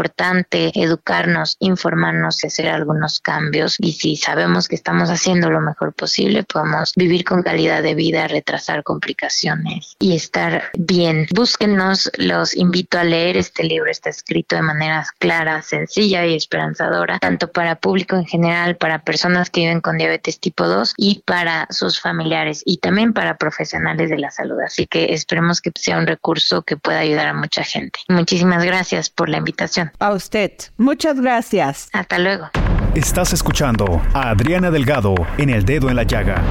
educarnos, 0.73 1.57
informarnos 1.59 2.43
y 2.43 2.47
hacer 2.47 2.69
algunos 2.69 3.19
cambios 3.19 3.75
y 3.79 3.93
si 3.93 4.15
sabemos 4.15 4.67
que 4.67 4.75
estamos 4.75 5.09
haciendo 5.09 5.49
lo 5.49 5.61
mejor 5.61 5.93
posible, 5.93 6.43
podemos 6.43 6.93
vivir 6.95 7.23
con 7.23 7.43
calidad 7.43 7.83
de 7.83 7.95
vida, 7.95 8.27
retrasar 8.27 8.83
complicaciones 8.83 9.95
y 9.99 10.15
estar 10.15 10.71
bien. 10.77 11.27
Búsquenos, 11.33 12.11
los 12.17 12.55
invito 12.55 12.97
a 12.99 13.03
leer 13.03 13.37
este 13.37 13.63
libro 13.63 13.89
está 13.89 14.09
escrito 14.09 14.55
de 14.55 14.61
manera 14.61 15.05
clara, 15.19 15.61
sencilla 15.61 16.25
y 16.25 16.35
esperanzadora, 16.35 17.19
tanto 17.19 17.51
para 17.51 17.75
público 17.75 18.15
en 18.15 18.25
general, 18.25 18.77
para 18.77 19.03
personas 19.03 19.49
que 19.49 19.61
viven 19.61 19.81
con 19.81 19.97
diabetes 19.97 20.39
tipo 20.39 20.67
2 20.67 20.93
y 20.97 21.21
para 21.25 21.67
sus 21.69 21.99
familiares 21.99 22.63
y 22.65 22.77
también 22.77 23.13
para 23.13 23.37
profesionales 23.37 24.09
de 24.09 24.17
la 24.17 24.31
salud. 24.31 24.59
Así 24.65 24.87
que 24.87 25.13
esperemos 25.13 25.61
que 25.61 25.71
sea 25.75 25.97
un 25.97 26.07
recurso 26.07 26.63
que 26.63 26.77
pueda 26.77 26.99
ayudar 26.99 27.27
a 27.27 27.33
mucha 27.33 27.63
gente. 27.63 27.99
Muchísimas 28.07 28.63
gracias 28.63 29.09
por 29.09 29.29
la 29.29 29.37
invitación. 29.37 29.80
A 29.99 30.11
usted. 30.13 30.51
Muchas 30.77 31.19
gracias. 31.19 31.89
Hasta 31.93 32.19
luego. 32.19 32.49
Estás 32.95 33.31
escuchando 33.33 34.01
a 34.13 34.29
Adriana 34.31 34.69
Delgado 34.69 35.15
en 35.37 35.49
El 35.49 35.63
Dedo 35.63 35.89
en 35.89 35.95
la 35.95 36.03
Llaga. 36.03 36.41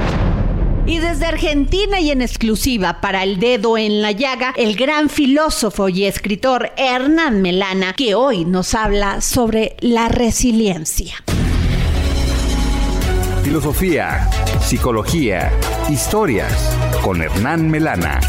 Y 0.85 0.97
desde 0.97 1.27
Argentina 1.27 1.99
y 1.99 2.09
en 2.09 2.21
exclusiva 2.21 3.01
para 3.01 3.23
el 3.23 3.39
dedo 3.39 3.77
en 3.77 4.01
la 4.01 4.11
llaga, 4.11 4.53
el 4.57 4.75
gran 4.75 5.09
filósofo 5.09 5.89
y 5.89 6.05
escritor 6.05 6.71
Hernán 6.75 7.41
Melana, 7.43 7.93
que 7.93 8.15
hoy 8.15 8.45
nos 8.45 8.73
habla 8.73 9.21
sobre 9.21 9.75
la 9.79 10.09
resiliencia. 10.09 11.13
Filosofía, 13.43 14.27
psicología, 14.61 15.51
historias 15.89 16.75
con 17.03 17.21
Hernán 17.21 17.69
Melana. 17.69 18.19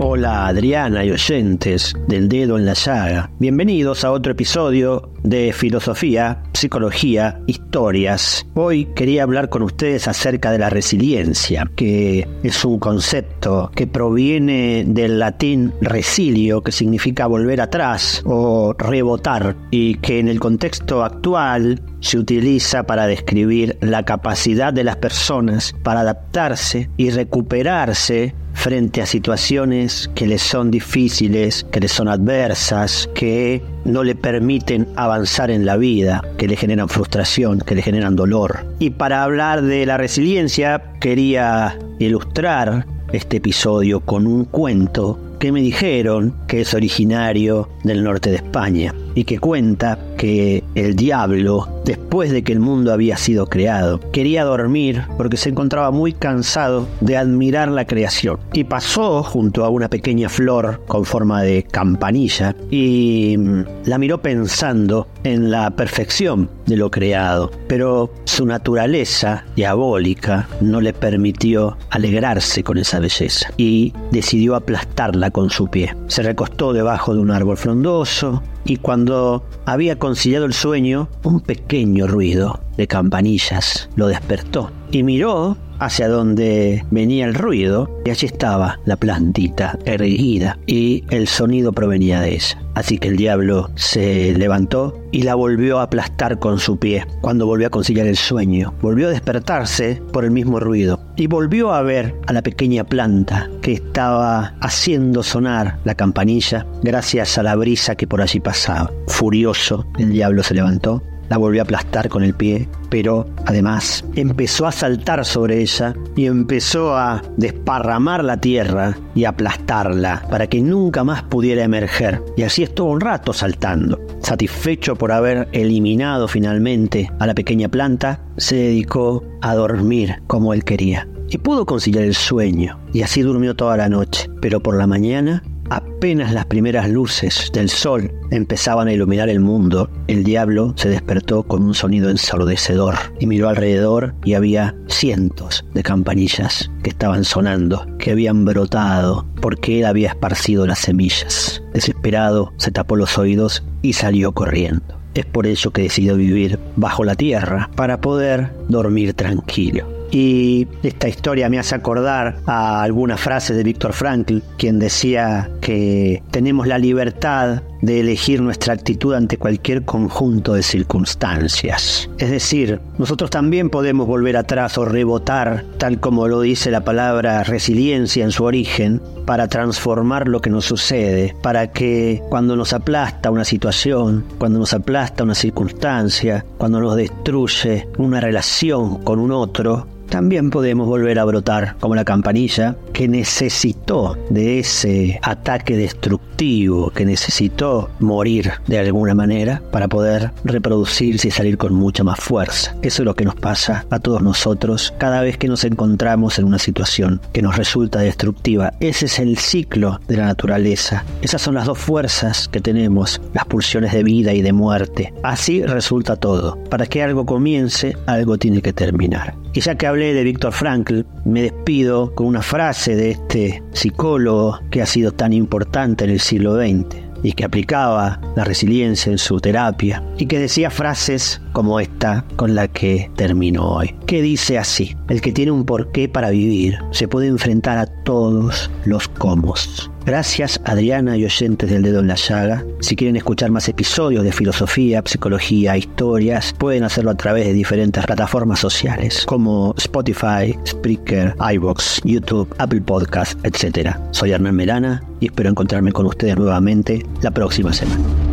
Hola 0.00 0.46
Adriana 0.46 1.04
y 1.04 1.10
oyentes 1.10 1.92
del 2.06 2.28
dedo 2.28 2.56
en 2.56 2.66
la 2.66 2.74
llaga. 2.74 3.32
Bienvenidos 3.40 4.04
a 4.04 4.12
otro 4.12 4.30
episodio 4.30 5.10
de 5.24 5.52
Filosofía, 5.52 6.44
Psicología, 6.52 7.40
Historias. 7.48 8.46
Hoy 8.54 8.84
quería 8.94 9.24
hablar 9.24 9.48
con 9.48 9.62
ustedes 9.62 10.06
acerca 10.06 10.52
de 10.52 10.58
la 10.58 10.70
resiliencia, 10.70 11.68
que 11.74 12.28
es 12.44 12.64
un 12.64 12.78
concepto 12.78 13.72
que 13.74 13.88
proviene 13.88 14.84
del 14.86 15.18
latín 15.18 15.72
resilio, 15.80 16.62
que 16.62 16.70
significa 16.70 17.26
volver 17.26 17.60
atrás 17.60 18.22
o 18.24 18.74
rebotar, 18.78 19.56
y 19.72 19.96
que 19.96 20.20
en 20.20 20.28
el 20.28 20.38
contexto 20.38 21.02
actual 21.02 21.82
se 21.98 22.18
utiliza 22.18 22.84
para 22.84 23.08
describir 23.08 23.76
la 23.80 24.04
capacidad 24.04 24.72
de 24.72 24.84
las 24.84 24.96
personas 24.96 25.74
para 25.82 26.00
adaptarse 26.00 26.88
y 26.96 27.10
recuperarse 27.10 28.36
frente 28.58 29.00
a 29.00 29.06
situaciones 29.06 30.10
que 30.16 30.26
les 30.26 30.42
son 30.42 30.70
difíciles, 30.70 31.64
que 31.70 31.78
les 31.78 31.92
son 31.92 32.08
adversas, 32.08 33.08
que 33.14 33.62
no 33.84 34.02
le 34.02 34.16
permiten 34.16 34.88
avanzar 34.96 35.50
en 35.52 35.64
la 35.64 35.76
vida, 35.76 36.22
que 36.36 36.48
le 36.48 36.56
generan 36.56 36.88
frustración, 36.88 37.60
que 37.60 37.76
le 37.76 37.82
generan 37.82 38.16
dolor. 38.16 38.66
Y 38.80 38.90
para 38.90 39.22
hablar 39.22 39.62
de 39.62 39.86
la 39.86 39.96
resiliencia 39.96 40.82
quería 41.00 41.78
ilustrar 42.00 42.84
este 43.12 43.36
episodio 43.36 44.00
con 44.00 44.26
un 44.26 44.44
cuento 44.44 45.18
que 45.38 45.52
me 45.52 45.62
dijeron 45.62 46.34
que 46.48 46.62
es 46.62 46.74
originario 46.74 47.68
del 47.84 48.02
norte 48.02 48.30
de 48.30 48.36
España 48.36 48.92
y 49.18 49.24
que 49.24 49.40
cuenta 49.40 49.98
que 50.16 50.62
el 50.76 50.94
diablo, 50.94 51.68
después 51.84 52.30
de 52.30 52.44
que 52.44 52.52
el 52.52 52.60
mundo 52.60 52.92
había 52.92 53.16
sido 53.16 53.48
creado, 53.48 53.98
quería 54.12 54.44
dormir 54.44 55.02
porque 55.16 55.36
se 55.36 55.48
encontraba 55.48 55.90
muy 55.90 56.12
cansado 56.12 56.86
de 57.00 57.16
admirar 57.16 57.68
la 57.68 57.84
creación 57.84 58.38
y 58.52 58.62
pasó 58.62 59.24
junto 59.24 59.64
a 59.64 59.70
una 59.70 59.88
pequeña 59.88 60.28
flor 60.28 60.82
con 60.86 61.04
forma 61.04 61.42
de 61.42 61.64
campanilla 61.64 62.54
y 62.70 63.34
mm, 63.36 63.64
la 63.86 63.98
miró 63.98 64.22
pensando 64.22 65.08
en 65.24 65.50
la 65.50 65.70
perfección 65.70 66.48
de 66.66 66.76
lo 66.76 66.88
creado, 66.88 67.50
pero 67.66 68.12
su 68.22 68.46
naturaleza 68.46 69.44
diabólica 69.56 70.48
no 70.60 70.80
le 70.80 70.92
permitió 70.92 71.76
alegrarse 71.90 72.62
con 72.62 72.78
esa 72.78 73.00
belleza 73.00 73.50
y 73.56 73.92
decidió 74.12 74.54
aplastarla 74.54 75.32
con 75.32 75.50
su 75.50 75.66
pie. 75.66 75.96
Se 76.06 76.22
recostó 76.22 76.72
debajo 76.72 77.14
de 77.14 77.20
un 77.20 77.32
árbol 77.32 77.56
frondoso 77.56 78.44
y 78.68 78.76
cuando 78.76 79.44
había 79.64 79.98
conciliado 79.98 80.44
el 80.44 80.52
sueño, 80.52 81.08
un 81.24 81.40
pequeño 81.40 82.06
ruido 82.06 82.60
de 82.76 82.86
campanillas 82.86 83.88
lo 83.96 84.06
despertó 84.06 84.70
y 84.90 85.02
miró 85.02 85.56
hacia 85.78 86.08
donde 86.08 86.84
venía 86.90 87.24
el 87.26 87.34
ruido 87.34 88.00
y 88.04 88.10
allí 88.10 88.26
estaba 88.26 88.80
la 88.84 88.96
plantita 88.96 89.78
erguida 89.84 90.58
y 90.66 91.04
el 91.10 91.28
sonido 91.28 91.72
provenía 91.72 92.20
de 92.20 92.34
ella. 92.34 92.58
Así 92.74 92.98
que 92.98 93.08
el 93.08 93.16
diablo 93.16 93.70
se 93.74 94.34
levantó 94.34 95.00
y 95.10 95.22
la 95.22 95.34
volvió 95.34 95.78
a 95.78 95.84
aplastar 95.84 96.38
con 96.38 96.58
su 96.58 96.78
pie 96.78 97.06
cuando 97.20 97.46
volvió 97.46 97.66
a 97.68 97.70
conciliar 97.70 98.06
el 98.06 98.16
sueño. 98.16 98.74
Volvió 98.80 99.08
a 99.08 99.10
despertarse 99.10 100.00
por 100.12 100.24
el 100.24 100.30
mismo 100.30 100.60
ruido 100.60 101.00
y 101.16 101.26
volvió 101.26 101.72
a 101.72 101.82
ver 101.82 102.14
a 102.26 102.32
la 102.32 102.42
pequeña 102.42 102.84
planta 102.84 103.48
que 103.62 103.72
estaba 103.72 104.54
haciendo 104.60 105.22
sonar 105.22 105.78
la 105.84 105.94
campanilla 105.94 106.66
gracias 106.82 107.38
a 107.38 107.42
la 107.42 107.56
brisa 107.56 107.96
que 107.96 108.06
por 108.06 108.22
allí 108.22 108.40
pasaba. 108.40 108.92
Furioso, 109.08 109.86
el 109.98 110.12
diablo 110.12 110.42
se 110.42 110.54
levantó 110.54 111.02
la 111.28 111.36
volvió 111.36 111.62
a 111.62 111.64
aplastar 111.64 112.08
con 112.08 112.22
el 112.22 112.34
pie, 112.34 112.68
pero 112.90 113.26
además 113.46 114.04
empezó 114.14 114.66
a 114.66 114.72
saltar 114.72 115.24
sobre 115.24 115.60
ella 115.60 115.94
y 116.16 116.26
empezó 116.26 116.96
a 116.96 117.22
desparramar 117.36 118.24
la 118.24 118.38
tierra 118.38 118.96
y 119.14 119.24
aplastarla 119.24 120.26
para 120.30 120.46
que 120.46 120.60
nunca 120.60 121.04
más 121.04 121.22
pudiera 121.22 121.64
emerger. 121.64 122.22
Y 122.36 122.42
así 122.42 122.62
estuvo 122.62 122.90
un 122.90 123.00
rato 123.00 123.32
saltando. 123.32 124.00
Satisfecho 124.22 124.96
por 124.96 125.12
haber 125.12 125.48
eliminado 125.52 126.28
finalmente 126.28 127.10
a 127.18 127.26
la 127.26 127.34
pequeña 127.34 127.68
planta, 127.68 128.20
se 128.36 128.56
dedicó 128.56 129.24
a 129.40 129.54
dormir 129.54 130.22
como 130.26 130.54
él 130.54 130.64
quería. 130.64 131.08
Y 131.30 131.38
pudo 131.38 131.66
conciliar 131.66 132.04
el 132.04 132.14
sueño, 132.14 132.78
y 132.94 133.02
así 133.02 133.20
durmió 133.20 133.54
toda 133.54 133.76
la 133.76 133.90
noche. 133.90 134.30
Pero 134.40 134.60
por 134.60 134.76
la 134.78 134.86
mañana 134.86 135.42
Apenas 135.70 136.32
las 136.32 136.46
primeras 136.46 136.88
luces 136.88 137.50
del 137.52 137.68
sol 137.68 138.10
empezaban 138.30 138.88
a 138.88 138.92
iluminar 138.92 139.28
el 139.28 139.40
mundo, 139.40 139.90
el 140.06 140.24
diablo 140.24 140.72
se 140.76 140.88
despertó 140.88 141.42
con 141.42 141.62
un 141.62 141.74
sonido 141.74 142.08
ensordecedor 142.08 142.94
y 143.20 143.26
miró 143.26 143.48
alrededor 143.48 144.14
y 144.24 144.34
había 144.34 144.74
cientos 144.86 145.66
de 145.74 145.82
campanillas 145.82 146.70
que 146.82 146.90
estaban 146.90 147.24
sonando, 147.24 147.86
que 147.98 148.12
habían 148.12 148.44
brotado 148.44 149.26
porque 149.42 149.80
él 149.80 149.86
había 149.86 150.08
esparcido 150.08 150.66
las 150.66 150.78
semillas. 150.78 151.62
Desesperado, 151.74 152.52
se 152.56 152.70
tapó 152.70 152.96
los 152.96 153.18
oídos 153.18 153.64
y 153.82 153.92
salió 153.92 154.32
corriendo. 154.32 154.98
Es 155.14 155.26
por 155.26 155.46
ello 155.46 155.70
que 155.70 155.82
decidió 155.82 156.16
vivir 156.16 156.58
bajo 156.76 157.04
la 157.04 157.14
tierra 157.14 157.70
para 157.76 158.00
poder 158.00 158.52
dormir 158.68 159.14
tranquilo. 159.14 159.97
Y 160.10 160.66
esta 160.82 161.08
historia 161.08 161.48
me 161.48 161.58
hace 161.58 161.74
acordar 161.74 162.38
a 162.46 162.82
alguna 162.82 163.16
frase 163.16 163.54
de 163.54 163.62
Víctor 163.62 163.92
Frankl, 163.92 164.38
quien 164.56 164.78
decía 164.78 165.50
que 165.60 166.22
tenemos 166.30 166.66
la 166.66 166.78
libertad 166.78 167.62
de 167.82 168.00
elegir 168.00 168.40
nuestra 168.40 168.74
actitud 168.74 169.14
ante 169.14 169.36
cualquier 169.36 169.84
conjunto 169.84 170.54
de 170.54 170.62
circunstancias. 170.62 172.08
Es 172.18 172.30
decir, 172.30 172.80
nosotros 172.98 173.30
también 173.30 173.70
podemos 173.70 174.06
volver 174.06 174.36
atrás 174.36 174.78
o 174.78 174.84
rebotar, 174.84 175.64
tal 175.78 176.00
como 176.00 176.26
lo 176.26 176.40
dice 176.40 176.70
la 176.70 176.84
palabra 176.84 177.44
resiliencia 177.44 178.24
en 178.24 178.32
su 178.32 178.44
origen, 178.44 179.00
para 179.26 179.48
transformar 179.48 180.26
lo 180.26 180.40
que 180.40 180.50
nos 180.50 180.64
sucede, 180.64 181.36
para 181.42 181.70
que 181.70 182.22
cuando 182.30 182.56
nos 182.56 182.72
aplasta 182.72 183.30
una 183.30 183.44
situación, 183.44 184.24
cuando 184.38 184.58
nos 184.58 184.72
aplasta 184.72 185.22
una 185.22 185.34
circunstancia, 185.34 186.44
cuando 186.56 186.80
nos 186.80 186.96
destruye 186.96 187.86
una 187.98 188.20
relación 188.20 189.02
con 189.04 189.18
un 189.18 189.32
otro, 189.32 189.86
también 190.08 190.50
podemos 190.50 190.86
volver 190.86 191.18
a 191.18 191.24
brotar 191.24 191.76
como 191.80 191.94
la 191.94 192.04
campanilla 192.04 192.76
que 192.92 193.08
necesitó 193.08 194.16
de 194.30 194.58
ese 194.58 195.20
ataque 195.22 195.76
destructivo, 195.76 196.90
que 196.90 197.04
necesitó 197.04 197.90
morir 198.00 198.52
de 198.66 198.78
alguna 198.78 199.14
manera 199.14 199.62
para 199.70 199.88
poder 199.88 200.32
reproducirse 200.44 201.28
y 201.28 201.30
salir 201.30 201.58
con 201.58 201.74
mucha 201.74 202.04
más 202.04 202.18
fuerza. 202.18 202.74
Eso 202.82 203.02
es 203.02 203.06
lo 203.06 203.14
que 203.14 203.24
nos 203.24 203.34
pasa 203.34 203.86
a 203.90 203.98
todos 203.98 204.22
nosotros 204.22 204.94
cada 204.98 205.20
vez 205.20 205.36
que 205.36 205.48
nos 205.48 205.64
encontramos 205.64 206.38
en 206.38 206.44
una 206.44 206.58
situación 206.58 207.20
que 207.32 207.42
nos 207.42 207.56
resulta 207.56 208.00
destructiva. 208.00 208.72
Ese 208.80 209.06
es 209.06 209.18
el 209.18 209.38
ciclo 209.38 210.00
de 210.08 210.16
la 210.16 210.26
naturaleza. 210.26 211.04
Esas 211.22 211.42
son 211.42 211.54
las 211.54 211.66
dos 211.66 211.78
fuerzas 211.78 212.48
que 212.48 212.60
tenemos, 212.60 213.20
las 213.34 213.44
pulsiones 213.44 213.92
de 213.92 214.02
vida 214.02 214.32
y 214.32 214.42
de 214.42 214.52
muerte. 214.52 215.12
Así 215.22 215.62
resulta 215.62 216.16
todo. 216.16 216.58
Para 216.70 216.86
que 216.86 217.02
algo 217.02 217.26
comience, 217.26 217.96
algo 218.06 218.38
tiene 218.38 218.62
que 218.62 218.72
terminar. 218.72 219.34
Y 219.52 219.60
ya 219.60 219.74
que 219.74 219.86
hablé 219.98 220.14
de 220.14 220.22
Víctor 220.22 220.52
Frankl, 220.52 221.00
me 221.24 221.42
despido 221.42 222.14
con 222.14 222.28
una 222.28 222.40
frase 222.40 222.94
de 222.94 223.10
este 223.10 223.64
psicólogo 223.72 224.60
que 224.70 224.80
ha 224.80 224.86
sido 224.86 225.10
tan 225.10 225.32
importante 225.32 226.04
en 226.04 226.10
el 226.10 226.20
siglo 226.20 226.54
XX 226.54 226.98
y 227.24 227.32
que 227.32 227.44
aplicaba 227.44 228.20
la 228.36 228.44
resiliencia 228.44 229.10
en 229.10 229.18
su 229.18 229.40
terapia 229.40 230.04
y 230.16 230.26
que 230.26 230.38
decía 230.38 230.70
frases 230.70 231.40
como 231.52 231.80
esta 231.80 232.24
con 232.36 232.54
la 232.54 232.68
que 232.68 233.10
termino 233.16 233.66
hoy, 233.68 233.94
que 234.06 234.22
dice 234.22 234.58
así, 234.58 234.96
el 235.08 235.20
que 235.20 235.32
tiene 235.32 235.50
un 235.50 235.64
porqué 235.64 236.08
para 236.08 236.30
vivir 236.30 236.78
se 236.90 237.08
puede 237.08 237.28
enfrentar 237.28 237.78
a 237.78 237.86
todos 237.86 238.70
los 238.84 239.08
comos. 239.08 239.90
Gracias 240.08 240.58
Adriana 240.64 241.18
y 241.18 241.26
oyentes 241.26 241.68
del 241.68 241.82
dedo 241.82 242.00
en 242.00 242.08
la 242.08 242.14
llaga. 242.14 242.64
Si 242.80 242.96
quieren 242.96 243.16
escuchar 243.16 243.50
más 243.50 243.68
episodios 243.68 244.24
de 244.24 244.32
filosofía, 244.32 245.02
psicología, 245.04 245.76
historias, 245.76 246.54
pueden 246.56 246.84
hacerlo 246.84 247.10
a 247.10 247.14
través 247.14 247.46
de 247.46 247.52
diferentes 247.52 248.06
plataformas 248.06 248.58
sociales 248.58 249.24
como 249.26 249.74
Spotify, 249.76 250.58
Spreaker, 250.66 251.34
iBox, 251.52 252.00
YouTube, 252.04 252.48
Apple 252.56 252.80
Podcast, 252.80 253.38
etc. 253.44 253.96
Soy 254.12 254.32
Hernán 254.32 254.56
Merana 254.56 255.02
y 255.20 255.26
espero 255.26 255.50
encontrarme 255.50 255.92
con 255.92 256.06
ustedes 256.06 256.36
nuevamente 256.36 257.04
la 257.20 257.30
próxima 257.30 257.72
semana. 257.74 258.27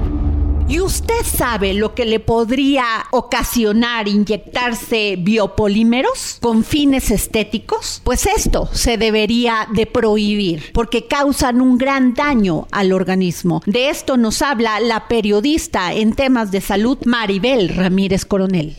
¿Y 0.67 0.79
usted 0.79 1.23
sabe 1.23 1.75
lo 1.75 1.93
que 1.93 2.05
le 2.05 2.19
podría 2.19 2.85
ocasionar 3.11 4.07
inyectarse 4.07 5.15
biopolímeros 5.19 6.39
con 6.41 6.63
fines 6.63 7.11
estéticos? 7.11 8.01
Pues 8.03 8.25
esto 8.25 8.67
se 8.73 8.97
debería 8.97 9.67
de 9.73 9.85
prohibir 9.85 10.71
porque 10.73 11.05
causan 11.05 11.61
un 11.61 11.77
gran 11.77 12.15
daño 12.15 12.67
al 12.71 12.93
organismo. 12.93 13.61
De 13.67 13.89
esto 13.89 14.17
nos 14.17 14.41
habla 14.41 14.79
la 14.79 15.07
periodista 15.07 15.93
en 15.93 16.13
temas 16.13 16.51
de 16.51 16.61
salud 16.61 16.97
Maribel 17.05 17.69
Ramírez 17.69 18.25
Coronel. 18.25 18.75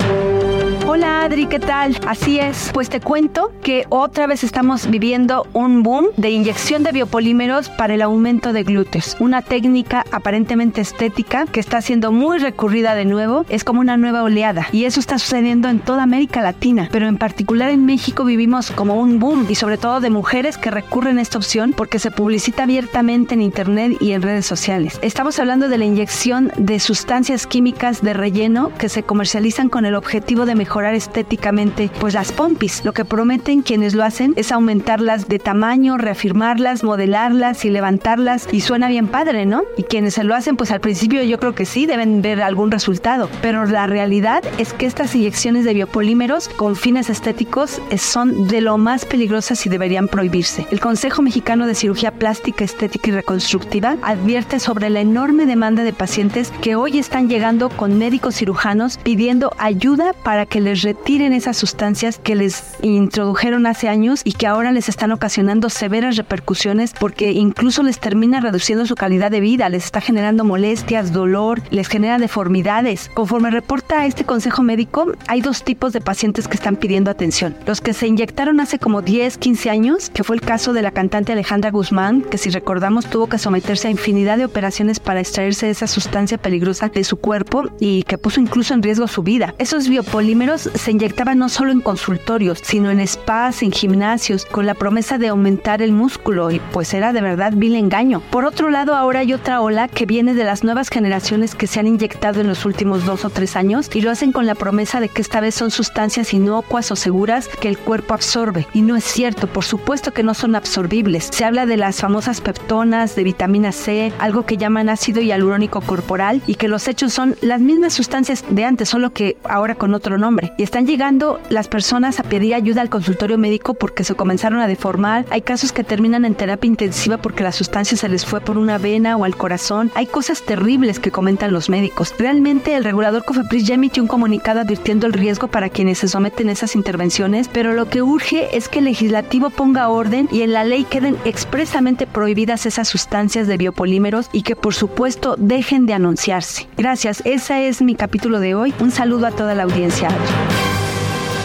Hola 0.89 1.25
Adri, 1.25 1.47
¿qué 1.47 1.59
tal? 1.59 1.99
Así 2.07 2.39
es, 2.39 2.71
pues 2.73 2.89
te 2.89 3.01
cuento 3.01 3.51
que 3.61 3.87
otra 3.89 4.29
vez 4.29 4.45
estamos 4.45 4.89
viviendo 4.89 5.45
un 5.53 5.83
boom 5.83 6.07
de 6.17 6.31
inyección 6.31 6.85
de 6.85 6.93
biopolímeros 6.93 7.71
para 7.71 7.95
el 7.95 8.03
aumento 8.03 8.53
de 8.53 8.63
glúteos. 8.63 9.17
Una 9.19 9.43
técnica 9.43 10.05
aparentemente 10.13 10.81
estética 10.81 11.47
que 11.47 11.59
está 11.59 11.81
siendo 11.81 12.13
muy 12.13 12.39
recurrida 12.39 12.95
de 12.95 13.05
nuevo, 13.05 13.45
es 13.49 13.65
como 13.65 13.81
una 13.81 13.97
nueva 13.97 14.23
oleada 14.23 14.69
y 14.71 14.85
eso 14.85 15.01
está 15.01 15.19
sucediendo 15.19 15.69
en 15.69 15.81
toda 15.81 16.05
América 16.05 16.41
Latina, 16.41 16.89
pero 16.93 17.09
en 17.09 17.19
particular 17.19 17.71
en 17.71 17.85
México 17.85 18.25
vivimos 18.25 18.71
como 18.71 18.95
un 18.95 19.19
boom 19.19 19.47
y 19.49 19.57
sobre 19.57 19.79
todo 19.79 19.99
de 19.99 20.11
mujeres 20.11 20.57
que 20.57 20.71
recurren 20.71 21.19
a 21.19 21.23
esta 21.23 21.39
opción 21.39 21.75
porque 21.77 21.99
se 21.99 22.13
publicita 22.13 22.63
abiertamente 22.63 23.35
en 23.35 23.43
internet 23.43 23.97
y 24.01 24.13
en 24.13 24.23
redes 24.23 24.47
sociales. 24.47 25.01
Estamos 25.03 25.41
hablando 25.41 25.69
de 25.69 25.79
la 25.79 25.85
inyección 25.85 26.53
de 26.57 26.79
sustancias 26.79 27.49
químicas 27.49 28.03
de 28.03 28.13
relleno 28.13 28.71
que 28.79 28.89
se 28.89 29.03
comercializan 29.03 29.69
con 29.69 29.85
el 29.85 29.97
objetivo 29.97 30.47
de 30.47 30.55
mejorar 30.55 30.76
estéticamente 30.85 31.91
pues 32.01 32.15
las 32.15 32.33
pompis. 32.33 32.85
Lo 32.85 32.93
que 32.93 33.05
prometen 33.05 33.63
quienes 33.63 33.95
lo 33.95 34.05
hacen 34.05 34.35
es 34.37 34.53
aumentarlas 34.53 35.29
de 35.29 35.39
tamaño, 35.39 35.97
reafirmarlas, 35.99 36.85
modelarlas 36.85 37.65
y 37.65 37.71
levantarlas 37.71 38.49
y 38.53 38.61
suena 38.61 38.89
bien 38.89 39.09
padre, 39.09 39.47
¿no? 39.47 39.63
Y 39.77 39.85
quienes 39.85 40.15
se 40.15 40.25
lo 40.25 40.35
hacen 40.35 40.57
pues 40.57 40.71
al 40.71 40.81
principio 40.81 41.23
yo 41.23 41.39
creo 41.39 41.55
que 41.55 41.65
sí 41.65 41.87
deben 41.87 42.23
ver 42.23 42.43
algún 42.43 42.71
resultado, 42.71 43.29
pero 43.43 43.65
la 43.65 43.87
realidad 43.87 44.43
es 44.59 44.73
que 44.73 44.87
estas 44.87 45.15
inyecciones 45.15 45.65
de 45.65 45.75
biopolímeros 45.75 46.49
con 46.49 46.77
fines 46.77 47.11
estéticos 47.11 47.81
son 47.97 48.49
de 48.49 48.61
lo 48.61 48.79
más 48.79 49.05
peligrosas 49.05 49.65
y 49.67 49.69
deberían 49.69 50.09
prohibirse. 50.09 50.67
El 50.71 50.81
Consejo 50.81 51.23
Mexicano 51.23 51.67
de 51.67 51.75
Cirugía 51.75 52.13
Plástica, 52.13 52.65
Estética 52.65 53.11
y 53.11 53.15
Reconstructiva 53.15 53.97
advierte 54.03 54.61
sobre 54.61 54.91
la 54.91 55.01
enorme 55.01 55.47
demanda 55.47 55.83
de 55.83 55.93
pacientes 55.93 56.53
que 56.61 56.77
hoy 56.77 56.99
están 56.99 57.29
llegando 57.29 57.69
con 57.69 57.99
médicos 57.99 58.37
cirujanos 58.37 58.99
pidiendo 58.99 59.53
ayuda 59.59 60.13
para 60.13 60.47
que 60.47 60.61
les 60.67 60.83
retiren 60.83 61.33
esas 61.33 61.57
sustancias 61.57 62.19
que 62.19 62.35
les 62.35 62.75
introdujeron 62.83 63.67
hace 63.67 63.89
años 63.89 64.23
y 64.25 64.33
que 64.33 64.49
ahora 64.49 64.73
les 64.73 64.89
están 64.89 65.13
ocasionando 65.13 65.71
severas 65.71 66.17
repercusiones 66.17 66.93
porque 66.99 67.31
incluso 67.31 67.85
les 67.85 68.01
termina 68.01 68.41
reduciendo 68.41 68.85
su 68.85 68.97
calidad 68.97 69.31
de 69.31 69.39
vida, 69.39 69.69
les 69.69 69.85
está 69.85 70.01
generando 70.01 70.43
molestias, 70.43 71.13
dolor, 71.13 71.63
les 71.71 71.87
genera 71.87 72.19
deformidades. 72.19 73.09
Conforme 73.15 73.53
reporta 73.53 74.07
este 74.07 74.25
consejo 74.25 74.65
médico, 74.65 75.13
hay 75.29 75.41
dos 75.41 75.63
tipos 75.63 75.93
de 75.93 76.01
pacientes 76.01 76.49
que 76.49 76.57
están 76.57 76.75
pidiendo 76.75 77.13
atención. 77.13 77.57
Los 77.65 77.81
que 77.81 77.93
se 77.93 78.09
inyectaron 78.09 78.59
hace 78.59 78.81
como 78.81 79.03
10, 79.03 79.39
15 79.39 79.71
años, 79.71 80.11
que 80.11 80.25
fue 80.25 80.35
el 80.35 80.43
caso 80.43 80.73
de 80.73 80.83
la 80.83 80.91
cantante 80.91 81.31
Alejandra 81.31 81.71
Guzmán, 81.71 82.23
que 82.23 82.39
si 82.39 82.51
recordamos 82.51 83.07
tuvo 83.07 83.29
que 83.29 83.39
someterse 83.39 83.87
a 83.87 83.93
infinidad 83.93 84.37
de 84.37 84.47
operaciones 84.47 84.99
para 84.99 85.21
extraerse 85.21 85.71
esa 85.71 85.87
sustancia 85.87 86.39
peligrosa 86.39 86.89
de 86.89 87.05
su 87.05 87.19
cuerpo 87.19 87.67
y 87.79 88.03
que 88.03 88.19
puso 88.19 88.41
incluso 88.41 88.75
en 88.75 88.83
riesgo 88.83 89.07
su 89.07 89.23
vida. 89.23 89.55
Esos 89.59 89.89
biopolímeros 89.89 90.56
se 90.63 90.91
inyectaban 90.91 91.39
no 91.39 91.49
solo 91.49 91.73
en 91.73 91.81
consultorios, 91.81 92.61
sino 92.63 92.91
en 92.91 93.07
spas, 93.07 93.63
en 93.63 93.73
gimnasios, 93.73 94.45
con 94.45 94.67
la 94.67 94.75
promesa 94.75 95.19
de 95.19 95.29
aumentar 95.29 95.83
el 95.83 95.93
músculo 95.93 96.51
y 96.51 96.61
pues 96.73 96.95
era 96.95 97.13
de 97.13 97.21
verdad 97.21 97.53
vil 97.55 97.75
engaño. 97.75 98.21
Por 98.31 98.45
otro 98.45 98.71
lado, 98.71 98.95
ahora 98.95 99.21
hay 99.21 99.33
otra 99.33 99.61
ola 99.61 99.89
que 99.89 100.07
viene 100.07 100.35
de 100.35 100.45
las 100.45 100.65
nuevas 100.65 100.89
generaciones 100.89 101.55
que 101.55 101.67
se 101.67 101.81
han 101.81 101.87
inyectado 101.87 102.41
en 102.41 102.49
los 102.49 102.65
últimos 102.65 103.05
dos 103.05 103.25
o 103.25 103.31
tres 103.31 103.57
años 103.57 103.91
y 103.95 104.01
lo 104.01 104.11
hacen 104.11 104.33
con 104.33 104.47
la 104.47 104.55
promesa 104.55 105.01
de 105.01 105.09
que 105.09 105.23
esta 105.23 105.41
vez 105.41 105.55
son 105.55 105.71
sustancias 105.71 106.35
inocuas 106.35 106.91
o 106.91 106.97
seguras 106.97 107.49
que 107.49 107.69
el 107.69 107.79
cuerpo 107.79 108.15
absorbe. 108.15 108.67
Y 108.75 108.83
no 108.83 108.97
es 108.97 109.05
cierto, 109.05 109.47
por 109.47 109.65
supuesto 109.65 110.13
que 110.13 110.23
no 110.23 110.35
son 110.35 110.55
absorbibles. 110.55 111.29
Se 111.33 111.45
habla 111.45 111.67
de 111.67 111.77
las 111.77 112.01
famosas 112.01 112.41
peptonas, 112.41 113.17
de 113.17 113.25
vitamina 113.25 113.73
C, 113.73 114.13
algo 114.19 114.47
que 114.47 114.57
llaman 114.57 114.89
ácido 114.89 115.21
hialurónico 115.21 115.81
corporal 115.81 116.43
y 116.47 116.55
que 116.57 116.69
los 116.69 116.89
hechos 116.89 117.13
son 117.13 117.37
las 117.41 117.61
mismas 117.61 117.95
sustancias 117.95 118.45
de 118.49 118.65
antes, 118.65 118.89
solo 118.89 119.13
que 119.13 119.37
ahora 119.45 119.75
con 119.75 119.95
otro 119.95 120.19
nombre. 120.19 120.36
Y 120.57 120.63
están 120.63 120.87
llegando 120.87 121.41
las 121.49 121.69
personas 121.69 122.21
a 122.21 122.23
pedir 122.23 122.55
ayuda 122.55 122.83
al 122.83 122.91
consultorio 122.91 123.39
médico 123.39 123.75
porque 123.75 124.05
se 124.05 124.15
comenzaron 124.15 124.61
a 124.61 124.67
deformar. 124.67 125.25
Hay 125.31 125.43
casos 125.43 125.73
que 125.73 125.85
terminan 125.85 126.25
en 126.25 126.35
terapia 126.35 126.69
intensiva 126.69 127.17
porque 127.17 127.45
la 127.45 127.53
sustancia 127.53 127.97
se 127.97 128.09
les 128.09 128.27
fue 128.27 128.41
por 128.41 128.59
una 128.59 128.79
vena 128.79 129.17
o 129.17 129.25
al 129.25 129.37
corazón. 129.37 129.91
Hay 129.95 130.07
cosas 130.07 130.43
terribles 130.43 130.99
que 130.99 131.11
comentan 131.11 131.53
los 131.53 131.69
médicos. 131.69 132.15
Realmente 132.19 132.75
el 132.75 132.85
regulador 132.85 133.25
COFEPRIS 133.25 133.67
ya 133.67 133.75
emitió 133.75 134.03
un 134.03 134.09
comunicado 134.09 134.61
advirtiendo 134.61 135.07
el 135.07 135.13
riesgo 135.13 135.49
para 135.49 135.69
quienes 135.69 135.99
se 135.99 136.09
someten 136.09 136.49
a 136.49 136.53
esas 136.53 136.77
intervenciones, 136.77 137.49
pero 137.49 137.73
lo 137.73 137.89
que 137.89 138.03
urge 138.03 138.57
es 138.57 138.69
que 138.69 138.81
el 138.81 138.87
legislativo 138.87 139.51
ponga 139.51 139.89
orden 139.89 140.29
y 140.31 140.43
en 140.43 140.53
la 140.53 140.65
ley 140.65 140.85
queden 140.85 141.17
expresamente 141.25 142.07
prohibidas 142.07 142.67
esas 142.67 142.89
sustancias 142.89 143.47
de 143.47 143.57
biopolímeros 143.57 144.29
y 144.33 144.43
que 144.43 144.57
por 144.57 144.75
supuesto 144.75 145.37
dejen 145.39 145.87
de 145.87 145.95
anunciarse. 145.95 146.69
Gracias, 146.77 147.23
ese 147.25 147.69
es 147.69 147.83
mi 147.83 147.95
capítulo 147.95 148.41
de 148.41 148.55
hoy. 148.55 148.75
Un 148.81 148.91
saludo 148.91 149.27
a 149.27 149.31
toda 149.31 149.55
la 149.55 149.65
audiencia. 149.65 150.09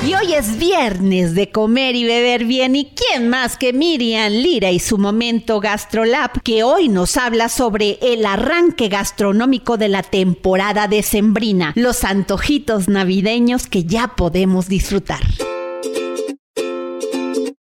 Y 0.04 0.16
hoy 0.16 0.34
es 0.34 0.58
viernes 0.58 1.36
de 1.36 1.52
comer 1.52 1.96
y 1.96 2.04
beber 2.04 2.46
bien. 2.46 2.76
¿Y 2.76 2.92
quién 2.96 3.30
más 3.30 3.56
que 3.56 3.72
Miriam 3.72 4.32
Lira 4.32 4.72
y 4.72 4.80
su 4.80 4.98
momento 4.98 5.60
GastroLab, 5.60 6.42
que 6.42 6.64
hoy 6.64 6.90
nos 6.90 7.18
habla 7.18 7.50
sobre 7.50 8.00
el 8.02 8.26
arranque 8.26 8.88
gastronómico 8.88 9.78
de 9.78 9.90
la 9.90 10.02
temporada 10.02 10.88
decembrina, 10.88 11.72
los 11.76 12.04
antojitos 12.04 12.90
navideños 12.90 13.68
que 13.68 13.84
ya 13.84 14.16
podemos 14.16 14.68
disfrutar? 14.68 15.22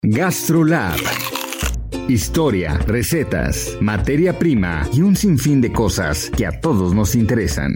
GastroLab. 0.03 0.97
Historia, 2.09 2.78
recetas, 2.86 3.76
materia 3.80 4.39
prima 4.39 4.89
y 4.93 5.03
un 5.03 5.16
sinfín 5.16 5.61
de 5.61 5.72
cosas 5.72 6.30
que 6.36 6.47
a 6.47 6.61
todos 6.61 6.95
nos 6.95 7.16
interesan. 7.16 7.74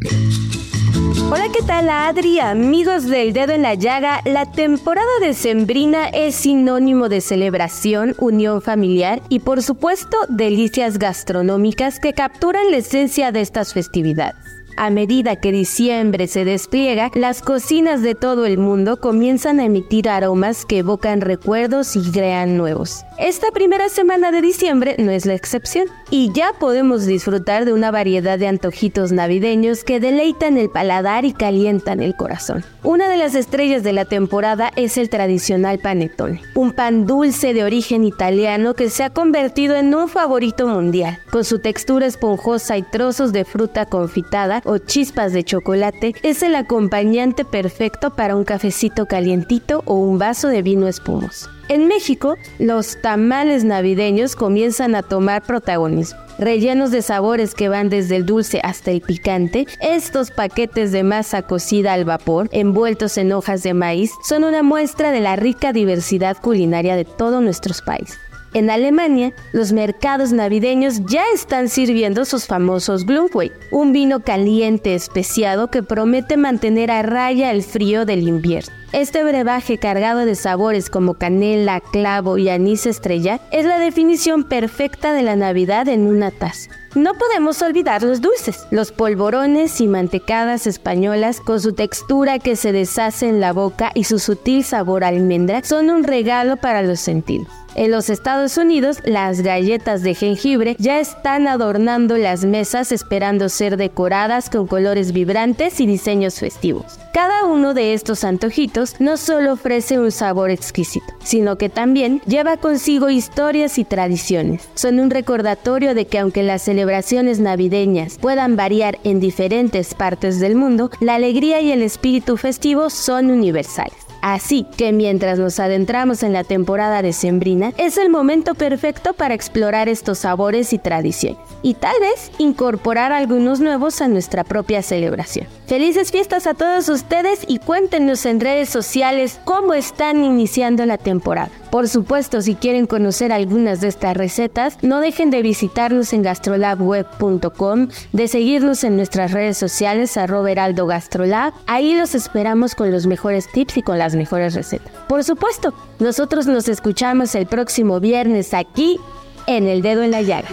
Hola, 0.95 1.47
¿qué 1.53 1.65
tal 1.67 1.89
Adri? 1.89 2.39
Amigos 2.41 3.07
del 3.07 3.33
dedo 3.33 3.53
en 3.53 3.63
la 3.63 3.75
llaga, 3.75 4.21
la 4.25 4.51
temporada 4.51 5.09
decembrina 5.21 6.09
es 6.09 6.35
sinónimo 6.35 7.09
de 7.09 7.21
celebración, 7.21 8.15
unión 8.19 8.61
familiar 8.61 9.23
y 9.29 9.41
por 9.41 9.63
supuesto 9.63 10.17
delicias 10.29 10.99
gastronómicas 10.99 11.99
que 11.99 12.13
capturan 12.13 12.71
la 12.71 12.79
esencia 12.79 13.33
de 13.33 13.41
estas 13.41 13.73
festividades. 13.73 14.42
A 14.77 14.91
medida 14.91 15.37
que 15.37 15.53
diciembre 15.53 16.27
se 16.27 16.45
despliega, 16.45 17.11
las 17.15 17.43
cocinas 17.43 18.03
de 18.03 18.15
todo 18.15 18.47
el 18.47 18.59
mundo 18.59 18.99
comienzan 18.99 19.61
a 19.61 19.65
emitir 19.65 20.09
aromas 20.09 20.65
que 20.65 20.79
evocan 20.79 21.21
recuerdos 21.21 21.95
y 21.95 22.11
crean 22.11 22.57
nuevos. 22.57 23.05
Esta 23.19 23.51
primera 23.51 23.89
semana 23.89 24.33
de 24.33 24.41
diciembre 24.41 24.97
no 24.99 25.13
es 25.13 25.27
la 25.27 25.35
excepción 25.35 25.87
y 26.11 26.33
ya 26.33 26.53
podemos 26.59 27.05
disfrutar 27.05 27.65
de 27.65 27.73
una 27.73 27.91
variedad 27.91 28.39
de 28.39 28.49
antojitos 28.49 29.13
navideños 29.13 29.85
que 29.85 30.01
deleitan 30.01 30.57
el 30.57 30.71
paladar 30.71 31.25
y 31.25 31.33
calientan 31.33 32.01
el 32.01 32.17
corazón. 32.17 32.65
Una 32.83 33.09
de 33.09 33.19
las 33.19 33.35
estrellas 33.35 33.83
de 33.83 33.93
la 33.93 34.07
temporada 34.07 34.73
es 34.75 34.97
el 34.97 35.09
tradicional 35.09 35.79
panettone, 35.79 36.43
un 36.55 36.73
pan 36.73 37.07
dulce 37.07 37.55
de 37.55 37.63
origen 37.63 38.05
italiano 38.05 38.75
que 38.75 38.91
se 38.91 39.05
ha 39.05 39.11
convertido 39.11 39.77
en 39.77 39.95
un 39.95 40.09
favorito 40.09 40.67
mundial. 40.67 41.19
Con 41.31 41.45
su 41.45 41.59
textura 41.59 42.07
esponjosa 42.07 42.77
y 42.77 42.83
trozos 42.83 43.33
de 43.33 43.45
fruta 43.45 43.87
confitada 43.87 44.62
o 44.65 44.79
chispas 44.79 45.33
de 45.33 45.45
chocolate, 45.45 46.15
es 46.23 46.43
el 46.43 46.55
acompañante 46.55 47.45
perfecto 47.45 48.11
para 48.11 48.37
un 48.37 48.45
cafecito 48.45 49.07
calientito 49.07 49.83
o 49.87 49.95
un 49.95 50.19
vaso 50.19 50.49
de 50.49 50.63
vino 50.63 50.89
espumoso. 50.89 51.49
En 51.69 51.89
México, 51.89 52.37
los 52.59 53.01
tamales 53.01 53.65
navideños 53.65 54.37
comienzan 54.37 54.95
a 54.95 55.03
tomar 55.03 55.43
protagonismo. 55.43 56.19
Rellenos 56.39 56.91
de 56.91 57.03
sabores 57.03 57.55
que 57.55 57.69
van 57.69 57.89
desde 57.89 58.17
el 58.17 58.27
dulce 58.27 58.61
hasta 58.65 58.91
el 58.91 59.01
picante, 59.01 59.67
estos 59.81 60.31
paquetes 60.31 60.91
de 60.91 61.03
masa 61.03 61.43
cocida 61.43 61.93
al 61.93 62.05
vapor, 62.05 62.49
envueltos 62.53 63.17
en 63.19 63.33
hojas 63.33 63.63
de 63.63 63.75
maíz, 63.75 64.11
son 64.27 64.45
una 64.45 64.63
muestra 64.63 65.13
de 65.13 65.21
la 65.21 65.37
rica 65.37 65.73
diversidad 65.73 66.37
culinaria 66.41 66.97
de 66.97 67.05
todos 67.05 67.43
nuestros 67.43 67.83
países. 67.83 68.19
En 68.55 68.69
Alemania, 68.69 69.33
los 69.53 69.73
mercados 69.73 70.33
navideños 70.33 71.07
ya 71.07 71.25
están 71.35 71.71
sirviendo 71.71 72.27
sus 72.27 72.47
famosos 72.47 73.07
Glühwein, 73.07 73.53
un 73.71 73.93
vino 73.93 74.21
caliente 74.21 74.95
especiado 74.95 75.71
que 75.71 75.83
promete 75.83 76.37
mantener 76.37 76.91
a 76.91 77.03
raya 77.03 77.51
el 77.51 77.63
frío 77.63 78.05
del 78.05 78.29
invierno. 78.29 78.82
Este 78.93 79.25
brebaje 79.25 79.79
cargado 79.79 80.27
de 80.27 80.35
sabores 80.35 80.91
como 80.91 81.15
canela, 81.15 81.81
clavo 81.81 82.37
y 82.37 82.51
anís 82.51 82.85
estrella 82.85 83.41
es 83.51 83.65
la 83.65 83.79
definición 83.79 84.45
perfecta 84.45 85.15
de 85.15 85.23
la 85.23 85.35
Navidad 85.35 85.89
en 85.89 86.07
una 86.07 86.31
taza. 86.31 86.69
No 86.95 87.15
podemos 87.15 87.63
olvidar 87.63 88.03
los 88.03 88.21
dulces, 88.21 88.67
los 88.71 88.93
polvorones 88.93 89.81
y 89.81 89.89
mantecadas 89.89 90.67
españolas 90.67 91.41
con 91.41 91.59
su 91.59 91.73
textura 91.73 92.39
que 92.39 92.55
se 92.55 92.73
deshace 92.73 93.31
en 93.31 93.41
la 93.41 93.55
boca 93.55 93.93
y 93.95 94.05
su 94.05 94.19
sutil 94.19 94.63
sabor 94.63 95.05
a 95.05 95.09
almendra 95.09 95.63
son 95.65 95.89
un 95.89 96.05
regalo 96.05 96.59
para 96.59 96.83
los 96.83 97.01
sentidos. 97.01 97.49
En 97.75 97.91
los 97.91 98.11
Estados 98.11 98.59
Unidos, 98.59 98.99
las 99.05 99.41
galletas 99.41 100.03
de 100.03 100.15
jengibre 100.15 100.77
ya 100.79 101.01
están 101.01 101.49
adornando 101.49 102.19
las 102.19 102.45
mesas 102.45 102.93
esperando 102.93 103.49
ser 103.49 103.79
decoradas 103.79 104.51
con 104.51 104.67
colores 104.67 105.13
vibrantes 105.13 105.81
y 105.81 105.87
diseños 105.87 106.35
festivos. 106.39 106.99
Cada 107.15 107.47
uno 107.47 107.73
de 107.73 107.95
estos 107.95 108.25
antojitos 108.25 108.82
no 108.99 109.17
solo 109.17 109.53
ofrece 109.53 109.99
un 109.99 110.11
sabor 110.11 110.51
exquisito, 110.51 111.07
sino 111.23 111.57
que 111.57 111.69
también 111.69 112.21
lleva 112.27 112.57
consigo 112.57 113.11
historias 113.11 113.79
y 113.79 113.85
tradiciones. 113.85 114.69
Son 114.75 115.01
un 115.01 115.11
recordatorio 115.11 115.95
de 115.95 116.07
que 116.07 116.19
aunque 116.19 116.43
las 116.43 116.63
celebraciones 116.63 117.41
navideñas 117.41 118.19
puedan 118.19 118.57
variar 118.57 118.99
en 119.05 119.21
diferentes 119.21 119.95
partes 119.95 120.41
del 120.41 120.57
mundo, 120.57 120.91
la 121.01 121.15
alegría 121.15 121.61
y 121.61 121.73
el 121.73 121.83
espíritu 121.83 122.37
festivo 122.37 122.91
son 122.91 123.31
universales. 123.31 124.02
Así 124.23 124.65
que 124.77 124.93
mientras 124.93 125.39
nos 125.39 125.61
adentramos 125.61 126.23
en 126.23 126.33
la 126.33 126.45
temporada 126.45 127.03
decembrina, 127.03 127.73
es 127.77 127.99
el 127.99 128.09
momento 128.09 128.55
perfecto 128.55 129.13
para 129.13 129.35
explorar 129.35 129.89
estos 129.89 130.21
sabores 130.21 130.73
y 130.73 130.79
tradiciones, 130.79 131.39
y 131.63 131.75
tal 131.75 132.01
vez 132.01 132.31
incorporar 132.39 133.13
algunos 133.13 133.61
nuevos 133.61 134.01
a 134.01 134.09
nuestra 134.09 134.45
propia 134.45 134.83
celebración. 134.83 135.47
Felices 135.67 136.11
fiestas 136.11 136.47
a 136.47 136.55
todos 136.55 136.89
ustedes 136.89 137.45
y 137.49 137.59
cuéntenos 137.59 138.27
en 138.27 138.41
redes 138.41 138.69
sociales 138.69 139.41
cómo 139.45 139.75
están 139.75 140.23
iniciando 140.25 140.87
la 140.87 140.99
temporada. 140.99 141.51
Por 141.71 141.89
supuesto, 141.89 142.43
si 142.43 142.55
quieren 142.55 142.87
conocer 142.87 143.33
algunas 143.33 143.81
de 143.81 143.89
estas 143.89 144.15
recetas, 144.15 144.77
no 144.83 145.01
dejen 145.01 145.31
de 145.31 145.41
visitarnos 145.41 146.13
en 146.13 146.21
gastrolabweb.com, 146.23 147.89
de 148.13 148.29
seguirnos 148.29 148.85
en 148.85 148.97
nuestras 148.97 149.33
redes 149.33 149.57
sociales 149.57 150.15
heraldo 150.17 150.87
gastrolab. 150.87 151.55
Ahí 151.67 151.95
los 151.95 152.15
esperamos 152.15 152.75
con 152.75 152.91
los 152.91 153.07
mejores 153.07 153.51
tips 153.51 153.79
y 153.79 153.83
con 153.83 153.99
las 153.99 154.12
mejores 154.15 154.55
recetas. 154.55 154.93
Por 155.09 155.25
supuesto, 155.25 155.75
nosotros 155.99 156.47
nos 156.47 156.69
escuchamos 156.69 157.35
el 157.35 157.47
próximo 157.47 158.01
viernes 158.01 158.55
aquí 158.55 158.99
en 159.47 159.67
El 159.69 159.83
Dedo 159.83 160.03
en 160.03 160.11
la 160.11 160.23
Llaga. 160.23 160.49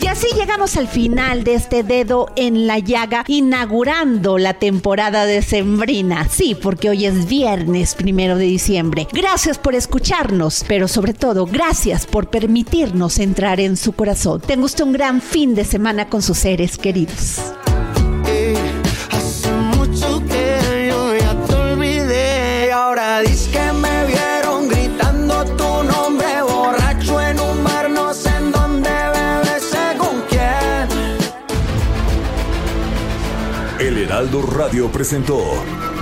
Y 0.00 0.06
así 0.06 0.26
llegamos 0.36 0.76
al 0.76 0.88
final 0.88 1.44
de 1.44 1.54
este 1.54 1.82
dedo 1.82 2.30
en 2.36 2.66
la 2.66 2.78
llaga, 2.78 3.24
inaugurando 3.26 4.38
la 4.38 4.54
temporada 4.54 5.24
de 5.26 5.42
Sembrina. 5.42 6.28
Sí, 6.28 6.54
porque 6.54 6.90
hoy 6.90 7.06
es 7.06 7.26
viernes 7.26 7.94
primero 7.94 8.36
de 8.36 8.44
diciembre. 8.44 9.08
Gracias 9.12 9.58
por 9.58 9.74
escucharnos, 9.74 10.64
pero 10.68 10.88
sobre 10.88 11.14
todo, 11.14 11.46
gracias 11.46 12.06
por 12.06 12.28
permitirnos 12.28 13.18
entrar 13.18 13.60
en 13.60 13.76
su 13.76 13.92
corazón. 13.92 14.40
Tenga 14.40 14.66
usted 14.66 14.84
un 14.84 14.92
gran 14.92 15.20
fin 15.20 15.54
de 15.54 15.64
semana 15.64 16.08
con 16.08 16.22
sus 16.22 16.38
seres 16.38 16.76
queridos. 16.76 17.40
Heraldo 34.26 34.42
Radio 34.56 34.90
presentó 34.90 35.38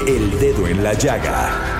El 0.06 0.30
Dedo 0.40 0.66
en 0.66 0.82
la 0.82 0.94
Llaga. 0.94 1.78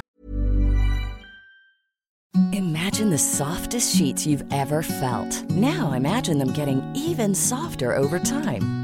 Imagine 2.52 3.08
the 3.08 3.16
softest 3.16 3.96
sheets 3.96 4.26
you've 4.26 4.44
ever 4.52 4.82
felt. 4.82 5.42
Now 5.50 5.92
imagine 5.92 6.38
them 6.38 6.52
getting 6.52 6.82
even 6.94 7.34
softer 7.34 7.96
over 7.96 8.18
time. 8.18 8.83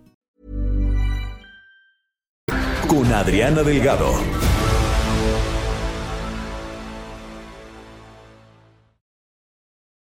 Con 2.91 3.09
Adriana 3.13 3.63
Delgado. 3.63 4.50